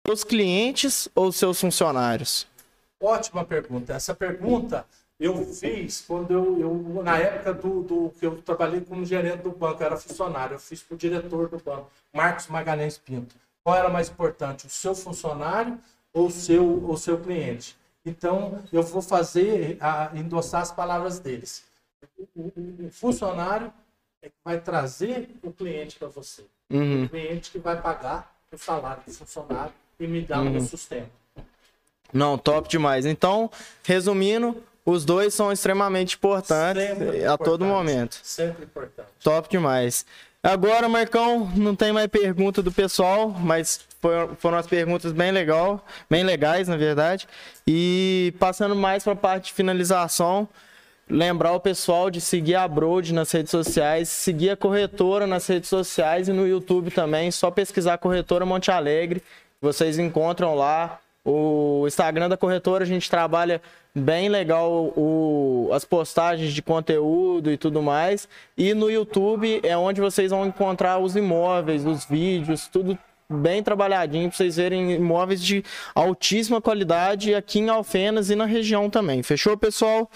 Os 0.10 0.24
clientes 0.24 1.08
ou 1.16 1.32
seus 1.32 1.60
funcionários? 1.62 2.46
Ótima 3.04 3.44
pergunta. 3.44 3.94
Essa 3.94 4.16
pergunta 4.16 4.86
Eu 5.20 5.46
fiz 5.46 6.06
quando 6.08 6.32
eu, 6.32 6.60
eu 6.60 7.04
na 7.04 7.18
época 7.18 7.54
do, 7.54 7.84
do 7.84 8.14
que 8.18 8.26
eu 8.26 8.42
trabalhei 8.42 8.80
como 8.80 9.06
gerente 9.06 9.42
do 9.42 9.52
banco, 9.52 9.84
eu 9.84 9.88
era 9.88 9.98
funcionário, 9.98 10.56
eu 10.56 10.60
fiz 10.60 10.82
para 10.82 10.96
o 10.96 10.98
diretor 10.98 11.50
do 11.50 11.58
banco, 11.60 11.92
Marcos 12.14 12.48
Magalhães 12.48 12.98
Pinto. 12.98 13.36
Qual 13.62 13.76
era 13.76 13.90
mais 13.90 14.10
importante, 14.10 14.68
o 14.68 14.70
seu 14.70 14.96
funcionário 14.96 15.78
ou 16.14 16.28
o 16.28 16.32
seu, 16.32 16.90
o 16.90 16.98
seu 16.98 17.20
cliente? 17.20 17.78
Então, 18.06 18.62
eu 18.72 18.82
vou 18.84 19.02
fazer, 19.02 19.78
a, 19.80 20.12
endossar 20.14 20.62
as 20.62 20.72
palavras 20.72 21.20
deles. 21.20 21.64
O, 22.18 22.42
o, 22.42 22.88
o 22.88 22.90
funcionário 22.92 23.72
é 24.22 24.30
que 24.30 24.36
vai 24.44 24.60
trazer 24.60 25.30
o 25.42 25.52
cliente 25.52 26.00
para 26.00 26.08
você. 26.08 26.46
Uhum. 26.70 27.04
O 27.04 27.10
cliente 27.10 27.52
que 27.52 27.60
vai 27.60 27.82
pagar 27.82 28.34
o 28.52 28.58
salário 28.58 29.04
do 29.06 29.14
funcionário 29.14 29.74
e 30.00 30.08
me 30.08 30.22
dar 30.22 30.42
o 30.42 30.50
meu 30.50 30.62
sustento. 30.62 31.23
Não, 32.14 32.38
top 32.38 32.70
demais. 32.70 33.06
Então, 33.06 33.50
resumindo, 33.84 34.56
os 34.86 35.06
dois 35.06 35.34
são 35.34 35.52
extremamente 35.52 36.16
importantes 36.16 36.84
Sempre 36.84 37.26
a 37.26 37.38
todo 37.38 37.66
importante. 37.66 37.68
momento. 37.68 38.20
Sempre 38.22 38.64
importante. 38.66 39.08
Top 39.24 39.50
demais. 39.50 40.06
Agora, 40.42 40.90
Marcão, 40.90 41.50
não 41.56 41.74
tem 41.74 41.94
mais 41.94 42.08
pergunta 42.08 42.62
do 42.62 42.70
pessoal, 42.70 43.30
mas 43.30 43.80
foram, 44.02 44.36
foram 44.36 44.58
as 44.58 44.68
perguntas 44.68 45.14
bem 45.14 45.32
legal, 45.32 45.86
bem 46.10 46.22
legais, 46.22 46.68
na 46.68 46.76
verdade. 46.76 47.26
E 47.66 48.34
passando 48.40 48.76
mais 48.76 49.06
para 49.06 49.14
a 49.14 49.16
parte 49.16 49.46
de 49.46 49.54
finalização, 49.54 50.50
lembrar 51.10 51.54
o 51.54 51.62
pessoal 51.62 52.10
de 52.10 52.20
seguir 52.20 52.56
a 52.56 52.68
Broad 52.68 53.14
nas 53.14 53.32
redes 53.32 53.52
sociais, 53.52 54.10
seguir 54.10 54.50
a 54.50 54.58
corretora 54.58 55.26
nas 55.26 55.48
redes 55.48 55.70
sociais 55.70 56.28
e 56.28 56.34
no 56.34 56.46
YouTube 56.46 56.92
também, 56.92 57.32
só 57.32 57.50
pesquisar 57.50 57.98
corretora 57.98 58.46
Monte 58.46 58.70
Alegre, 58.70 59.24
vocês 59.62 59.98
encontram 59.98 60.56
lá. 60.56 61.00
O 61.26 61.86
Instagram 61.88 62.28
da 62.28 62.36
corretora 62.36 62.84
a 62.84 62.88
gente 62.88 63.10
trabalha 63.10 63.62
bem 63.96 64.28
legal 64.28 64.72
o, 64.96 65.70
as 65.72 65.86
postagens 65.86 66.54
de 66.54 66.62
conteúdo 66.62 67.52
e 67.52 67.58
tudo 67.58 67.82
mais. 67.82 68.28
E 68.58 68.74
no 68.74 68.90
YouTube 68.90 69.62
é 69.64 69.78
onde 69.78 70.02
vocês 70.02 70.32
vão 70.32 70.46
encontrar 70.46 71.00
os 71.00 71.16
imóveis, 71.16 71.86
os 71.86 72.06
vídeos, 72.06 72.68
tudo 72.68 72.98
bem 73.30 73.64
trabalhadinho 73.64 74.30
para 74.30 74.38
vocês 74.38 74.58
verem 74.58 74.92
imóveis 74.92 75.42
de 75.42 75.64
altíssima 75.96 76.62
qualidade 76.62 77.34
aqui 77.34 77.60
em 77.60 77.70
Alfenas 77.70 78.30
e 78.30 78.36
na 78.36 78.46
região 78.46 78.90
também. 78.90 79.24
Fechou, 79.24 79.58
pessoal? 79.58 80.10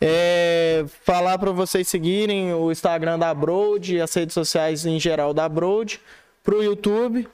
É, 0.00 0.84
falar 1.04 1.38
para 1.38 1.52
vocês 1.52 1.88
seguirem 1.88 2.52
o 2.52 2.70
Instagram 2.70 3.18
da 3.18 3.32
Broad 3.32 4.00
as 4.00 4.12
redes 4.12 4.34
sociais 4.34 4.84
em 4.84 4.98
geral 4.98 5.32
da 5.32 5.48
Broad, 5.48 6.00
para 6.42 6.56
o 6.56 6.62
YouTube. 6.62 7.28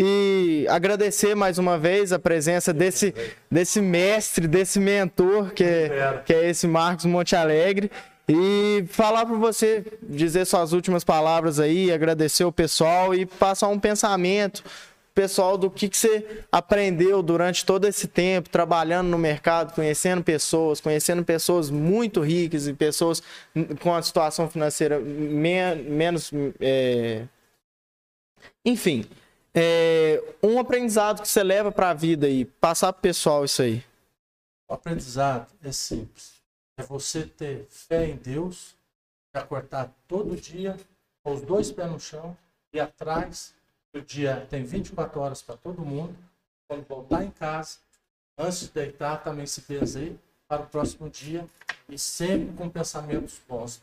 E 0.00 0.64
agradecer 0.68 1.34
mais 1.34 1.58
uma 1.58 1.76
vez 1.76 2.12
a 2.12 2.20
presença 2.20 2.72
desse, 2.72 3.12
desse 3.50 3.80
mestre, 3.80 4.46
desse 4.46 4.78
mentor, 4.78 5.50
que 5.52 5.64
é, 5.64 6.22
que 6.24 6.32
é 6.32 6.48
esse 6.48 6.68
Marcos 6.68 7.04
Monte 7.04 7.34
Alegre. 7.34 7.90
E 8.28 8.84
falar 8.90 9.26
para 9.26 9.34
você, 9.34 9.84
dizer 10.02 10.44
suas 10.44 10.72
últimas 10.72 11.02
palavras 11.02 11.58
aí, 11.58 11.90
agradecer 11.90 12.44
o 12.44 12.52
pessoal 12.52 13.12
e 13.12 13.26
passar 13.26 13.66
um 13.68 13.78
pensamento 13.80 14.62
pessoal 15.18 15.58
do 15.58 15.68
que, 15.68 15.88
que 15.88 15.96
você 15.96 16.44
aprendeu 16.52 17.20
durante 17.20 17.64
todo 17.64 17.84
esse 17.84 18.06
tempo 18.06 18.48
trabalhando 18.48 19.08
no 19.08 19.18
mercado, 19.18 19.74
conhecendo 19.74 20.22
pessoas, 20.22 20.80
conhecendo 20.80 21.24
pessoas 21.24 21.70
muito 21.70 22.20
ricas 22.20 22.68
e 22.68 22.72
pessoas 22.72 23.20
com 23.80 23.92
a 23.92 24.00
situação 24.00 24.48
financeira 24.48 25.00
men 25.00 25.74
menos. 25.88 26.30
É... 26.60 27.24
Enfim, 28.64 29.04
é, 29.54 30.22
um 30.42 30.58
aprendizado 30.58 31.22
que 31.22 31.28
você 31.28 31.42
leva 31.42 31.72
para 31.72 31.90
a 31.90 31.94
vida 31.94 32.26
aí, 32.26 32.44
passar 32.44 32.92
pro 32.92 33.02
pessoal 33.02 33.44
isso 33.44 33.62
aí. 33.62 33.84
O 34.68 34.74
aprendizado 34.74 35.50
é 35.62 35.72
simples. 35.72 36.34
É 36.76 36.82
você 36.82 37.24
ter 37.24 37.66
fé 37.68 38.06
em 38.06 38.16
Deus, 38.16 38.76
acordar 39.32 39.92
todo 40.06 40.36
dia, 40.36 40.76
com 41.22 41.34
os 41.34 41.42
dois 41.42 41.72
pés 41.72 41.90
no 41.90 41.98
chão 41.98 42.36
e 42.72 42.78
atrás. 42.78 43.54
O 43.94 44.00
dia 44.00 44.46
tem 44.50 44.62
24 44.62 45.20
horas 45.20 45.42
para 45.42 45.56
todo 45.56 45.82
mundo. 45.82 46.14
Quando 46.68 46.86
voltar 46.86 47.24
em 47.24 47.30
casa, 47.30 47.78
antes 48.36 48.60
de 48.60 48.68
deitar, 48.68 49.22
também 49.24 49.46
se 49.46 49.62
benzer 49.62 50.14
para 50.46 50.62
o 50.62 50.66
próximo 50.66 51.08
dia 51.08 51.46
e 51.88 51.98
sempre 51.98 52.54
com 52.54 52.68
pensamentos 52.68 53.40
bons. 53.48 53.82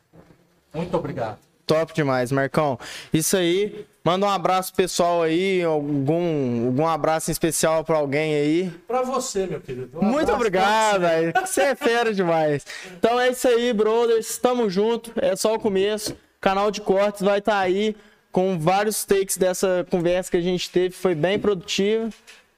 Muito 0.74 0.96
obrigado. 0.96 1.40
Top 1.66 1.94
demais, 1.94 2.32
Marcão. 2.32 2.80
Isso 3.14 3.36
aí. 3.36 3.86
Manda 4.04 4.28
um 4.28 4.30
abraço 4.30 4.72
pessoal 4.72 5.24
aí, 5.24 5.64
algum, 5.64 6.68
algum 6.68 6.86
abraço 6.86 7.32
especial 7.32 7.84
para 7.84 7.98
alguém 7.98 8.36
aí. 8.36 8.72
Para 8.88 9.02
você, 9.02 9.48
meu 9.48 9.60
querido. 9.60 9.98
Um 10.00 10.06
Muito 10.06 10.32
obrigado, 10.32 11.02
velho. 11.02 11.34
Você 11.44 11.62
é 11.62 11.76
fera 11.76 12.14
demais. 12.14 12.64
Então 13.00 13.20
é 13.20 13.32
isso 13.32 13.48
aí, 13.48 13.74
brothers. 13.74 14.38
Tamo 14.38 14.70
junto. 14.70 15.12
É 15.16 15.36
só 15.36 15.56
o 15.56 15.60
começo. 15.60 16.14
O 16.14 16.18
canal 16.40 16.70
de 16.70 16.82
cortes 16.82 17.24
vai 17.24 17.40
estar 17.40 17.58
aí 17.58 17.96
com 18.32 18.60
vários 18.60 19.04
takes 19.06 19.38
dessa 19.38 19.88
conversa 19.90 20.30
que 20.30 20.38
a 20.38 20.42
gente 20.42 20.70
teve. 20.70 20.94
Foi 20.94 21.16
bem 21.16 21.40
produtiva. 21.40 22.10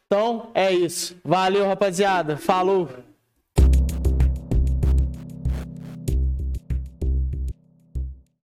Então 0.05 0.49
é 0.53 0.73
isso. 0.73 1.15
Valeu, 1.23 1.65
rapaziada. 1.65 2.35
Falou. 2.35 2.89